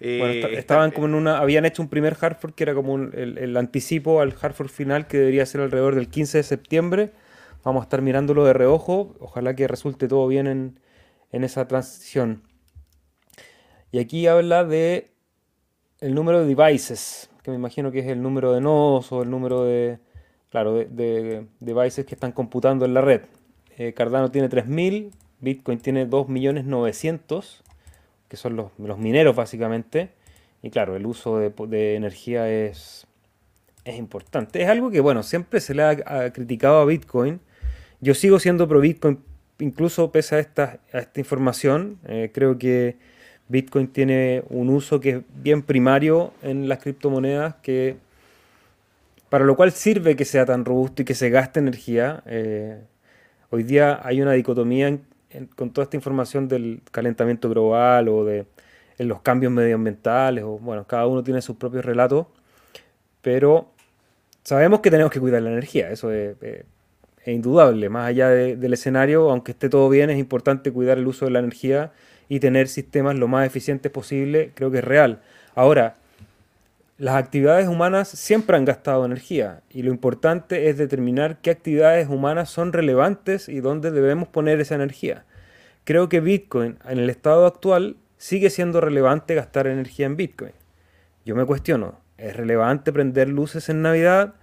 bueno, 0.00 0.26
eh, 0.26 0.58
estaban 0.58 0.92
como 0.92 1.06
en 1.06 1.14
una. 1.14 1.38
Habían 1.38 1.64
hecho 1.64 1.82
un 1.82 1.88
primer 1.88 2.16
Hartford 2.20 2.54
que 2.54 2.62
era 2.62 2.74
como 2.74 2.96
el, 2.96 3.56
anticipo 3.56 4.20
al 4.20 4.34
Hartford 4.40 4.68
final 4.68 5.08
que 5.08 5.18
debería 5.18 5.44
ser 5.44 5.60
alrededor 5.60 5.96
del 5.96 6.08
15 6.08 6.38
de 6.38 6.44
septiembre. 6.44 7.10
Vamos 7.64 7.82
a 7.82 7.84
estar 7.84 8.00
mirándolo 8.00 8.44
de 8.44 8.52
reojo. 8.52 9.16
Ojalá 9.18 9.54
que 9.56 9.66
resulte 9.66 10.06
todo 10.06 10.28
bien 10.28 10.46
en, 10.46 10.78
esa 11.32 11.68
transición. 11.68 12.42
Y 13.90 13.98
aquí 13.98 14.26
habla 14.26 14.64
de 14.64 15.10
el 16.00 16.14
número 16.14 16.40
de 16.40 16.54
devices, 16.54 17.30
que 17.42 17.50
me 17.50 17.56
imagino 17.56 17.90
que 17.90 18.00
es 18.00 18.06
el 18.06 18.22
número 18.22 18.52
de 18.52 18.60
nodos 18.60 19.10
o 19.12 19.22
el 19.22 19.30
número 19.30 19.64
de. 19.64 19.98
Claro, 20.50 20.74
de, 20.74 21.46
devices 21.60 22.06
que 22.06 22.14
están 22.14 22.32
computando 22.32 22.86
en 22.86 22.94
la 22.94 23.02
red. 23.02 23.22
Eh, 23.76 23.92
Cardano 23.92 24.30
tiene 24.30 24.48
3000, 24.48 25.10
Bitcoin 25.40 25.78
tiene 25.78 26.08
2.900.000 26.08 27.62
que 28.28 28.36
son 28.36 28.56
los, 28.56 28.98
mineros 28.98 29.34
básicamente. 29.34 30.10
Y 30.62 30.70
claro, 30.70 30.96
el 30.96 31.06
uso 31.06 31.38
de, 31.38 31.94
energía 31.94 32.48
es, 32.50 33.06
es 33.84 33.96
importante. 33.96 34.62
Es 34.62 34.68
algo 34.68 34.90
que, 34.90 35.00
bueno, 35.00 35.22
siempre 35.22 35.60
se 35.60 35.74
le 35.74 35.82
ha, 35.82 36.32
criticado 36.32 36.80
a 36.80 36.84
Bitcoin. 36.84 37.40
Yo 38.00 38.14
sigo 38.14 38.38
siendo 38.38 38.68
pro 38.68 38.80
Bitcoin, 38.80 39.20
incluso 39.58 40.10
pese 40.12 40.36
a 40.36 40.38
esta, 40.38 40.80
información. 41.16 41.98
Eh, 42.06 42.30
creo 42.32 42.58
que 42.58 42.96
Bitcoin 43.48 43.88
tiene 43.88 44.44
un 44.50 44.68
uso 44.68 45.00
que 45.00 45.10
es 45.10 45.22
bien 45.42 45.62
primario 45.62 46.32
en 46.42 46.68
las 46.68 46.78
criptomonedas, 46.78 47.56
que 47.62 47.96
para 49.28 49.44
lo 49.44 49.56
cual 49.56 49.72
sirve 49.72 50.16
que 50.16 50.24
sea 50.24 50.46
tan 50.46 50.64
robusto 50.64 51.02
y 51.02 51.04
que 51.04 51.14
se 51.14 51.30
gaste 51.30 51.60
energía. 51.60 52.22
Eh, 52.26 52.80
hoy 53.50 53.62
día 53.62 54.00
hay 54.02 54.22
una 54.22 54.32
dicotomía 54.32 54.98
con 55.56 55.70
toda 55.70 55.84
esta 55.84 55.96
información 55.96 56.48
del 56.48 56.80
calentamiento 56.90 57.48
global 57.50 58.08
o 58.08 58.24
de 58.24 58.46
los 58.98 59.20
cambios 59.20 59.52
medioambientales, 59.52 60.44
o 60.44 60.58
bueno, 60.58 60.86
cada 60.86 61.06
uno 61.06 61.22
tiene 61.22 61.42
sus 61.42 61.56
propios 61.56 61.84
relatos, 61.84 62.26
pero 63.22 63.70
sabemos 64.42 64.80
que 64.80 64.90
tenemos 64.90 65.12
que 65.12 65.20
cuidar 65.20 65.42
la 65.42 65.50
energía, 65.50 65.90
eso 65.90 66.10
es, 66.12 66.36
indudable, 67.32 67.88
más 67.88 68.08
allá 68.08 68.28
del 68.30 68.72
escenario, 68.72 69.30
aunque 69.30 69.52
esté 69.52 69.68
todo 69.68 69.88
bien, 69.88 70.10
es 70.10 70.18
importante 70.18 70.72
cuidar 70.72 70.98
el 70.98 71.06
uso 71.06 71.24
de 71.24 71.30
la 71.32 71.38
energía 71.38 71.92
y 72.28 72.40
tener 72.40 72.68
sistemas 72.68 73.16
lo 73.16 73.28
más 73.28 73.46
eficientes 73.46 73.90
posible, 73.90 74.52
creo 74.54 74.70
que 74.70 74.78
es 74.78 74.84
real. 74.84 75.20
Ahora, 75.54 75.96
las 76.98 77.14
actividades 77.14 77.68
humanas 77.68 78.08
siempre 78.08 78.56
han 78.56 78.64
gastado 78.64 79.04
energía 79.04 79.62
y 79.70 79.82
lo 79.82 79.90
importante 79.90 80.68
es 80.68 80.76
determinar 80.76 81.38
qué 81.40 81.50
actividades 81.50 82.08
humanas 82.08 82.50
son 82.50 82.72
relevantes 82.72 83.48
y 83.48 83.60
dónde 83.60 83.92
debemos 83.92 84.28
poner 84.28 84.60
esa 84.60 84.74
energía. 84.74 85.24
Creo 85.84 86.08
que 86.08 86.20
Bitcoin 86.20 86.76
en 86.88 86.98
el 86.98 87.08
estado 87.08 87.46
actual 87.46 87.96
sigue 88.16 88.50
siendo 88.50 88.80
relevante 88.80 89.36
gastar 89.36 89.68
energía 89.68 90.06
en 90.06 90.16
Bitcoin. 90.16 90.52
Yo 91.24 91.36
me 91.36 91.46
cuestiono, 91.46 92.00
¿es 92.16 92.34
relevante 92.34 92.92
prender 92.92 93.28
luces 93.28 93.68
en 93.68 93.80
Navidad? 93.80 94.34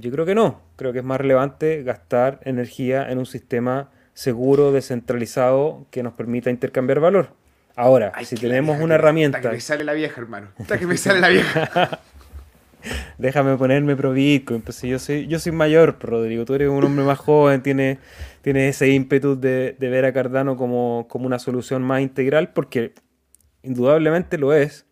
Yo 0.00 0.10
creo 0.10 0.24
que 0.26 0.34
no. 0.34 0.60
Creo 0.76 0.92
que 0.92 1.00
es 1.00 1.04
más 1.04 1.20
relevante 1.20 1.82
gastar 1.82 2.40
energía 2.44 3.10
en 3.10 3.18
un 3.18 3.26
sistema 3.26 3.90
seguro, 4.14 4.72
descentralizado, 4.72 5.86
que 5.90 6.02
nos 6.02 6.14
permita 6.14 6.50
intercambiar 6.50 7.00
valor. 7.00 7.30
Ahora, 7.76 8.12
si 8.24 8.36
tenemos 8.36 8.80
una 8.80 8.96
herramienta. 8.96 9.38
Hasta 9.38 9.50
que 9.50 9.56
me 9.56 9.60
sale 9.60 9.84
la 9.84 9.92
vieja, 9.92 10.20
hermano. 10.20 10.48
Hasta 10.58 10.78
que 10.78 10.86
me 10.86 10.96
sale 10.96 11.20
la 11.20 11.28
vieja. 11.28 12.00
Déjame 13.18 13.56
ponerme 13.56 13.96
pro 13.96 14.12
Bitcoin. 14.12 14.62
Pues 14.62 14.82
yo 14.82 14.98
soy, 14.98 15.26
yo 15.26 15.38
soy 15.38 15.52
mayor, 15.52 15.96
Rodrigo. 16.00 16.44
Tú 16.44 16.54
eres 16.54 16.68
un 16.68 16.82
hombre 16.82 17.04
más 17.04 17.18
joven, 17.18 17.62
tienes, 17.62 17.98
tiene 18.42 18.68
ese 18.68 18.88
ímpetu 18.88 19.38
de, 19.38 19.76
ver 19.78 20.04
a 20.04 20.12
Cardano 20.12 20.56
como, 20.56 21.06
como 21.08 21.26
una 21.26 21.38
solución 21.38 21.82
más 21.82 22.00
integral, 22.00 22.52
porque 22.52 22.94
indudablemente 23.62 24.38
lo 24.38 24.52
es. 24.52 24.86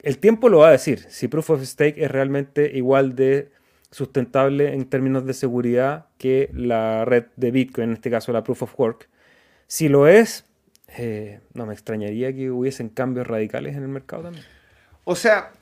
El 0.00 0.18
tiempo 0.18 0.48
lo 0.48 0.58
va 0.58 0.68
a 0.68 0.72
decir. 0.72 1.04
Si 1.08 1.28
Proof 1.28 1.50
of 1.50 1.62
Stake 1.62 2.02
es 2.02 2.10
realmente 2.10 2.70
igual 2.74 3.16
de 3.16 3.50
sustentable 3.90 4.74
en 4.74 4.88
términos 4.88 5.24
de 5.24 5.34
seguridad 5.34 6.06
que 6.18 6.50
la 6.52 7.04
red 7.04 7.26
de 7.36 7.50
Bitcoin, 7.50 7.90
en 7.90 7.94
este 7.94 8.10
caso 8.10 8.32
la 8.32 8.44
Proof 8.44 8.62
of 8.64 8.78
Work. 8.78 9.08
Si 9.66 9.88
lo 9.88 10.06
es, 10.06 10.44
eh, 10.96 11.40
no 11.54 11.66
me 11.66 11.74
extrañaría 11.74 12.34
que 12.34 12.50
hubiesen 12.50 12.88
cambios 12.88 13.26
radicales 13.26 13.76
en 13.76 13.82
el 13.82 13.88
mercado 13.88 14.24
también. 14.24 14.44
O 15.04 15.14
sea, 15.14 15.52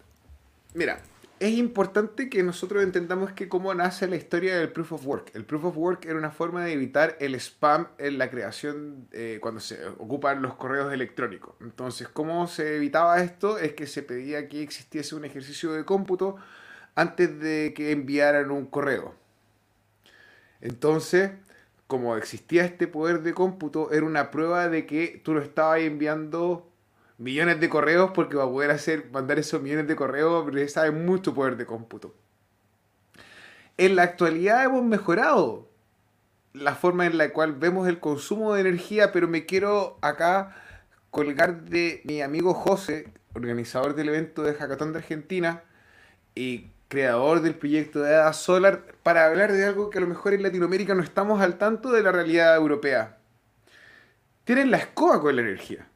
mira, 0.74 1.00
es 1.38 1.52
importante 1.52 2.30
que 2.30 2.42
nosotros 2.42 2.82
entendamos 2.82 3.32
que 3.32 3.48
cómo 3.48 3.74
nace 3.74 4.08
la 4.08 4.16
historia 4.16 4.56
del 4.56 4.72
Proof 4.72 4.92
of 4.92 5.06
Work. 5.06 5.32
El 5.34 5.44
Proof 5.44 5.66
of 5.66 5.76
Work 5.76 6.06
era 6.06 6.16
una 6.16 6.30
forma 6.30 6.64
de 6.64 6.72
evitar 6.72 7.16
el 7.20 7.34
spam 7.34 7.88
en 7.98 8.16
la 8.16 8.30
creación 8.30 9.06
eh, 9.12 9.38
cuando 9.42 9.60
se 9.60 9.86
ocupan 9.98 10.40
los 10.40 10.54
correos 10.54 10.92
electrónicos. 10.92 11.54
Entonces, 11.60 12.08
¿cómo 12.08 12.46
se 12.46 12.76
evitaba 12.76 13.20
esto? 13.22 13.58
Es 13.58 13.74
que 13.74 13.86
se 13.86 14.02
pedía 14.02 14.48
que 14.48 14.62
existiese 14.62 15.14
un 15.14 15.26
ejercicio 15.26 15.72
de 15.72 15.84
cómputo 15.84 16.36
antes 16.96 17.38
de 17.38 17.72
que 17.76 17.92
enviaran 17.92 18.50
un 18.50 18.66
correo. 18.66 19.14
Entonces, 20.60 21.30
como 21.86 22.16
existía 22.16 22.64
este 22.64 22.88
poder 22.88 23.22
de 23.22 23.34
cómputo, 23.34 23.92
era 23.92 24.04
una 24.04 24.32
prueba 24.32 24.68
de 24.68 24.86
que 24.86 25.20
tú 25.24 25.34
lo 25.34 25.40
estabas 25.40 25.80
enviando 25.80 26.68
millones 27.18 27.60
de 27.60 27.68
correos 27.68 28.10
porque 28.12 28.36
para 28.36 28.48
poder 28.48 28.70
hacer, 28.70 29.10
mandar 29.12 29.38
esos 29.38 29.62
millones 29.62 29.86
de 29.86 29.96
correos 29.96 30.52
necesita 30.52 30.90
mucho 30.90 31.34
poder 31.34 31.56
de 31.56 31.66
cómputo. 31.66 32.14
En 33.78 33.94
la 33.94 34.02
actualidad 34.02 34.64
hemos 34.64 34.82
mejorado 34.82 35.68
la 36.54 36.74
forma 36.74 37.06
en 37.06 37.18
la 37.18 37.32
cual 37.32 37.52
vemos 37.52 37.86
el 37.88 38.00
consumo 38.00 38.54
de 38.54 38.62
energía, 38.62 39.12
pero 39.12 39.28
me 39.28 39.44
quiero 39.44 39.98
acá 40.00 40.56
colgar 41.10 41.64
de 41.64 42.00
mi 42.04 42.22
amigo 42.22 42.54
José, 42.54 43.12
organizador 43.34 43.94
del 43.94 44.08
evento 44.08 44.42
de 44.42 44.54
Hackathon 44.54 44.92
de 44.92 44.98
Argentina 44.98 45.62
y 46.34 46.70
creador 46.88 47.40
del 47.40 47.54
proyecto 47.54 48.00
de 48.00 48.14
Ada 48.14 48.32
Solar, 48.32 48.84
para 49.02 49.26
hablar 49.26 49.52
de 49.52 49.64
algo 49.64 49.90
que 49.90 49.98
a 49.98 50.00
lo 50.00 50.06
mejor 50.06 50.34
en 50.34 50.42
Latinoamérica 50.42 50.94
no 50.94 51.02
estamos 51.02 51.40
al 51.40 51.58
tanto 51.58 51.90
de 51.90 52.02
la 52.02 52.12
realidad 52.12 52.54
europea. 52.56 53.18
Tienen 54.44 54.70
la 54.70 54.78
escoba 54.78 55.20
con 55.20 55.34
la 55.34 55.42
energía. 55.42 55.88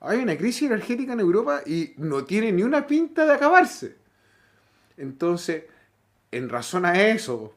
Hay 0.00 0.18
una 0.18 0.36
crisis 0.36 0.62
energética 0.62 1.12
en 1.12 1.20
Europa 1.20 1.62
y 1.66 1.92
no 1.96 2.24
tiene 2.24 2.52
ni 2.52 2.62
una 2.62 2.86
pinta 2.86 3.26
de 3.26 3.32
acabarse. 3.32 3.96
Entonces, 4.96 5.64
en 6.30 6.48
razón 6.48 6.86
a 6.86 7.08
eso, 7.08 7.54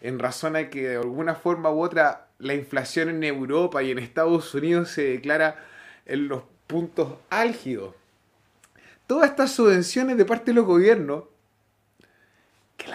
en 0.00 0.18
razón 0.18 0.56
a 0.56 0.68
que 0.70 0.88
de 0.88 0.96
alguna 0.96 1.34
forma 1.34 1.70
u 1.70 1.80
otra 1.80 2.28
la 2.38 2.54
inflación 2.54 3.08
en 3.08 3.22
Europa 3.22 3.82
y 3.82 3.90
en 3.90 3.98
Estados 3.98 4.52
Unidos 4.54 4.90
se 4.90 5.02
declara 5.02 5.64
en 6.06 6.28
los 6.28 6.42
puntos 6.66 7.14
álgidos. 7.30 7.94
Todas 9.06 9.30
estas 9.30 9.52
subvenciones 9.52 10.16
de 10.16 10.24
parte 10.24 10.46
de 10.46 10.54
los 10.54 10.66
gobiernos, 10.66 11.24
que 12.76 12.92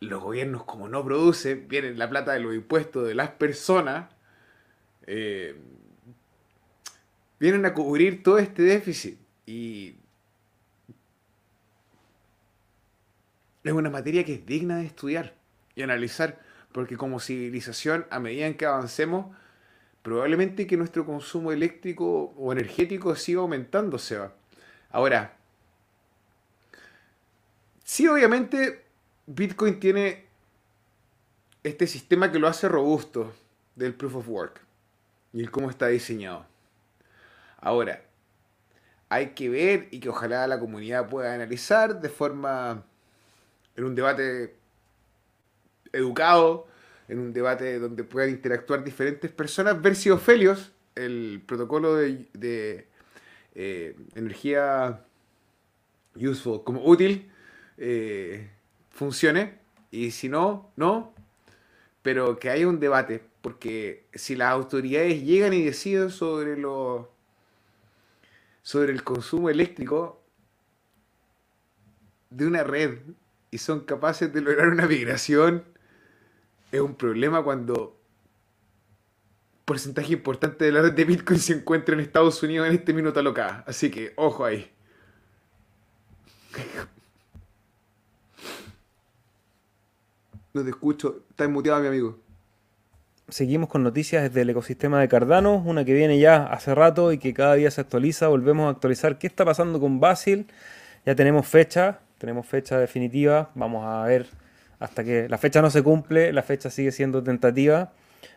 los 0.00 0.22
gobiernos 0.22 0.64
como 0.64 0.88
no 0.88 1.04
producen, 1.04 1.68
vienen 1.68 1.98
la 1.98 2.08
plata 2.08 2.32
de 2.32 2.40
los 2.40 2.54
impuestos 2.54 3.06
de 3.06 3.14
las 3.14 3.30
personas, 3.30 4.10
eh, 5.06 5.56
vienen 7.38 7.64
a 7.66 7.74
cubrir 7.74 8.22
todo 8.22 8.38
este 8.38 8.62
déficit. 8.62 9.18
Y 9.46 9.96
es 13.64 13.72
una 13.72 13.90
materia 13.90 14.24
que 14.24 14.34
es 14.34 14.46
digna 14.46 14.78
de 14.78 14.86
estudiar 14.86 15.34
y 15.74 15.82
analizar, 15.82 16.40
porque 16.72 16.96
como 16.96 17.20
civilización, 17.20 18.06
a 18.10 18.18
medida 18.18 18.46
en 18.46 18.56
que 18.56 18.66
avancemos, 18.66 19.34
probablemente 20.02 20.66
que 20.66 20.76
nuestro 20.76 21.06
consumo 21.06 21.52
eléctrico 21.52 22.34
o 22.36 22.52
energético 22.52 23.14
siga 23.14 23.40
aumentando, 23.40 23.98
va. 23.98 24.32
Ahora, 24.90 25.36
sí, 27.84 28.06
obviamente, 28.08 28.81
Bitcoin 29.26 29.78
tiene 29.78 30.24
este 31.62 31.86
sistema 31.86 32.32
que 32.32 32.38
lo 32.38 32.48
hace 32.48 32.68
robusto 32.68 33.32
del 33.76 33.94
proof 33.94 34.16
of 34.16 34.28
work 34.28 34.60
y 35.32 35.40
el 35.40 35.50
cómo 35.50 35.70
está 35.70 35.88
diseñado. 35.88 36.44
Ahora, 37.58 38.02
hay 39.08 39.28
que 39.30 39.48
ver 39.48 39.88
y 39.90 40.00
que 40.00 40.08
ojalá 40.08 40.46
la 40.46 40.58
comunidad 40.58 41.08
pueda 41.08 41.34
analizar 41.34 42.00
de 42.00 42.08
forma, 42.08 42.84
en 43.76 43.84
un 43.84 43.94
debate 43.94 44.56
educado, 45.92 46.66
en 47.08 47.18
un 47.18 47.32
debate 47.32 47.78
donde 47.78 48.04
puedan 48.04 48.30
interactuar 48.30 48.82
diferentes 48.82 49.30
personas, 49.30 49.80
ver 49.80 49.94
si 49.96 50.10
Ofelios, 50.10 50.72
el 50.94 51.42
protocolo 51.46 51.94
de, 51.94 52.86
eh, 53.54 53.96
energía 54.14 55.04
useful, 56.16 56.64
como 56.64 56.84
útil, 56.84 57.30
eh, 57.76 58.50
funcione. 58.92 59.58
Y 59.90 60.12
si 60.12 60.28
no, 60.28 60.70
no. 60.76 61.14
Pero 62.02 62.38
que 62.38 62.50
haya 62.50 62.68
un 62.68 62.80
debate. 62.80 63.22
Porque 63.40 64.06
si 64.14 64.36
las 64.36 64.52
autoridades 64.52 65.22
llegan 65.22 65.52
y 65.52 65.62
deciden 65.62 66.10
sobre 66.10 66.56
los 66.56 67.06
sobre 68.62 68.92
el 68.92 69.02
consumo 69.02 69.50
eléctrico 69.50 70.22
de 72.30 72.46
una 72.46 72.62
red 72.62 73.00
y 73.50 73.58
son 73.58 73.80
capaces 73.80 74.32
de 74.32 74.40
lograr 74.40 74.68
una 74.68 74.86
migración, 74.86 75.64
es 76.70 76.80
un 76.80 76.94
problema 76.94 77.42
cuando 77.42 77.98
porcentaje 79.64 80.12
importante 80.12 80.64
de 80.64 80.72
la 80.72 80.82
red 80.82 80.92
de 80.92 81.04
Bitcoin 81.04 81.38
se 81.38 81.54
encuentra 81.54 81.94
en 81.94 82.00
Estados 82.00 82.42
Unidos 82.42 82.68
en 82.68 82.74
este 82.74 82.92
minuto 82.92 83.22
local. 83.22 83.64
Así 83.66 83.90
que, 83.90 84.12
ojo 84.16 84.44
ahí. 84.44 84.70
No 90.54 90.62
te 90.62 90.70
escucho, 90.70 91.24
estás 91.30 91.48
muteado 91.48 91.80
mi 91.80 91.88
amigo 91.88 92.18
seguimos 93.32 93.68
con 93.68 93.82
noticias 93.82 94.22
desde 94.22 94.42
el 94.42 94.50
ecosistema 94.50 95.00
de 95.00 95.08
Cardano, 95.08 95.56
una 95.64 95.84
que 95.84 95.94
viene 95.94 96.18
ya 96.18 96.44
hace 96.44 96.74
rato 96.74 97.12
y 97.12 97.18
que 97.18 97.32
cada 97.32 97.54
día 97.54 97.70
se 97.70 97.80
actualiza. 97.80 98.28
Volvemos 98.28 98.66
a 98.66 98.70
actualizar 98.70 99.18
qué 99.18 99.26
está 99.26 99.44
pasando 99.44 99.80
con 99.80 100.00
Basil. 100.00 100.46
Ya 101.06 101.14
tenemos 101.14 101.46
fecha, 101.46 102.00
tenemos 102.18 102.46
fecha 102.46 102.78
definitiva. 102.78 103.50
Vamos 103.54 103.84
a 103.86 104.04
ver 104.04 104.26
hasta 104.78 105.02
que 105.04 105.28
la 105.28 105.38
fecha 105.38 105.62
no 105.62 105.70
se 105.70 105.82
cumple, 105.82 106.32
la 106.32 106.42
fecha 106.42 106.68
sigue 106.68 106.90
siendo 106.92 107.22
tentativa, 107.22 107.92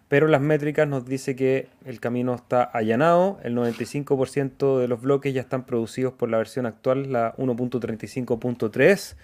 pero 0.07 0.27
las 0.27 0.41
métricas 0.41 0.87
nos 0.87 1.05
dice 1.05 1.35
que 1.35 1.69
el 1.83 1.99
camino 1.99 2.35
está 2.35 2.63
allanado. 2.63 3.39
El 3.43 3.55
95% 3.55 4.79
de 4.79 4.87
los 4.87 5.01
bloques 5.01 5.33
ya 5.33 5.41
están 5.41 5.65
producidos 5.65 6.13
por 6.13 6.29
la 6.29 6.37
versión 6.37 6.65
actual, 6.65 7.11
la 7.11 7.35
1.35.3. 7.37 9.15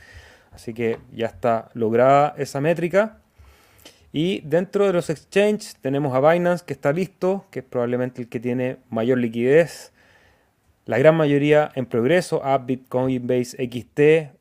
Así 0.51 0.73
que 0.73 0.99
ya 1.11 1.27
está 1.27 1.69
lograda 1.73 2.35
esa 2.37 2.61
métrica. 2.61 3.17
Y 4.13 4.41
dentro 4.41 4.85
de 4.85 4.93
los 4.93 5.09
exchanges 5.09 5.77
tenemos 5.81 6.13
a 6.13 6.31
Binance 6.31 6.65
que 6.65 6.73
está 6.73 6.91
listo, 6.91 7.45
que 7.49 7.59
es 7.59 7.65
probablemente 7.65 8.21
el 8.21 8.27
que 8.27 8.39
tiene 8.39 8.77
mayor 8.89 9.17
liquidez. 9.17 9.93
La 10.85 10.97
gran 10.97 11.15
mayoría 11.15 11.71
en 11.75 11.85
progreso, 11.85 12.43
a 12.43 12.57
Bitcoin 12.57 13.25
Base 13.25 13.55
XT, 13.57 14.35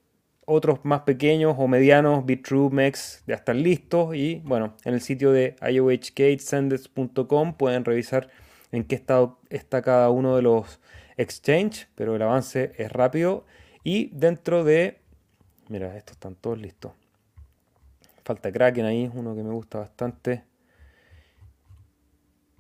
otros 0.47 0.81
más 0.83 1.03
pequeños 1.03 1.55
o 1.59 1.69
medianos, 1.69 2.27
Bitrue, 2.27 2.71
Mex, 2.71 3.23
ya 3.27 3.37
están 3.37 3.63
listos. 3.63 4.17
Y 4.17 4.43
bueno, 4.45 4.75
en 4.85 4.95
el 4.95 5.01
sitio 5.01 5.31
de 5.31 5.55
iohk 5.63 6.21
pueden 7.57 7.85
revisar 7.85 8.29
en 8.73 8.85
qué 8.85 8.97
estado 8.97 9.39
está 9.49 9.83
cada 9.83 10.11
uno 10.11 10.35
de 10.35 10.43
los 10.43 10.81
exchanges, 11.17 11.89
pero 11.95 12.17
el 12.17 12.23
avance 12.23 12.73
es 12.79 12.91
rápido. 12.91 13.45
Y 13.85 14.11
dentro 14.13 14.65
de, 14.65 15.00
mira, 15.71 15.97
estos 15.97 16.17
están 16.17 16.35
todos 16.35 16.59
listos. 16.59 16.93
Falta 18.25 18.53
Kraken 18.53 18.85
ahí, 18.85 19.11
uno 19.15 19.35
que 19.35 19.43
me 19.43 19.51
gusta 19.51 19.79
bastante. 19.79 20.45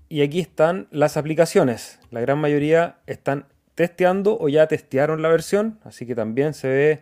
Y 0.09 0.23
aquí 0.23 0.41
están 0.41 0.89
las 0.91 1.17
aplicaciones. 1.17 2.01
La 2.11 2.21
gran 2.21 2.39
mayoría 2.39 2.99
están 3.07 3.47
testeando 3.75 4.39
o 4.41 4.49
ya 4.49 4.67
testearon 4.67 5.23
la 5.23 5.29
versión. 5.29 5.79
Así 5.85 6.07
que 6.07 6.15
también 6.15 6.55
se 6.55 6.69
ve. 6.69 7.01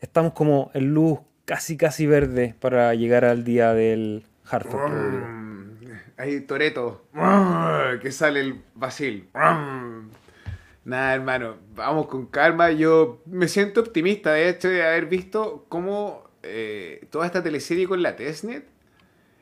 Estamos 0.00 0.32
como 0.32 0.70
en 0.74 0.92
luz 0.92 1.20
casi 1.46 1.76
casi 1.76 2.06
verde 2.06 2.54
para 2.60 2.92
llegar 2.94 3.24
al 3.24 3.44
día 3.44 3.72
del 3.72 4.24
Hartford. 4.44 4.92
ahí 6.18 6.40
Toreto. 6.40 7.06
Que 8.02 8.12
sale 8.12 8.40
el 8.40 8.62
Basil. 8.74 9.28
Nada, 10.86 11.14
hermano. 11.14 11.56
Vamos 11.74 12.06
con 12.06 12.26
calma. 12.26 12.70
Yo 12.70 13.20
me 13.26 13.48
siento 13.48 13.80
optimista, 13.80 14.34
de 14.34 14.48
hecho, 14.48 14.68
de 14.68 14.86
haber 14.86 15.06
visto 15.06 15.66
cómo 15.68 16.22
eh, 16.44 17.08
toda 17.10 17.26
esta 17.26 17.42
teleserie 17.42 17.88
con 17.88 18.04
la 18.04 18.14
Testnet 18.14 18.64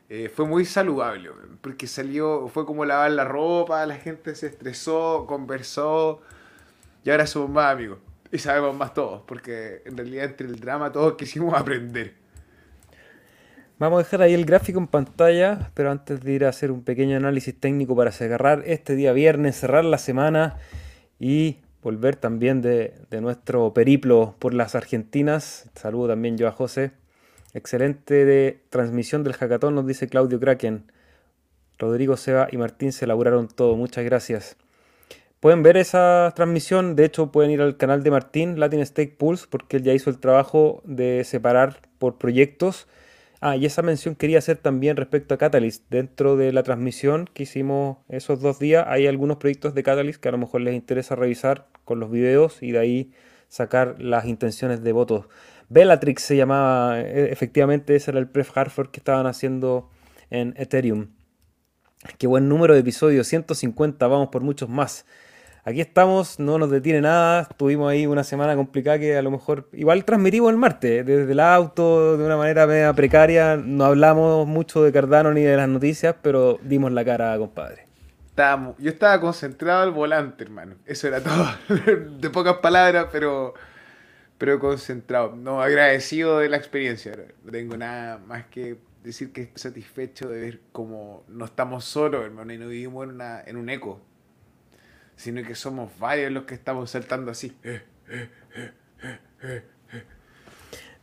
eh, 0.08 0.30
fue 0.34 0.46
muy 0.46 0.64
saludable, 0.64 1.28
porque 1.60 1.86
salió, 1.86 2.48
fue 2.48 2.64
como 2.64 2.86
lavar 2.86 3.10
la 3.10 3.26
ropa, 3.26 3.84
la 3.84 3.96
gente 3.96 4.34
se 4.34 4.46
estresó, 4.46 5.26
conversó, 5.28 6.22
y 7.04 7.10
ahora 7.10 7.26
somos 7.26 7.50
más 7.50 7.74
amigos. 7.74 7.98
Y 8.32 8.38
sabemos 8.38 8.74
más 8.74 8.94
todos, 8.94 9.20
porque 9.26 9.82
en 9.84 9.98
realidad 9.98 10.24
entre 10.24 10.46
el 10.46 10.58
drama 10.58 10.92
todos 10.92 11.12
quisimos 11.18 11.52
aprender. 11.52 12.14
Vamos 13.78 14.00
a 14.00 14.02
dejar 14.04 14.22
ahí 14.22 14.32
el 14.32 14.46
gráfico 14.46 14.78
en 14.78 14.86
pantalla, 14.86 15.70
pero 15.74 15.90
antes 15.90 16.22
de 16.22 16.32
ir 16.32 16.46
a 16.46 16.48
hacer 16.48 16.70
un 16.70 16.82
pequeño 16.82 17.18
análisis 17.18 17.54
técnico 17.54 17.94
para 17.94 18.12
cerrar 18.12 18.62
este 18.64 18.94
día 18.94 19.12
viernes, 19.12 19.56
cerrar 19.56 19.84
la 19.84 19.98
semana 19.98 20.56
y 21.24 21.56
volver 21.82 22.16
también 22.16 22.60
de, 22.60 22.92
nuestro 23.22 23.72
periplo 23.72 24.34
por 24.38 24.52
las 24.52 24.74
Argentinas. 24.74 25.70
Saludo 25.74 26.08
también 26.08 26.36
yo 26.36 26.46
a 26.48 26.52
José. 26.52 26.90
Excelente 27.54 28.26
de 28.26 28.60
transmisión 28.68 29.24
del 29.24 29.32
hackathon, 29.32 29.74
nos 29.74 29.86
dice 29.86 30.06
Claudio 30.06 30.38
Kraken. 30.38 30.84
Rodrigo 31.78 32.18
Seba 32.18 32.48
y 32.52 32.58
Martín 32.58 32.92
se 32.92 33.06
elaboraron 33.06 33.48
todo. 33.48 33.74
Muchas 33.74 34.04
gracias. 34.04 34.58
Pueden 35.40 35.62
ver 35.62 35.78
esa 35.78 36.30
transmisión, 36.36 36.94
de 36.94 37.06
hecho 37.06 37.32
pueden 37.32 37.52
ir 37.52 37.62
al 37.62 37.78
canal 37.78 38.02
de 38.02 38.10
Martín, 38.10 38.60
Latin 38.60 38.84
Stake 38.84 39.16
Pulse, 39.16 39.46
porque 39.48 39.78
él 39.78 39.82
ya 39.82 39.94
hizo 39.94 40.10
el 40.10 40.18
trabajo 40.18 40.82
de 40.84 41.24
separar 41.24 41.80
por 41.98 42.18
proyectos. 42.18 42.86
Ah, 43.46 43.56
y 43.58 43.66
esa 43.66 43.82
mención 43.82 44.14
quería 44.14 44.38
hacer 44.38 44.56
también 44.56 44.96
respecto 44.96 45.34
a 45.34 45.36
Catalyst. 45.36 45.84
Dentro 45.90 46.34
de 46.38 46.50
la 46.50 46.62
transmisión 46.62 47.28
que 47.34 47.42
hicimos 47.42 47.98
esos 48.08 48.40
dos 48.40 48.58
días, 48.58 48.86
hay 48.88 49.06
algunos 49.06 49.36
proyectos 49.36 49.74
de 49.74 49.82
Catalyst 49.82 50.18
que 50.18 50.30
a 50.30 50.32
lo 50.32 50.38
mejor 50.38 50.62
les 50.62 50.74
interesa 50.74 51.14
revisar 51.14 51.66
con 51.84 52.00
los 52.00 52.10
videos 52.10 52.62
y 52.62 52.72
de 52.72 52.78
ahí 52.78 53.12
sacar 53.48 53.96
las 53.98 54.24
intenciones 54.24 54.82
de 54.82 54.92
votos. 54.92 55.26
Bellatrix 55.68 56.22
se 56.22 56.38
llamaba, 56.38 56.98
e, 57.02 57.32
efectivamente 57.32 57.94
ese 57.94 58.12
era 58.12 58.18
el 58.18 58.28
pref 58.28 58.56
Hartford 58.56 58.88
que 58.88 59.00
estaban 59.00 59.26
haciendo 59.26 59.90
en 60.30 60.54
Ethereum. 60.56 61.08
Qué 62.16 62.26
buen 62.26 62.48
número 62.48 62.72
de 62.72 62.80
episodios, 62.80 63.26
150, 63.26 64.06
vamos 64.06 64.28
por 64.28 64.40
muchos 64.40 64.70
más. 64.70 65.04
Aquí 65.66 65.80
estamos, 65.80 66.38
no 66.38 66.58
nos 66.58 66.70
detiene 66.70 67.00
nada. 67.00 67.48
Tuvimos 67.56 67.90
ahí 67.90 68.06
una 68.06 68.22
semana 68.22 68.54
complicada 68.54 68.98
que 68.98 69.16
a 69.16 69.22
lo 69.22 69.30
mejor. 69.30 69.66
Igual 69.72 70.04
transmitimos 70.04 70.50
el 70.50 70.58
martes, 70.58 71.06
desde 71.06 71.32
el 71.32 71.40
auto, 71.40 72.18
de 72.18 72.24
una 72.24 72.36
manera 72.36 72.66
media 72.66 72.92
precaria. 72.92 73.56
No 73.56 73.86
hablamos 73.86 74.46
mucho 74.46 74.82
de 74.82 74.92
Cardano 74.92 75.32
ni 75.32 75.40
de 75.40 75.56
las 75.56 75.66
noticias, 75.66 76.16
pero 76.20 76.58
dimos 76.62 76.92
la 76.92 77.02
cara, 77.02 77.38
compadre. 77.38 77.86
Estábamos, 78.28 78.76
yo 78.78 78.90
estaba 78.90 79.18
concentrado 79.22 79.82
al 79.82 79.90
volante, 79.92 80.44
hermano. 80.44 80.74
Eso 80.84 81.08
era 81.08 81.22
todo. 81.22 81.46
de 82.20 82.28
pocas 82.28 82.58
palabras, 82.58 83.06
pero, 83.10 83.54
pero 84.36 84.60
concentrado. 84.60 85.34
No, 85.34 85.62
agradecido 85.62 86.40
de 86.40 86.50
la 86.50 86.58
experiencia. 86.58 87.16
No 87.42 87.50
tengo 87.50 87.74
nada 87.78 88.18
más 88.18 88.44
que 88.48 88.76
decir 89.02 89.32
que 89.32 89.50
satisfecho 89.54 90.28
de 90.28 90.40
ver 90.42 90.60
cómo 90.72 91.24
no 91.28 91.46
estamos 91.46 91.86
solos, 91.86 92.22
hermano, 92.22 92.52
y 92.52 92.58
no 92.58 92.68
vivimos 92.68 93.04
en, 93.04 93.14
una, 93.14 93.40
en 93.46 93.56
un 93.56 93.70
eco 93.70 94.02
sino 95.16 95.42
que 95.42 95.54
somos 95.54 95.90
varios 95.98 96.32
los 96.32 96.44
que 96.44 96.54
estamos 96.54 96.90
saltando 96.90 97.30
así. 97.30 97.56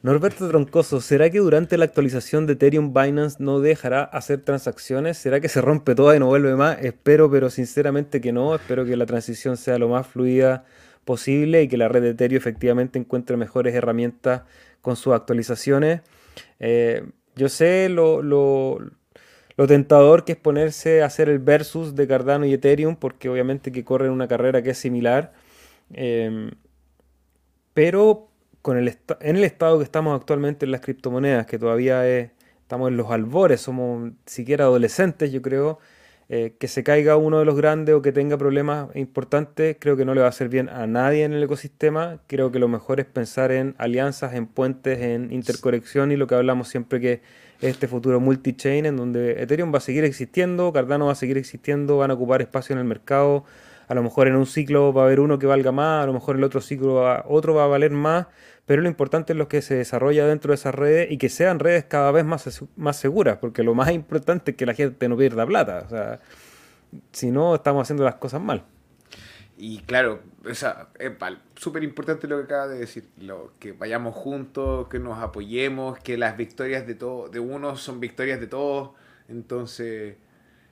Norberto 0.04 0.48
Troncoso, 0.48 1.00
¿será 1.00 1.30
que 1.30 1.38
durante 1.38 1.78
la 1.78 1.86
actualización 1.86 2.48
de 2.48 2.54
Ethereum 2.54 2.92
Binance 2.92 3.38
no 3.40 3.60
dejará 3.60 4.04
hacer 4.04 4.42
transacciones? 4.42 5.20
¿Será 5.20 5.40
que 5.40 5.48
se 5.48 5.62
rompe 5.62 5.94
toda 5.94 6.16
y 6.16 6.20
no 6.20 6.26
vuelve 6.26 6.56
más? 6.56 6.80
Espero, 6.82 7.30
pero 7.30 7.52
sinceramente 7.52 8.20
que 8.20 8.32
no. 8.32 8.56
Espero 8.56 8.84
que 8.84 8.96
la 8.96 9.06
transición 9.06 9.58
sea 9.58 9.78
lo 9.78 9.90
más 9.90 10.08
fluida 10.08 10.66
posible 11.06 11.62
y 11.62 11.68
que 11.68 11.78
la 11.78 11.88
red 11.88 12.02
de 12.02 12.10
Ethereum 12.10 12.40
efectivamente 12.40 12.98
encuentre 12.98 13.38
mejores 13.38 13.76
herramientas 13.76 14.42
con 14.82 14.96
sus 14.96 15.14
actualizaciones. 15.14 16.02
Eh, 16.60 17.06
yo 17.36 17.48
sé 17.48 17.88
lo, 17.88 18.24
lo, 18.24 18.80
lo 19.58 19.68
tentador 19.68 20.26
que 20.26 20.34
es 20.34 20.38
ponerse 20.38 21.02
a 21.02 21.06
hacer 21.06 21.30
el 21.30 21.40
versus 21.40 21.96
de 21.96 22.08
Cardano 22.08 22.46
y 22.46 22.54
Ethereum, 22.54 22.96
porque 22.96 23.30
obviamente 23.30 23.72
que 23.72 23.84
corren 23.84 24.12
una 24.12 24.28
carrera 24.28 24.62
que 24.62 24.72
es 24.72 24.78
similar. 24.78 25.34
Em, 25.94 26.52
pero 27.74 28.30
con 28.62 28.78
el 28.78 28.88
en 29.22 29.36
el 29.38 29.44
estado 29.44 29.78
que 29.80 29.84
estamos 29.84 30.20
actualmente 30.20 30.66
en 30.66 30.72
las 30.72 30.82
criptomonedas, 30.82 31.46
que 31.48 31.58
todavía 31.60 32.06
estamos 32.08 32.90
en 32.90 32.98
los 32.98 33.12
albores, 33.12 33.62
somos 33.62 34.12
siquiera 34.26 34.66
adolescentes, 34.66 35.32
yo 35.32 35.42
creo, 35.42 35.80
eh, 36.30 36.56
que 36.60 36.70
se 36.70 36.84
caiga 36.84 37.18
uno 37.18 37.40
de 37.40 37.46
los 37.46 37.58
grandes 37.58 37.94
o 37.94 38.02
que 38.02 38.14
tenga 38.14 38.38
problemas 38.38 38.96
importantes, 38.96 39.76
creo 39.80 39.98
que 39.98 40.06
no 40.06 40.14
le 40.14 40.22
va 40.22 40.28
a 40.28 40.30
hacer 40.30 40.48
bien 40.48 40.70
a 40.70 40.88
nadie 40.88 41.26
en 41.26 41.34
el 41.34 41.44
ecosistema. 41.44 42.22
Creo 42.28 42.52
que 42.54 42.60
lo 42.60 42.70
mejor 42.70 43.02
es 43.02 43.06
pensar 43.06 43.52
en 43.52 43.76
alianzas, 43.78 44.34
en 44.34 44.48
puentes, 44.48 45.00
en 45.02 45.34
interconexión 45.34 46.12
y 46.14 46.16
lo 46.16 46.28
que 46.28 46.36
hablamos 46.36 46.70
siempre 46.70 47.02
que 47.02 47.22
este 47.62 47.88
futuro 47.88 48.20
multi-chain 48.20 48.86
en 48.86 48.98
donde 48.98 49.42
Ethereum 49.42 49.74
va 49.74 49.78
a 49.78 49.82
seguir 49.82 50.04
existiendo, 50.04 50.74
Cardano 50.74 51.06
va 51.06 51.12
a 51.14 51.16
seguir 51.16 51.38
existiendo, 51.38 51.98
van 51.98 52.12
a 52.12 52.16
ocupar 52.16 52.42
espacio 52.42 52.74
en 52.74 52.80
el 52.80 52.86
mercado. 52.86 53.46
A 53.88 53.94
lo 53.94 54.04
mejor 54.04 54.28
en 54.28 54.36
un 54.36 54.46
ciclo 54.46 54.94
va 54.94 55.04
a 55.04 55.06
haber 55.06 55.20
uno 55.20 55.38
que 55.38 55.46
valga 55.46 55.72
más, 55.72 56.04
a 56.04 56.08
lo 56.08 56.14
mejor 56.14 56.36
en 56.36 56.40
el 56.40 56.46
otro 56.46 56.62
ciclo 56.62 57.24
otro 57.28 57.54
va 57.54 57.66
a 57.66 57.68
valer 57.68 57.92
más, 57.92 58.28
pero 58.66 58.82
lo 58.82 58.88
importante 58.88 59.34
es 59.34 59.38
lo 59.38 59.48
que 59.48 59.62
se 59.62 59.76
desarrolla 59.76 60.26
dentro 60.26 60.52
de 60.52 60.56
esas 60.56 60.74
redes 60.74 61.12
y 61.12 61.18
que 61.18 61.30
sean 61.30 61.60
redes 61.60 61.84
cada 61.86 62.12
vez 62.12 62.24
más, 62.24 62.64
más 62.78 62.98
seguras, 62.98 63.38
porque 63.38 63.64
lo 63.64 63.76
más 63.76 63.92
importante 63.92 64.52
es 64.52 64.58
que 64.58 64.66
la 64.66 64.74
gente 64.74 65.10
no 65.10 65.18
pierda 65.18 65.46
plata. 65.46 65.84
O 65.86 65.90
sea, 65.90 66.20
si 67.12 67.32
no, 67.32 67.56
estamos 67.56 67.84
haciendo 67.84 68.04
las 68.04 68.16
cosas 68.16 68.42
mal. 68.42 68.64
Y 69.64 69.78
claro, 69.82 70.22
es 70.50 70.66
súper 71.56 71.84
importante 71.84 72.28
lo 72.28 72.38
que 72.38 72.46
acaba 72.46 72.68
de 72.68 72.80
decir, 72.80 73.08
lo, 73.20 73.54
que 73.60 73.74
vayamos 73.74 74.16
juntos, 74.16 74.88
que 74.88 74.98
nos 74.98 75.20
apoyemos, 75.20 76.00
que 76.00 76.18
las 76.18 76.36
victorias 76.36 76.88
de 76.88 76.96
todo, 76.96 77.30
de 77.30 77.40
uno 77.40 77.78
son 77.78 78.00
victorias 78.00 78.40
de 78.40 78.48
todos, 78.48 78.90
entonces 79.28 80.18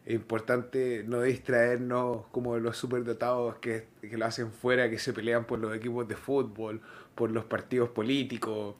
es 0.07 0.15
importante 0.15 1.03
no 1.05 1.21
distraernos 1.21 2.25
como 2.31 2.57
los 2.57 2.77
superdotados 2.77 3.57
que, 3.57 3.85
que 4.01 4.17
lo 4.17 4.25
hacen 4.25 4.51
fuera, 4.51 4.89
que 4.89 4.97
se 4.97 5.13
pelean 5.13 5.45
por 5.45 5.59
los 5.59 5.75
equipos 5.75 6.07
de 6.07 6.15
fútbol, 6.15 6.81
por 7.13 7.29
los 7.29 7.45
partidos 7.45 7.89
políticos 7.89 8.73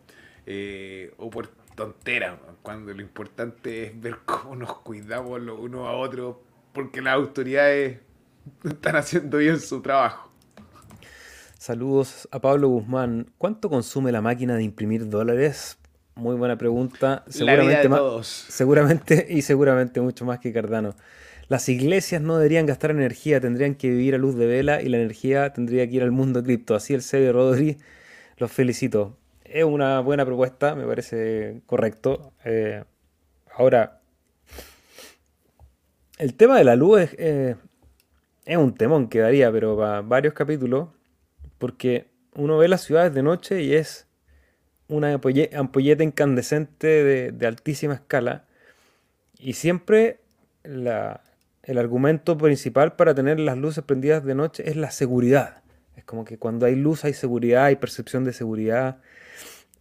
eh, 0.47 1.13
o 1.17 1.29
por 1.29 1.49
tonteras, 1.75 2.39
cuando 2.63 2.95
lo 2.95 3.01
importante 3.03 3.85
es 3.85 4.01
ver 4.01 4.17
cómo 4.25 4.55
nos 4.55 4.79
cuidamos 4.79 5.39
los 5.39 5.59
unos 5.59 5.87
a 5.87 5.91
otros, 5.91 6.37
porque 6.73 6.99
las 6.99 7.13
autoridades 7.13 7.99
están 8.63 8.95
haciendo 8.95 9.37
bien 9.37 9.59
su 9.59 9.81
trabajo. 9.81 10.31
Saludos 11.57 12.27
a 12.31 12.39
Pablo 12.39 12.69
Guzmán. 12.69 13.31
¿Cuánto 13.37 13.69
consume 13.69 14.11
la 14.11 14.21
máquina 14.21 14.55
de 14.55 14.63
imprimir 14.63 15.09
dólares? 15.09 15.77
Muy 16.15 16.35
buena 16.35 16.57
pregunta. 16.57 17.23
Seguramente, 17.27 17.89
más, 17.89 18.27
seguramente 18.27 19.27
y 19.29 19.41
seguramente 19.41 20.01
mucho 20.01 20.25
más 20.25 20.39
que 20.39 20.53
Cardano. 20.53 20.95
Las 21.49 21.67
iglesias 21.67 22.21
no 22.21 22.37
deberían 22.37 22.65
gastar 22.65 22.91
energía, 22.91 23.41
tendrían 23.41 23.75
que 23.75 23.89
vivir 23.89 24.15
a 24.15 24.17
luz 24.17 24.35
de 24.35 24.45
vela 24.45 24.81
y 24.81 24.89
la 24.89 24.97
energía 24.97 25.51
tendría 25.51 25.87
que 25.89 25.95
ir 25.95 26.03
al 26.03 26.11
mundo 26.11 26.43
cripto. 26.43 26.75
Así 26.75 26.93
el 26.93 27.01
CB 27.01 27.31
Rodri, 27.31 27.77
los 28.37 28.51
felicito. 28.51 29.17
Es 29.43 29.63
una 29.63 29.99
buena 29.99 30.25
propuesta, 30.25 30.75
me 30.75 30.85
parece 30.85 31.61
correcto. 31.65 32.33
Eh, 32.45 32.83
ahora, 33.55 33.99
el 36.19 36.35
tema 36.35 36.57
de 36.57 36.63
la 36.63 36.75
luz 36.75 37.01
es, 37.01 37.15
eh, 37.17 37.55
es 38.49 38.57
un 38.57 38.73
temón 38.73 39.09
que 39.09 39.19
daría, 39.19 39.51
pero 39.51 39.77
para 39.77 40.01
varios 40.01 40.33
capítulos, 40.33 40.89
porque 41.59 42.07
uno 42.33 42.57
ve 42.57 42.67
las 42.67 42.81
ciudades 42.81 43.13
de 43.13 43.21
noche 43.21 43.61
y 43.61 43.75
es 43.75 44.07
una 44.87 45.13
ampolleta 45.13 46.03
incandescente 46.03 47.31
de, 47.31 47.47
altísima 47.47 47.93
escala, 47.93 48.45
y 49.37 49.53
siempre 49.53 50.19
el 50.63 51.77
argumento 51.77 52.39
principal 52.39 52.95
para 52.95 53.13
tener 53.13 53.39
las 53.39 53.55
luces 53.55 53.83
prendidas 53.83 54.25
de 54.25 54.33
noche 54.33 54.67
es 54.67 54.75
la 54.75 54.89
seguridad. 54.89 55.61
Es 55.95 56.03
como 56.03 56.25
que 56.25 56.39
cuando 56.39 56.65
hay 56.65 56.75
luz 56.75 57.05
hay 57.05 57.13
seguridad, 57.13 57.65
hay 57.65 57.75
percepción 57.75 58.23
de 58.23 58.33
seguridad. 58.33 58.97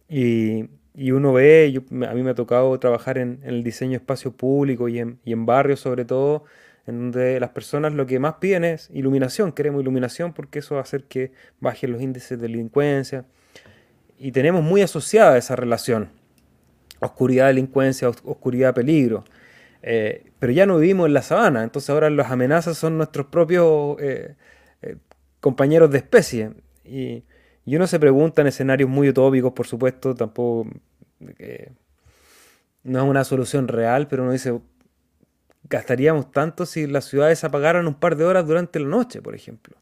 Y, 0.07 0.69
uno 1.11 1.33
ve, 1.33 1.81
a 2.07 2.13
mí 2.13 2.21
me 2.21 2.29
ha 2.29 2.35
tocado 2.35 2.77
trabajar 2.79 3.17
en, 3.17 3.39
el 3.43 3.63
diseño 3.63 3.91
de 3.91 3.97
espacio 3.97 4.31
público 4.31 4.89
y 4.89 4.99
en, 4.99 5.19
y 5.25 5.33
en 5.33 5.47
barrios 5.47 5.79
sobre 5.79 6.05
todo, 6.05 6.45
en 6.89 7.11
donde 7.11 7.39
las 7.39 7.51
personas 7.51 7.93
lo 7.93 8.05
que 8.05 8.19
más 8.19 8.35
piden 8.35 8.63
es 8.63 8.89
iluminación, 8.91 9.51
queremos 9.51 9.81
iluminación 9.81 10.33
porque 10.33 10.59
eso 10.59 10.75
va 10.75 10.81
a 10.81 10.83
hacer 10.83 11.03
que 11.05 11.31
bajen 11.59 11.91
los 11.91 12.01
índices 12.01 12.39
de 12.39 12.47
delincuencia. 12.47 13.25
Y 14.17 14.31
tenemos 14.31 14.63
muy 14.63 14.81
asociada 14.81 15.37
esa 15.37 15.55
relación, 15.55 16.09
oscuridad, 16.99 17.47
delincuencia, 17.47 18.09
oscuridad, 18.09 18.73
peligro. 18.73 19.23
Eh, 19.81 20.25
pero 20.39 20.51
ya 20.51 20.65
no 20.65 20.77
vivimos 20.77 21.07
en 21.07 21.13
la 21.13 21.21
sabana, 21.21 21.63
entonces 21.63 21.89
ahora 21.89 22.09
las 22.09 22.31
amenazas 22.31 22.77
son 22.77 22.97
nuestros 22.97 23.27
propios 23.27 23.97
eh, 24.01 24.35
eh, 24.81 24.97
compañeros 25.39 25.91
de 25.91 25.99
especie. 25.99 26.51
Y, 26.83 27.23
y, 27.65 27.75
uno 27.75 27.87
se 27.87 27.99
pregunta 27.99 28.41
en 28.41 28.47
escenarios 28.47 28.89
muy 28.89 29.09
utópicos, 29.09 29.53
por 29.53 29.67
supuesto, 29.67 30.15
tampoco 30.15 30.67
no 32.83 32.99
es 32.99 33.05
una 33.05 33.23
solución 33.23 33.67
real, 33.67 34.07
pero 34.07 34.23
uno 34.23 34.31
dice, 34.31 34.59
gastaríamos 35.67 36.31
tanto 36.31 36.65
si 36.65 36.87
las 36.87 37.05
ciudades 37.05 37.43
apagaran 37.43 37.87
un 37.87 37.95
par 37.95 38.15
de 38.15 38.25
horas 38.25 38.47
durante 38.47 38.79
la 38.79 38.87
noche, 38.87 39.21
por 39.21 39.35
ejemplo, 39.35 39.75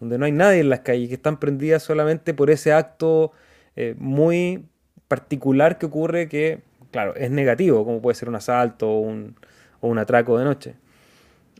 donde 0.00 0.18
no 0.18 0.24
hay 0.26 0.32
nadie 0.32 0.60
en 0.60 0.68
las 0.68 0.80
calles, 0.80 1.08
que 1.08 1.14
están 1.14 1.38
prendidas 1.38 1.82
solamente 1.82 2.34
por 2.34 2.50
ese 2.50 2.72
acto 2.72 3.32
eh, 3.76 3.94
muy 3.98 4.66
particular 5.08 5.78
que 5.78 5.86
ocurre 5.86 6.28
que, 6.28 6.60
claro, 6.90 7.14
es 7.14 7.30
negativo, 7.30 7.84
como 7.84 8.02
puede 8.02 8.14
ser 8.14 8.28
un 8.28 8.36
asalto 8.36 8.88
o 8.88 9.00
un, 9.00 9.98
atraco 9.98 10.38
de 10.38 10.44
noche. 10.44 10.74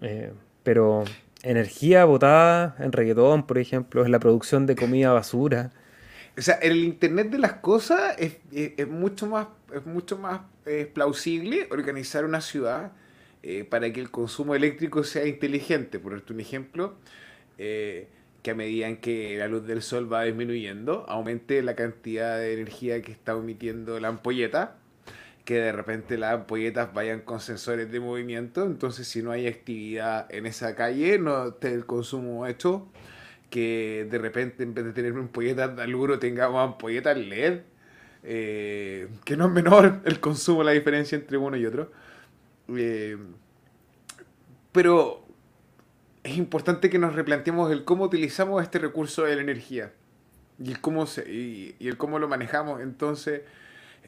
Eh, 0.03 0.33
pero 0.63 1.05
energía 1.43 2.05
botada 2.05 2.75
en 2.81 2.91
reggaetón, 2.93 3.47
por 3.47 3.59
ejemplo, 3.59 4.05
en 4.05 4.11
la 4.11 4.19
producción 4.19 4.67
de 4.67 4.75
comida 4.75 5.13
basura. 5.13 5.71
O 6.37 6.43
sea, 6.43 6.57
el 6.57 6.85
Internet 6.85 7.31
de 7.31 7.39
las 7.39 7.55
cosas 7.55 8.17
es, 8.19 8.39
mucho 8.89 9.27
más, 9.27 9.47
es 9.73 9.87
mucho 9.87 10.19
más 10.19 10.41
eh, 10.67 10.91
plausible 10.93 11.69
organizar 11.71 12.25
una 12.25 12.41
ciudad 12.41 12.93
eh, 13.43 13.65
para 13.65 13.93
que 13.93 14.01
el 14.01 14.11
consumo 14.11 14.55
eléctrico 14.55 15.05
sea 15.05 15.27
inteligente. 15.27 15.99
Por 15.99 16.23
ejemplo, 16.39 16.95
eh, 17.59 18.09
que 18.43 18.53
a 18.53 18.55
medida 18.55 18.95
que 19.01 19.37
la 19.39 19.49
luz 19.49 19.67
del 19.67 19.83
sol 19.83 20.13
va 20.13 20.23
disminuyendo, 20.25 21.05
aumente 21.09 21.63
la 21.63 21.75
cantidad 21.75 22.39
de 22.39 22.55
energía 22.55 23.03
que 23.03 23.13
está 23.13 23.33
emitiendo 23.33 23.99
la 24.01 24.09
ampolleta. 24.09 24.77
que 25.45 25.61
de 25.61 25.73
repente 25.73 26.19
las 26.19 26.35
ampolletas 26.35 26.93
vayan 26.93 27.21
con 27.21 27.41
sensores 27.41 27.91
de 27.93 28.01
movimiento, 28.01 28.65
entonces 28.65 29.07
si 29.07 29.23
no 29.23 29.31
hay 29.31 29.47
actividad 29.47 30.27
en 30.35 30.45
esa 30.47 30.75
calle, 30.75 31.19
no 31.21 31.49
esté 31.49 31.73
el 31.73 31.87
consumo 31.87 32.47
hecho, 32.49 32.89
que 33.51 34.09
de 34.11 34.19
repente 34.19 34.65
en 34.65 34.75
vez 34.75 34.85
de 34.85 34.93
tener 34.93 35.13
ampolletas 35.13 35.77
de 35.77 35.83
aluro 35.83 36.19
tengamos 36.19 36.63
ampolletas 36.65 37.17
LED, 37.17 37.61
eh, 38.25 39.09
que 39.25 39.37
no 39.37 39.47
es 39.47 39.53
menor 39.53 40.01
el 40.05 40.21
consumo, 40.21 40.65
la 40.65 40.73
diferencia 40.73 41.17
entre 41.17 41.37
uno 41.37 41.57
y 41.57 41.65
otro. 41.65 41.93
Eh, 42.69 43.17
pero 44.73 45.25
es 46.23 46.37
importante 46.37 46.91
que 46.91 46.99
nos 46.99 47.15
replanteemos 47.15 47.71
el 47.71 47.85
cómo 47.85 48.05
utilizamos 48.05 48.63
este 48.63 48.79
recurso 48.79 49.23
de 49.25 49.37
la 49.37 49.43
energía 49.43 49.93
y 50.63 50.71
el 50.71 50.81
cómo, 50.81 51.07
se, 51.07 51.31
y, 51.31 51.77
el 51.81 51.97
cómo 51.97 52.19
lo 52.19 52.29
manejamos. 52.29 52.81
Entonces, 52.81 53.43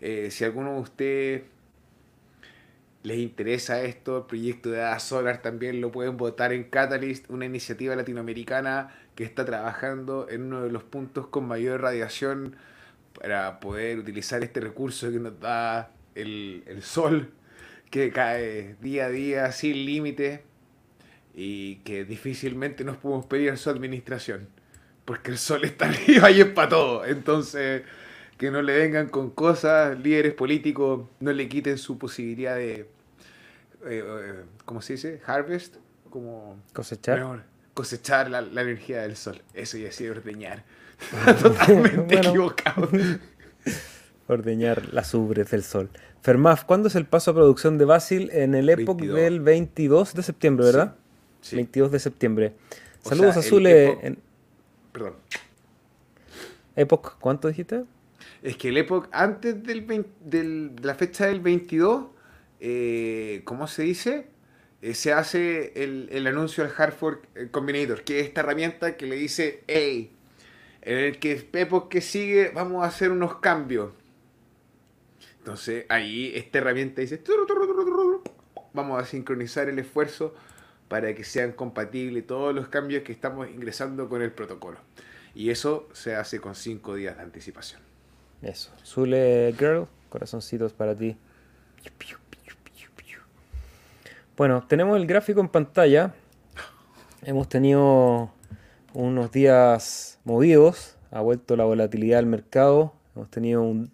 eh, 0.01 0.31
si 0.31 0.45
alguno 0.45 0.75
de 0.75 0.81
ustedes 0.81 1.43
les 3.03 3.19
interesa 3.19 3.83
esto, 3.83 4.19
el 4.19 4.25
proyecto 4.25 4.71
de 4.71 4.81
Ada 4.83 4.99
Solar 4.99 5.41
también 5.41 5.81
lo 5.81 5.93
pueden 5.93 6.17
votar 6.17 6.53
en 6.53 6.65
Catalyst, 6.65 7.31
una 7.31 7.47
iniciativa 7.47 7.95
latinoamericana 7.95 8.95
que 9.15 9.25
está 9.25 9.45
trabajando 9.45 10.29
en 10.29 10.43
uno 10.43 10.63
de 10.63 10.71
los 10.71 10.83
puntos 10.83 11.29
con 11.29 11.47
mayor 11.47 11.81
radiación 11.81 12.57
para 13.19 13.61
poder 13.61 13.99
utilizar 13.99 14.43
este 14.43 14.61
recurso 14.61 15.11
que 15.11 15.19
nos 15.19 15.39
da 15.41 15.93
el, 16.15 16.65
el 16.67 16.83
sol, 16.83 17.31
que 17.91 18.11
cae 18.11 18.77
día 18.81 19.07
a 19.07 19.09
día 19.11 19.53
sin 19.53 19.85
límite 19.85 20.43
y 21.35 21.77
que 21.77 22.05
difícilmente 22.05 22.85
nos 22.85 22.97
podemos 22.97 23.27
pedir 23.27 23.51
a 23.51 23.57
su 23.57 23.71
administración, 23.71 24.49
porque 25.05 25.31
el 25.31 25.39
sol 25.39 25.65
está 25.65 25.87
arriba 25.89 26.31
y 26.31 26.41
es 26.41 26.47
para 26.47 26.69
todo. 26.69 27.05
Entonces, 27.05 27.83
que 28.37 28.51
no 28.51 28.63
le 28.63 28.77
vengan 28.77 29.09
con 29.09 29.31
cosas, 29.31 29.99
líderes 29.99 30.35
políticos, 30.35 31.09
no 31.21 31.33
le 31.33 31.49
quiten 31.49 31.79
su 31.79 31.99
posibilidad 31.99 32.57
de, 32.57 32.73
eh, 32.75 32.87
eh, 33.87 34.45
¿cómo 34.65 34.83
se 34.83 34.95
dice? 34.95 35.21
Harvest, 35.27 35.77
como 36.11 36.61
cosechar. 36.73 37.45
cosechar 37.75 38.31
la, 38.31 38.41
la, 38.41 38.63
energía 38.63 39.03
del 39.03 39.17
sol. 39.17 39.43
Eso 39.55 39.79
ya 39.79 39.93
sí 39.93 40.09
ordeñar. 40.09 40.65
Totalmente 41.41 42.17
equivocado. 42.17 42.89
Ordeñar 44.27 44.93
las 44.93 45.15
ubres 45.15 45.51
del 45.51 45.63
sol. 45.63 45.89
Fermaf, 46.23 46.65
¿cuándo 46.65 46.89
es 46.89 46.95
el 46.95 47.07
paso 47.07 47.31
a 47.31 47.35
producción 47.35 47.79
de 47.79 47.85
Basil? 47.85 48.31
En 48.33 48.55
el 48.55 48.69
época 48.69 49.05
del 49.05 49.41
22 49.41 50.15
de 50.15 50.23
septiembre, 50.23 50.67
¿verdad? 50.67 50.97
Sí. 51.41 51.57
22 51.57 51.93
de 51.93 51.99
septiembre. 51.99 52.53
Saludos 53.03 53.37
azules. 53.37 53.97
Perdón. 54.93 55.15
Epoch, 56.77 57.19
¿cuánto 57.19 57.49
dijiste? 57.49 57.85
Es 58.43 58.57
que 58.57 58.69
el 58.69 58.77
Epoch, 58.77 59.09
antes 59.11 59.63
del, 59.63 59.87
de 60.21 60.71
la 60.83 60.95
fecha 60.95 61.27
del 61.27 61.41
22, 61.41 62.07
eh, 62.61 63.43
¿cómo 63.45 63.67
se 63.67 63.83
dice? 63.83 64.27
Eh, 64.81 64.95
se 64.95 65.13
hace 65.13 65.73
el, 65.83 66.09
el 66.13 66.27
anuncio 66.27 66.63
del 66.63 66.73
Hardfork 66.73 67.29
eh, 67.35 67.49
Combinator, 67.51 68.05
que 68.05 68.21
es 68.21 68.27
esta 68.29 68.43
herramienta 68.43 68.97
que 68.97 69.07
le 69.07 69.17
dice, 69.17 69.65
hey, 69.67 70.13
en 70.83 70.99
el 70.99 71.19
que 71.19 71.49
Epoch 71.53 71.89
que 71.89 72.01
sigue 72.01 72.51
vamos 72.55 72.85
a 72.85 72.89
hacer 72.89 73.11
unos 73.11 73.37
cambios. 73.37 73.93
Entonces 75.39 75.87
ahí 75.89 76.33
esta 76.35 76.59
herramienta 76.59 77.01
dice, 77.01 77.23
vamos 78.73 79.03
a 79.03 79.07
sincronizar 79.07 79.69
el 79.69 79.79
esfuerzo 79.79 80.35
para 80.89 81.15
que 81.15 81.25
sean 81.25 81.53
compatibles 81.53 82.27
todos 82.27 82.55
los 82.55 82.69
cambios 82.69 83.03
que 83.03 83.13
estamos 83.13 83.49
ingresando 83.49 84.09
con 84.09 84.23
el 84.23 84.33
protocolo. 84.33 84.79
Y 85.35 85.51
eso 85.51 85.89
se 85.93 86.15
hace 86.17 86.41
con 86.41 86.55
cinco 86.55 86.95
días 86.95 87.17
de 87.17 87.23
anticipación. 87.23 87.81
Eso. 88.43 88.73
Zule 88.85 89.55
Girl, 89.59 89.87
corazoncitos 90.09 90.73
para 90.73 90.97
ti. 90.97 91.17
Bueno, 94.37 94.65
tenemos 94.69 94.97
el 94.97 95.07
gráfico 95.07 95.41
en 95.41 95.49
pantalla. 95.49 96.15
Hemos 97.23 97.49
tenido 97.49 98.31
unos 98.95 99.33
días 99.33 100.21
movidos. 100.25 100.97
Ha 101.11 101.21
vuelto 101.21 101.57
la 101.57 101.65
volatilidad 101.65 102.21
al 102.21 102.27
mercado. 102.27 102.93
Hemos 103.17 103.31
tenido 103.31 103.63
un, 103.63 103.91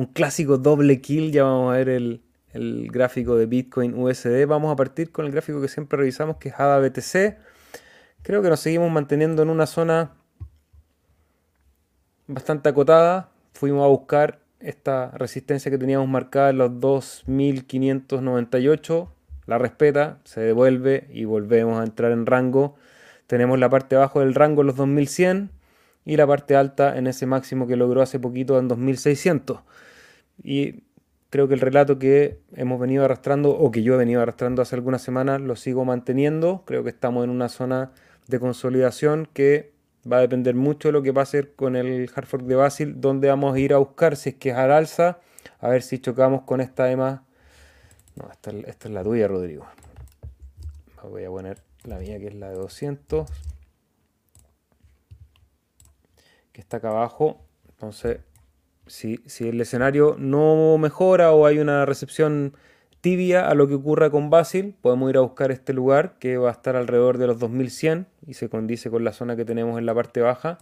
un 0.00 0.06
clásico 0.06 0.58
doble 0.58 1.00
kill. 1.00 1.32
Ya 1.32 1.44
vamos 1.44 1.74
a 1.74 1.78
ver 1.78 1.88
el, 1.88 2.22
gráfico 2.90 3.36
de 3.36 3.46
Bitcoin 3.46 3.94
USD. 3.94 4.46
Vamos 4.46 4.72
a 4.72 4.76
partir 4.76 5.12
con 5.12 5.26
el 5.26 5.32
gráfico 5.32 5.60
que 5.60 5.68
siempre 5.68 5.98
revisamos, 5.98 6.38
que 6.38 6.48
es 6.48 6.54
ADA 6.58 6.80
BTC. 6.80 7.36
Creo 8.22 8.42
que 8.42 8.48
nos 8.48 8.60
seguimos 8.60 8.90
manteniendo 8.90 9.42
en 9.42 9.50
una 9.50 9.66
zona 9.66 10.14
bastante 12.26 12.68
acotada 12.68 13.30
fuimos 13.52 13.84
a 13.84 13.88
buscar 13.88 14.40
esta 14.60 15.10
resistencia 15.10 15.70
que 15.70 15.78
teníamos 15.78 16.08
marcada 16.08 16.50
en 16.50 16.58
los 16.58 16.80
2598, 16.80 19.12
la 19.46 19.58
respeta, 19.58 20.18
se 20.24 20.40
devuelve 20.40 21.06
y 21.10 21.24
volvemos 21.24 21.80
a 21.80 21.84
entrar 21.84 22.12
en 22.12 22.26
rango. 22.26 22.76
Tenemos 23.26 23.58
la 23.58 23.68
parte 23.68 23.96
abajo 23.96 24.20
del 24.20 24.34
rango 24.34 24.60
en 24.62 24.68
los 24.68 24.76
2100 24.76 25.50
y 26.04 26.16
la 26.16 26.26
parte 26.26 26.56
alta 26.56 26.96
en 26.96 27.06
ese 27.06 27.26
máximo 27.26 27.66
que 27.66 27.76
logró 27.76 28.00
hace 28.02 28.18
poquito 28.18 28.58
en 28.58 28.68
2600. 28.68 29.60
Y 30.42 30.84
creo 31.30 31.48
que 31.48 31.54
el 31.54 31.60
relato 31.60 31.98
que 31.98 32.38
hemos 32.54 32.80
venido 32.80 33.04
arrastrando 33.04 33.50
o 33.50 33.70
que 33.70 33.82
yo 33.82 33.94
he 33.94 33.98
venido 33.98 34.22
arrastrando 34.22 34.62
hace 34.62 34.74
algunas 34.74 35.02
semanas 35.02 35.40
lo 35.40 35.56
sigo 35.56 35.84
manteniendo. 35.84 36.64
Creo 36.66 36.82
que 36.84 36.90
estamos 36.90 37.24
en 37.24 37.30
una 37.30 37.48
zona 37.48 37.92
de 38.28 38.38
consolidación 38.40 39.28
que 39.32 39.72
Va 40.10 40.16
a 40.16 40.20
depender 40.20 40.54
mucho 40.54 40.88
de 40.88 40.92
lo 40.92 41.02
que 41.02 41.12
va 41.12 41.20
a 41.20 41.24
hacer 41.24 41.54
con 41.54 41.76
el 41.76 42.10
hard 42.14 42.26
fork 42.26 42.44
de 42.44 42.54
Basil, 42.54 43.00
donde 43.00 43.28
vamos 43.28 43.54
a 43.54 43.58
ir 43.58 43.74
a 43.74 43.78
buscar 43.78 44.16
si 44.16 44.30
es 44.30 44.34
que 44.36 44.50
es 44.50 44.56
al 44.56 44.72
alza, 44.72 45.20
a 45.58 45.68
ver 45.68 45.82
si 45.82 45.98
chocamos 45.98 46.42
con 46.42 46.62
esta 46.62 46.90
EMA. 46.90 47.24
No, 48.16 48.30
esta, 48.30 48.50
esta 48.50 48.88
es 48.88 48.94
la 48.94 49.02
tuya, 49.02 49.28
Rodrigo. 49.28 49.66
Voy 51.02 51.24
a 51.24 51.28
poner 51.28 51.62
la 51.84 51.98
mía, 51.98 52.18
que 52.18 52.28
es 52.28 52.34
la 52.34 52.48
de 52.48 52.54
200. 52.54 53.28
Que 56.52 56.60
está 56.62 56.78
acá 56.78 56.88
abajo. 56.88 57.44
Entonces, 57.68 58.20
si, 58.90 59.48
el 59.48 59.60
escenario 59.60 60.16
no 60.18 60.76
mejora 60.78 61.32
o 61.32 61.46
hay 61.46 61.58
una 61.58 61.86
recepción 61.86 62.54
tibia 63.00 63.48
a 63.48 63.54
lo 63.54 63.68
que 63.68 63.74
ocurra 63.74 64.10
con 64.10 64.30
Basil, 64.30 64.74
podemos 64.82 65.08
ir 65.10 65.16
a 65.16 65.20
buscar 65.20 65.50
este 65.52 65.72
lugar 65.72 66.16
que 66.18 66.36
va 66.36 66.50
a 66.50 66.52
estar 66.52 66.76
alrededor 66.76 67.16
de 67.16 67.28
los 67.28 67.38
2100 67.38 68.06
y 68.26 68.34
se 68.34 68.48
condice 68.48 68.90
con 68.90 69.04
la 69.04 69.12
zona 69.12 69.36
que 69.36 69.44
tenemos 69.44 69.78
en 69.78 69.86
la 69.86 69.94
parte 69.94 70.20
baja. 70.20 70.58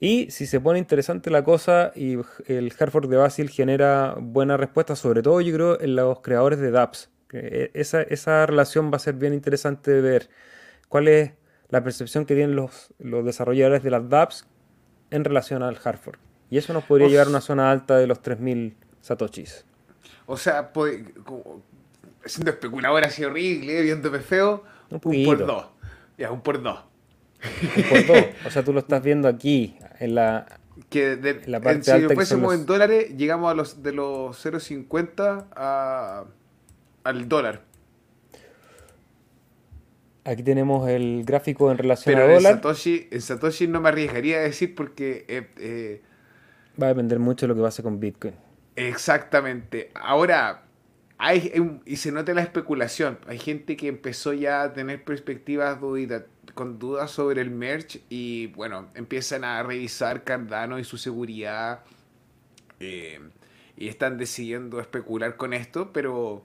Y 0.00 0.30
si 0.30 0.46
se 0.46 0.60
pone 0.60 0.78
interesante 0.78 1.30
la 1.30 1.44
cosa 1.44 1.92
y 1.94 2.18
el 2.46 2.72
Hartford 2.78 3.08
de 3.08 3.16
Basil 3.16 3.50
genera 3.50 4.16
buena 4.18 4.56
respuesta, 4.56 4.96
sobre 4.96 5.22
todo 5.22 5.40
yo 5.40 5.52
creo 5.54 5.80
en 5.80 5.94
los 5.96 6.20
creadores 6.20 6.58
de 6.58 6.70
dApps. 6.70 7.10
E, 7.32 7.70
esa, 7.74 8.46
relación 8.46 8.90
va 8.90 8.96
a 8.96 9.00
ser 9.00 9.14
bien 9.14 9.34
interesante 9.34 9.90
de 9.90 10.00
ver 10.00 10.30
cuál 10.88 11.08
es 11.08 11.32
la 11.68 11.84
percepción 11.84 12.24
que 12.24 12.34
tienen 12.34 12.56
los, 12.56 12.94
los 12.98 13.24
desarrolladores 13.24 13.82
de 13.82 13.90
las 13.90 14.08
dApps 14.08 14.46
en 15.10 15.24
relación 15.24 15.62
al 15.62 15.78
Hartford. 15.82 16.18
Y 16.50 16.58
eso 16.58 16.72
nos 16.72 16.84
podría 16.84 17.08
llevar 17.08 17.26
a 17.26 17.30
una 17.30 17.40
zona 17.40 17.70
alta 17.70 17.96
de 17.96 18.06
los 18.06 18.20
3000 18.22 18.74
satoshis. 19.00 19.64
O 20.26 20.36
sea, 20.36 20.72
siendo 22.24 22.50
especulador 22.50 23.04
así 23.04 23.24
horrible, 23.24 23.82
viéndome 23.82 24.20
feo, 24.20 24.64
un, 24.90 25.00
por 25.00 25.46
dos. 25.46 25.66
Ya, 26.16 26.30
un 26.30 26.40
por 26.40 26.62
dos. 26.62 26.80
Un 27.76 27.82
por 27.84 28.06
dos. 28.06 28.24
O 28.46 28.50
sea, 28.50 28.64
tú 28.64 28.72
lo 28.72 28.80
estás 28.80 29.02
viendo 29.02 29.28
aquí, 29.28 29.76
en 30.00 30.14
la, 30.14 30.46
que 30.88 31.16
de, 31.16 31.42
la 31.46 31.60
parte 31.60 31.84
si 31.84 31.90
alta 31.90 32.14
fuésemos 32.14 32.54
en 32.54 32.66
dólares, 32.66 33.16
llegamos 33.16 33.50
a 33.50 33.54
los 33.54 33.82
de 33.82 33.92
los 33.92 34.44
0.50 34.44 36.26
al 37.04 37.28
dólar. 37.28 37.62
Aquí 40.24 40.42
tenemos 40.42 40.88
el 40.88 41.24
gráfico 41.24 41.70
en 41.70 41.78
relación 41.78 42.18
a 42.18 42.22
dólar. 42.22 42.36
En 42.36 42.42
Satoshi, 42.42 43.08
en 43.10 43.20
Satoshi 43.20 43.66
no 43.66 43.80
me 43.80 43.88
arriesgaría 43.88 44.38
a 44.38 44.40
decir 44.40 44.74
porque... 44.74 45.24
Eh, 45.28 45.48
eh, 45.58 46.02
va 46.80 46.86
a 46.86 46.88
depender 46.88 47.18
mucho 47.18 47.46
de 47.46 47.48
lo 47.48 47.54
que 47.54 47.62
pase 47.62 47.82
con 47.82 47.98
Bitcoin. 48.00 48.34
Exactamente. 48.76 49.90
Ahora, 49.94 50.62
hay, 51.18 51.80
y 51.84 51.96
se 51.96 52.12
nota 52.12 52.32
la 52.32 52.42
especulación. 52.42 53.18
Hay 53.26 53.38
gente 53.38 53.76
que 53.76 53.88
empezó 53.88 54.32
ya 54.32 54.62
a 54.62 54.72
tener 54.72 55.04
perspectivas 55.04 55.78
con 56.54 56.78
dudas 56.78 57.10
sobre 57.10 57.40
el 57.40 57.50
merch 57.50 58.00
y 58.08 58.46
bueno, 58.48 58.88
empiezan 58.94 59.42
a 59.44 59.62
revisar 59.62 60.22
Cardano 60.22 60.78
y 60.78 60.84
su 60.84 60.96
seguridad 60.96 61.82
eh, 62.78 63.20
y 63.76 63.88
están 63.88 64.16
decidiendo 64.16 64.80
especular 64.80 65.36
con 65.36 65.52
esto, 65.52 65.92
pero 65.92 66.44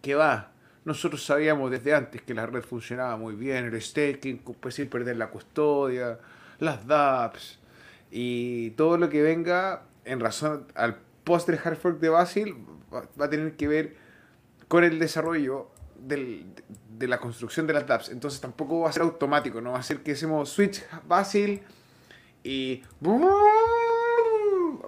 ¿qué 0.00 0.14
va? 0.14 0.52
Nosotros 0.86 1.22
sabíamos 1.22 1.70
desde 1.70 1.94
antes 1.94 2.22
que 2.22 2.32
la 2.32 2.46
red 2.46 2.62
funcionaba 2.62 3.18
muy 3.18 3.34
bien, 3.34 3.66
el 3.66 3.80
staking, 3.82 4.38
pues 4.38 4.74
sin 4.74 4.88
perder 4.88 5.18
la 5.18 5.28
custodia, 5.28 6.18
las 6.58 6.86
dApps 6.86 7.59
y 8.10 8.70
todo 8.72 8.98
lo 8.98 9.08
que 9.08 9.22
venga 9.22 9.82
en 10.04 10.20
razón 10.20 10.66
al 10.74 10.98
post 11.24 11.48
del 11.48 11.60
hard 11.62 11.76
fork 11.76 12.00
de 12.00 12.08
Basil 12.08 12.56
va 12.92 13.24
a 13.24 13.30
tener 13.30 13.56
que 13.56 13.68
ver 13.68 13.96
con 14.68 14.84
el 14.84 14.98
desarrollo 14.98 15.68
de 16.00 17.06
la 17.06 17.18
construcción 17.18 17.66
de 17.66 17.74
las 17.74 17.86
dApps. 17.86 18.08
Entonces 18.10 18.40
tampoco 18.40 18.80
va 18.80 18.90
a 18.90 18.92
ser 18.92 19.02
automático, 19.02 19.60
no 19.60 19.72
va 19.72 19.78
a 19.78 19.82
ser 19.82 20.02
que 20.02 20.12
hacemos 20.12 20.48
switch 20.50 20.82
Basil 21.06 21.62
y 22.42 22.82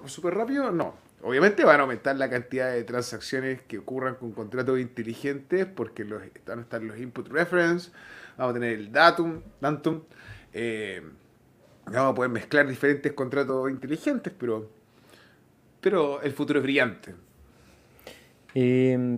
súper 0.07 0.35
rápido, 0.35 0.71
no. 0.73 0.95
Obviamente 1.23 1.65
van 1.65 1.79
a 1.79 1.83
aumentar 1.83 2.17
la 2.17 2.29
cantidad 2.29 2.73
de 2.73 2.83
transacciones 2.83 3.63
que 3.63 3.79
ocurran 3.79 4.17
con 4.17 4.33
contratos 4.33 4.81
inteligentes 4.81 5.67
porque 5.67 6.05
los, 6.05 6.23
van 6.47 6.59
a 6.59 6.63
estar 6.63 6.83
los 6.83 6.99
input 6.99 7.29
reference, 7.29 7.93
vamos 8.37 8.51
a 8.51 8.55
tener 8.55 8.73
el 8.73 8.91
datum, 8.91 9.41
datum 9.61 10.03
eh, 10.53 11.03
vamos 11.87 12.13
a 12.13 12.15
poder 12.15 12.31
mezclar 12.31 12.67
diferentes 12.67 13.13
contratos 13.13 13.71
inteligentes, 13.71 14.33
pero, 14.39 14.71
pero 15.81 16.23
el 16.23 16.33
futuro 16.33 16.59
es 16.59 16.63
brillante. 16.63 17.15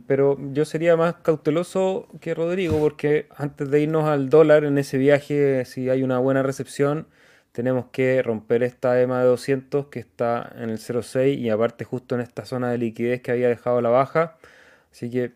pero 0.06 0.38
yo 0.52 0.64
sería 0.64 0.96
más 0.96 1.16
cauteloso 1.16 2.08
que 2.20 2.34
Rodrigo 2.34 2.78
porque 2.78 3.28
antes 3.36 3.70
de 3.70 3.82
irnos 3.82 4.04
al 4.04 4.30
dólar 4.30 4.64
en 4.64 4.78
ese 4.78 4.98
viaje, 4.98 5.64
si 5.64 5.90
hay 5.90 6.02
una 6.02 6.18
buena 6.18 6.42
recepción, 6.42 7.06
tenemos 7.54 7.86
que 7.92 8.20
romper 8.22 8.64
esta 8.64 9.00
EMA 9.00 9.20
de 9.20 9.26
200 9.26 9.86
que 9.86 10.00
está 10.00 10.52
en 10.56 10.70
el 10.70 10.78
0,6 10.78 11.38
y 11.38 11.50
aparte 11.50 11.84
justo 11.84 12.16
en 12.16 12.20
esta 12.20 12.44
zona 12.44 12.70
de 12.70 12.78
liquidez 12.78 13.22
que 13.22 13.30
había 13.30 13.48
dejado 13.48 13.80
la 13.80 13.90
baja. 13.90 14.36
Así 14.90 15.08
que 15.08 15.34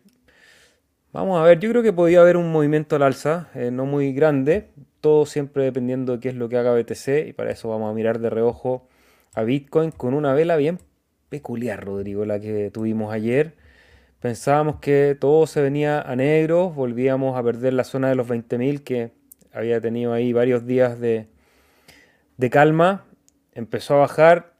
vamos 1.13 1.39
a 1.39 1.43
ver, 1.43 1.59
yo 1.59 1.69
creo 1.69 1.81
que 1.81 1.93
podía 1.93 2.21
haber 2.21 2.37
un 2.37 2.51
movimiento 2.51 2.97
al 2.97 3.03
alza, 3.03 3.49
eh, 3.55 3.71
no 3.71 3.85
muy 3.85 4.13
grande, 4.13 4.69
todo 5.01 5.25
siempre 5.25 5.63
dependiendo 5.63 6.13
de 6.13 6.19
qué 6.19 6.29
es 6.29 6.35
lo 6.35 6.49
que 6.49 6.57
haga 6.57 6.73
BTC 6.73 7.27
y 7.27 7.33
para 7.33 7.51
eso 7.51 7.69
vamos 7.69 7.89
a 7.89 7.93
mirar 7.93 8.19
de 8.19 8.29
reojo 8.29 8.87
a 9.33 9.43
Bitcoin 9.43 9.91
con 9.91 10.13
una 10.13 10.33
vela 10.33 10.55
bien 10.57 10.79
peculiar, 11.29 11.85
Rodrigo, 11.85 12.25
la 12.25 12.39
que 12.39 12.71
tuvimos 12.71 13.13
ayer. 13.13 13.55
Pensábamos 14.19 14.79
que 14.79 15.15
todo 15.19 15.47
se 15.47 15.61
venía 15.61 16.01
a 16.01 16.15
negro, 16.15 16.71
volvíamos 16.71 17.37
a 17.37 17.43
perder 17.43 17.73
la 17.73 17.83
zona 17.83 18.09
de 18.09 18.15
los 18.15 18.27
20.000 18.27 18.83
que 18.83 19.11
había 19.53 19.79
tenido 19.79 20.13
ahí 20.13 20.33
varios 20.33 20.65
días 20.65 20.99
de, 20.99 21.27
de 22.37 22.49
calma, 22.49 23.05
empezó 23.53 23.95
a 23.95 23.99
bajar 23.99 24.53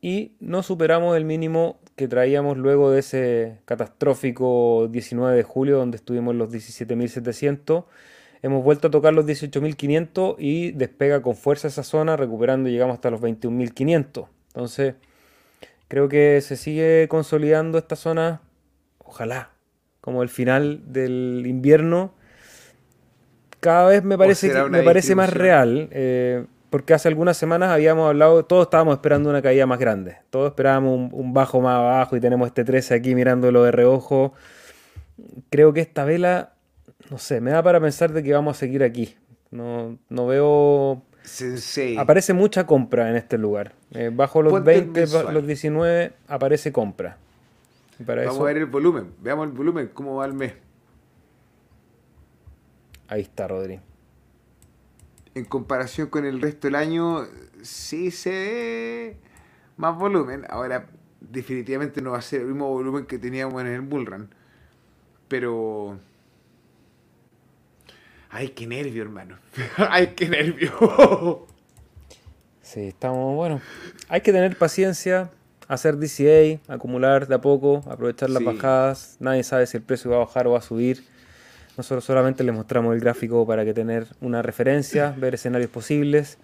y 0.00 0.36
no 0.40 0.62
superamos 0.62 1.16
el 1.16 1.24
mínimo 1.24 1.80
que 1.96 2.08
traíamos 2.08 2.56
luego 2.56 2.90
de 2.90 3.00
ese 3.00 3.58
catastrófico 3.66 4.88
19 4.90 5.36
de 5.36 5.42
julio 5.42 5.76
donde 5.76 5.96
estuvimos 5.96 6.34
los 6.34 6.50
17.700. 6.50 7.84
Hemos 8.42 8.64
vuelto 8.64 8.88
a 8.88 8.90
tocar 8.90 9.12
los 9.12 9.26
18.500 9.26 10.36
y 10.38 10.72
despega 10.72 11.20
con 11.22 11.36
fuerza 11.36 11.68
esa 11.68 11.82
zona, 11.82 12.16
recuperando 12.16 12.68
y 12.68 12.72
llegamos 12.72 12.94
hasta 12.94 13.10
los 13.10 13.20
21.500. 13.20 14.26
Entonces, 14.48 14.94
creo 15.88 16.08
que 16.08 16.40
se 16.40 16.56
sigue 16.56 17.06
consolidando 17.08 17.78
esta 17.78 17.96
zona, 17.96 18.40
ojalá, 18.98 19.50
como 20.00 20.22
el 20.22 20.28
final 20.28 20.92
del 20.92 21.44
invierno. 21.46 22.14
Cada 23.60 23.88
vez 23.88 24.02
me 24.02 24.16
parece, 24.16 24.52
me 24.70 24.82
parece 24.82 25.14
más 25.14 25.30
real. 25.30 25.88
Eh, 25.92 26.46
porque 26.70 26.94
hace 26.94 27.08
algunas 27.08 27.36
semanas 27.36 27.70
habíamos 27.70 28.08
hablado, 28.08 28.44
todos 28.44 28.66
estábamos 28.66 28.94
esperando 28.94 29.28
una 29.28 29.42
caída 29.42 29.66
más 29.66 29.78
grande, 29.78 30.18
todos 30.30 30.50
esperábamos 30.50 31.12
un, 31.12 31.34
bajo 31.34 31.60
más 31.60 31.74
abajo 31.74 32.16
y 32.16 32.20
tenemos 32.20 32.46
este 32.46 32.64
13 32.64 32.94
aquí 32.94 33.14
mirándolo 33.14 33.64
de 33.64 33.72
reojo. 33.72 34.32
Creo 35.50 35.72
que 35.72 35.80
esta 35.80 36.04
vela, 36.04 36.54
no 37.10 37.18
sé, 37.18 37.40
me 37.40 37.50
da 37.50 37.62
para 37.62 37.80
pensar 37.80 38.12
de 38.12 38.22
que 38.22 38.32
vamos 38.32 38.56
a 38.56 38.60
seguir 38.60 38.82
aquí. 38.82 39.16
No, 39.50 39.98
no 40.08 40.26
veo... 40.26 41.02
Aparece 41.98 42.32
mucha 42.32 42.66
compra 42.66 43.10
en 43.10 43.16
este 43.16 43.38
lugar. 43.38 43.74
Eh, 43.92 44.10
bajo 44.12 44.42
los 44.42 44.64
20, 44.64 45.06
los 45.32 45.46
19, 45.46 46.12
aparece 46.28 46.72
compra. 46.72 47.18
vamos 47.98 48.40
a 48.40 48.44
ver 48.44 48.56
el 48.56 48.66
volumen. 48.66 49.12
Veamos 49.20 49.46
el 49.46 49.52
volumen, 49.52 49.90
cómo 49.92 50.16
va 50.16 50.26
el 50.26 50.32
mes. 50.32 50.54
Ahí 53.08 53.20
está, 53.20 53.46
Rodri 53.46 53.80
en 55.34 55.44
comparación 55.44 56.08
con 56.08 56.24
el 56.24 56.40
resto 56.40 56.66
del 56.66 56.74
año, 56.74 57.26
sí 57.62 58.10
se 58.10 58.30
ve 58.30 59.16
más 59.76 59.96
volumen. 59.96 60.44
Ahora, 60.48 60.88
definitivamente 61.20 62.02
no 62.02 62.12
va 62.12 62.18
a 62.18 62.22
ser 62.22 62.42
el 62.42 62.48
mismo 62.48 62.68
volumen 62.68 63.06
que 63.06 63.18
teníamos 63.18 63.60
en 63.60 63.68
el 63.68 63.80
Bullrun. 63.80 64.30
Pero. 65.28 65.98
Ay, 68.30 68.50
qué 68.50 68.66
nervio, 68.66 69.02
hermano. 69.02 69.36
Ay, 69.76 70.14
qué 70.14 70.28
nervio. 70.28 71.46
sí, 72.62 72.88
estamos, 72.88 73.34
bueno. 73.34 73.60
Hay 74.08 74.20
que 74.20 74.32
tener 74.32 74.56
paciencia, 74.56 75.30
hacer 75.66 75.96
DCA, 75.96 76.60
acumular 76.72 77.26
de 77.26 77.34
a 77.34 77.40
poco, 77.40 77.82
aprovechar 77.90 78.30
las 78.30 78.44
bajadas. 78.44 79.16
Nadie 79.18 79.42
sabe 79.42 79.66
si 79.66 79.76
el 79.76 79.82
precio 79.82 80.12
va 80.12 80.18
a 80.18 80.20
bajar 80.20 80.46
o 80.46 80.52
va 80.52 80.58
a 80.58 80.62
subir. 80.62 81.04
Nosotros 81.76 82.04
solamente 82.04 82.44
les 82.44 82.54
mostramos 82.54 82.94
el 82.94 83.00
gráfico 83.00 83.44
para 83.46 83.64
que 83.64 83.74
tener 83.74 84.06
una 84.20 84.42
referencia, 84.42 85.10
ver 85.18 85.34
escenarios 85.34 85.70
posibles. 85.70 86.38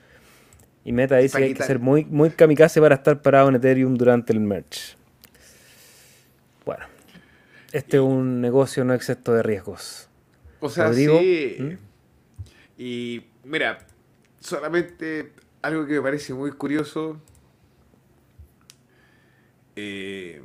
Y 0.84 0.93
Meta 0.93 1.16
dice 1.16 1.39
que 1.39 1.45
hay 1.45 1.55
que 1.55 1.62
ser 1.62 1.78
muy, 1.78 2.05
muy 2.05 2.30
kamikaze 2.30 2.80
para 2.80 2.97
estar 2.97 3.22
parado 3.22 3.49
en 3.49 3.57
Ethereum 3.57 3.97
durante 3.97 4.32
el 4.32 4.41
merge. 4.41 4.97
Bueno, 6.64 6.84
este 7.72 7.99
es 7.99 8.03
un 8.03 8.41
negocio 8.41 8.84
no 8.84 8.95
excepto 8.95 9.32
de 9.32 9.43
riesgos. 9.43 10.09
O 10.66 10.70
sea, 10.70 10.92
sí. 10.92 11.56
¿Mm? 11.58 11.78
Y 12.78 13.26
mira, 13.44 13.78
solamente 14.40 15.32
algo 15.62 15.86
que 15.86 15.94
me 15.94 16.02
parece 16.02 16.34
muy 16.34 16.52
curioso. 16.52 17.20
Eh, 19.76 20.40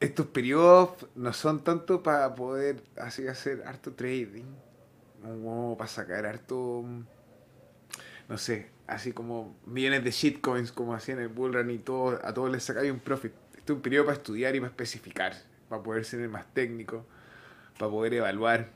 estos 0.00 0.26
periodos 0.26 1.06
no 1.14 1.32
son 1.32 1.62
tanto 1.64 2.02
para 2.02 2.34
poder 2.34 2.82
así 2.96 3.26
hacer 3.26 3.62
harto 3.66 3.92
trading, 3.92 4.44
como 5.22 5.76
para 5.76 5.88
sacar 5.88 6.26
harto, 6.26 6.84
no 8.28 8.38
sé, 8.38 8.70
así 8.86 9.12
como 9.12 9.56
millones 9.66 10.04
de 10.04 10.10
shitcoins 10.10 10.72
como 10.72 10.94
hacían 10.94 11.18
el 11.18 11.28
bullrun 11.28 11.70
y 11.70 11.78
todo, 11.78 12.18
a 12.24 12.32
todos 12.32 12.50
les 12.50 12.62
sacáis 12.62 12.90
un 12.90 13.00
profit. 13.00 13.32
Es 13.68 13.70
un 13.70 13.82
periodo 13.82 14.06
para 14.06 14.16
estudiar 14.16 14.56
y 14.56 14.60
para 14.60 14.70
especificar, 14.70 15.34
para 15.68 15.82
poder 15.82 16.02
ser 16.06 16.26
más 16.30 16.46
técnico, 16.54 17.04
para 17.78 17.90
poder 17.90 18.14
evaluar. 18.14 18.70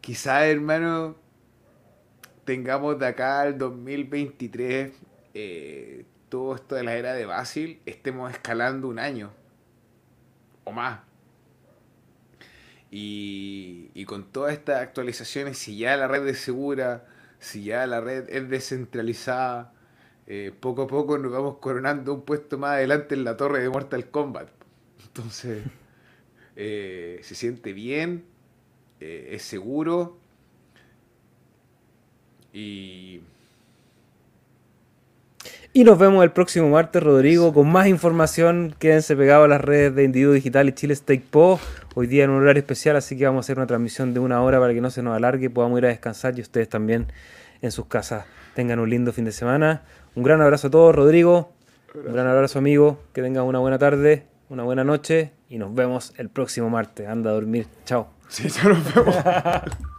Quizá, 0.00 0.46
hermano, 0.46 1.16
tengamos 2.46 2.98
de 2.98 3.06
acá 3.08 3.42
al 3.42 3.58
2023 3.58 4.92
eh, 5.34 6.06
todo 6.30 6.54
esto 6.54 6.76
de 6.76 6.82
la 6.82 6.96
era 6.96 7.12
de 7.12 7.26
Basil, 7.26 7.82
estemos 7.84 8.32
escalando 8.32 8.88
un 8.88 8.98
año 8.98 9.32
más. 10.72 11.00
Y, 12.90 14.02
con 14.06 14.32
todas 14.32 14.54
estas 14.54 14.80
actualizaciones, 14.80 15.58
si 15.58 15.76
ya 15.76 15.94
la 15.98 16.08
red 16.08 16.26
es 16.26 16.40
segura, 16.40 17.06
si 17.38 17.64
ya 17.64 17.86
la 17.86 18.00
red 18.00 18.30
es 18.30 18.48
descentralizada, 18.48 19.74
eh, 20.30 20.52
poco 20.60 20.82
a 20.82 20.86
poco 20.86 21.16
nos 21.16 21.32
vamos 21.32 21.56
coronando 21.56 22.12
un 22.12 22.20
puesto 22.20 22.58
más 22.58 22.72
adelante 22.72 23.14
en 23.14 23.24
la 23.24 23.38
torre 23.38 23.62
de 23.62 23.70
Mortal 23.70 24.10
Kombat. 24.10 24.50
Entonces, 25.06 25.64
eh, 26.56 27.18
se 27.22 27.34
siente 27.34 27.72
bien, 27.72 28.24
eh, 29.00 29.30
es 29.32 29.42
seguro 29.42 30.18
y 32.52 33.22
y 35.72 35.84
nos 35.84 35.98
vemos 35.98 36.24
el 36.24 36.32
próximo 36.32 36.68
martes, 36.68 37.02
Rodrigo, 37.02 37.54
con 37.54 37.70
más 37.70 37.86
información. 37.86 38.74
Quédense 38.78 39.16
pegados 39.16 39.44
a 39.44 39.48
las 39.48 39.60
redes 39.60 39.94
de 39.94 40.04
Individuo 40.04 40.34
Digital 40.34 40.68
y 40.68 40.72
Chile 40.72 40.94
Stake 40.94 41.24
Po. 41.30 41.60
Hoy 41.94 42.06
día 42.06 42.24
en 42.24 42.30
un 42.30 42.42
horario 42.42 42.60
especial, 42.60 42.96
así 42.96 43.16
que 43.16 43.24
vamos 43.24 43.38
a 43.38 43.46
hacer 43.46 43.58
una 43.58 43.66
transmisión 43.66 44.12
de 44.12 44.20
una 44.20 44.42
hora 44.42 44.58
para 44.58 44.74
que 44.74 44.80
no 44.80 44.90
se 44.90 45.02
nos 45.02 45.16
alargue, 45.16 45.50
podamos 45.50 45.78
ir 45.78 45.86
a 45.86 45.88
descansar 45.88 46.38
y 46.38 46.42
ustedes 46.42 46.68
también 46.68 47.06
en 47.62 47.70
sus 47.70 47.86
casas 47.86 48.26
tengan 48.54 48.80
un 48.80 48.90
lindo 48.90 49.12
fin 49.12 49.24
de 49.24 49.32
semana. 49.32 49.82
Un 50.18 50.24
gran 50.24 50.42
abrazo 50.42 50.66
a 50.66 50.70
todos, 50.72 50.92
Rodrigo. 50.92 51.52
Un 51.94 52.12
gran 52.12 52.26
abrazo, 52.26 52.58
amigo. 52.58 52.98
Que 53.12 53.22
tengan 53.22 53.44
una 53.44 53.60
buena 53.60 53.78
tarde, 53.78 54.26
una 54.48 54.64
buena 54.64 54.82
noche 54.82 55.30
y 55.48 55.58
nos 55.58 55.72
vemos 55.72 56.12
el 56.16 56.28
próximo 56.28 56.68
martes. 56.68 57.06
Anda 57.06 57.30
a 57.30 57.34
dormir. 57.34 57.68
Chao. 57.84 58.08
Sí, 58.26 58.48
ya 58.48 58.64
nos 58.64 58.94
vemos. 58.94 59.14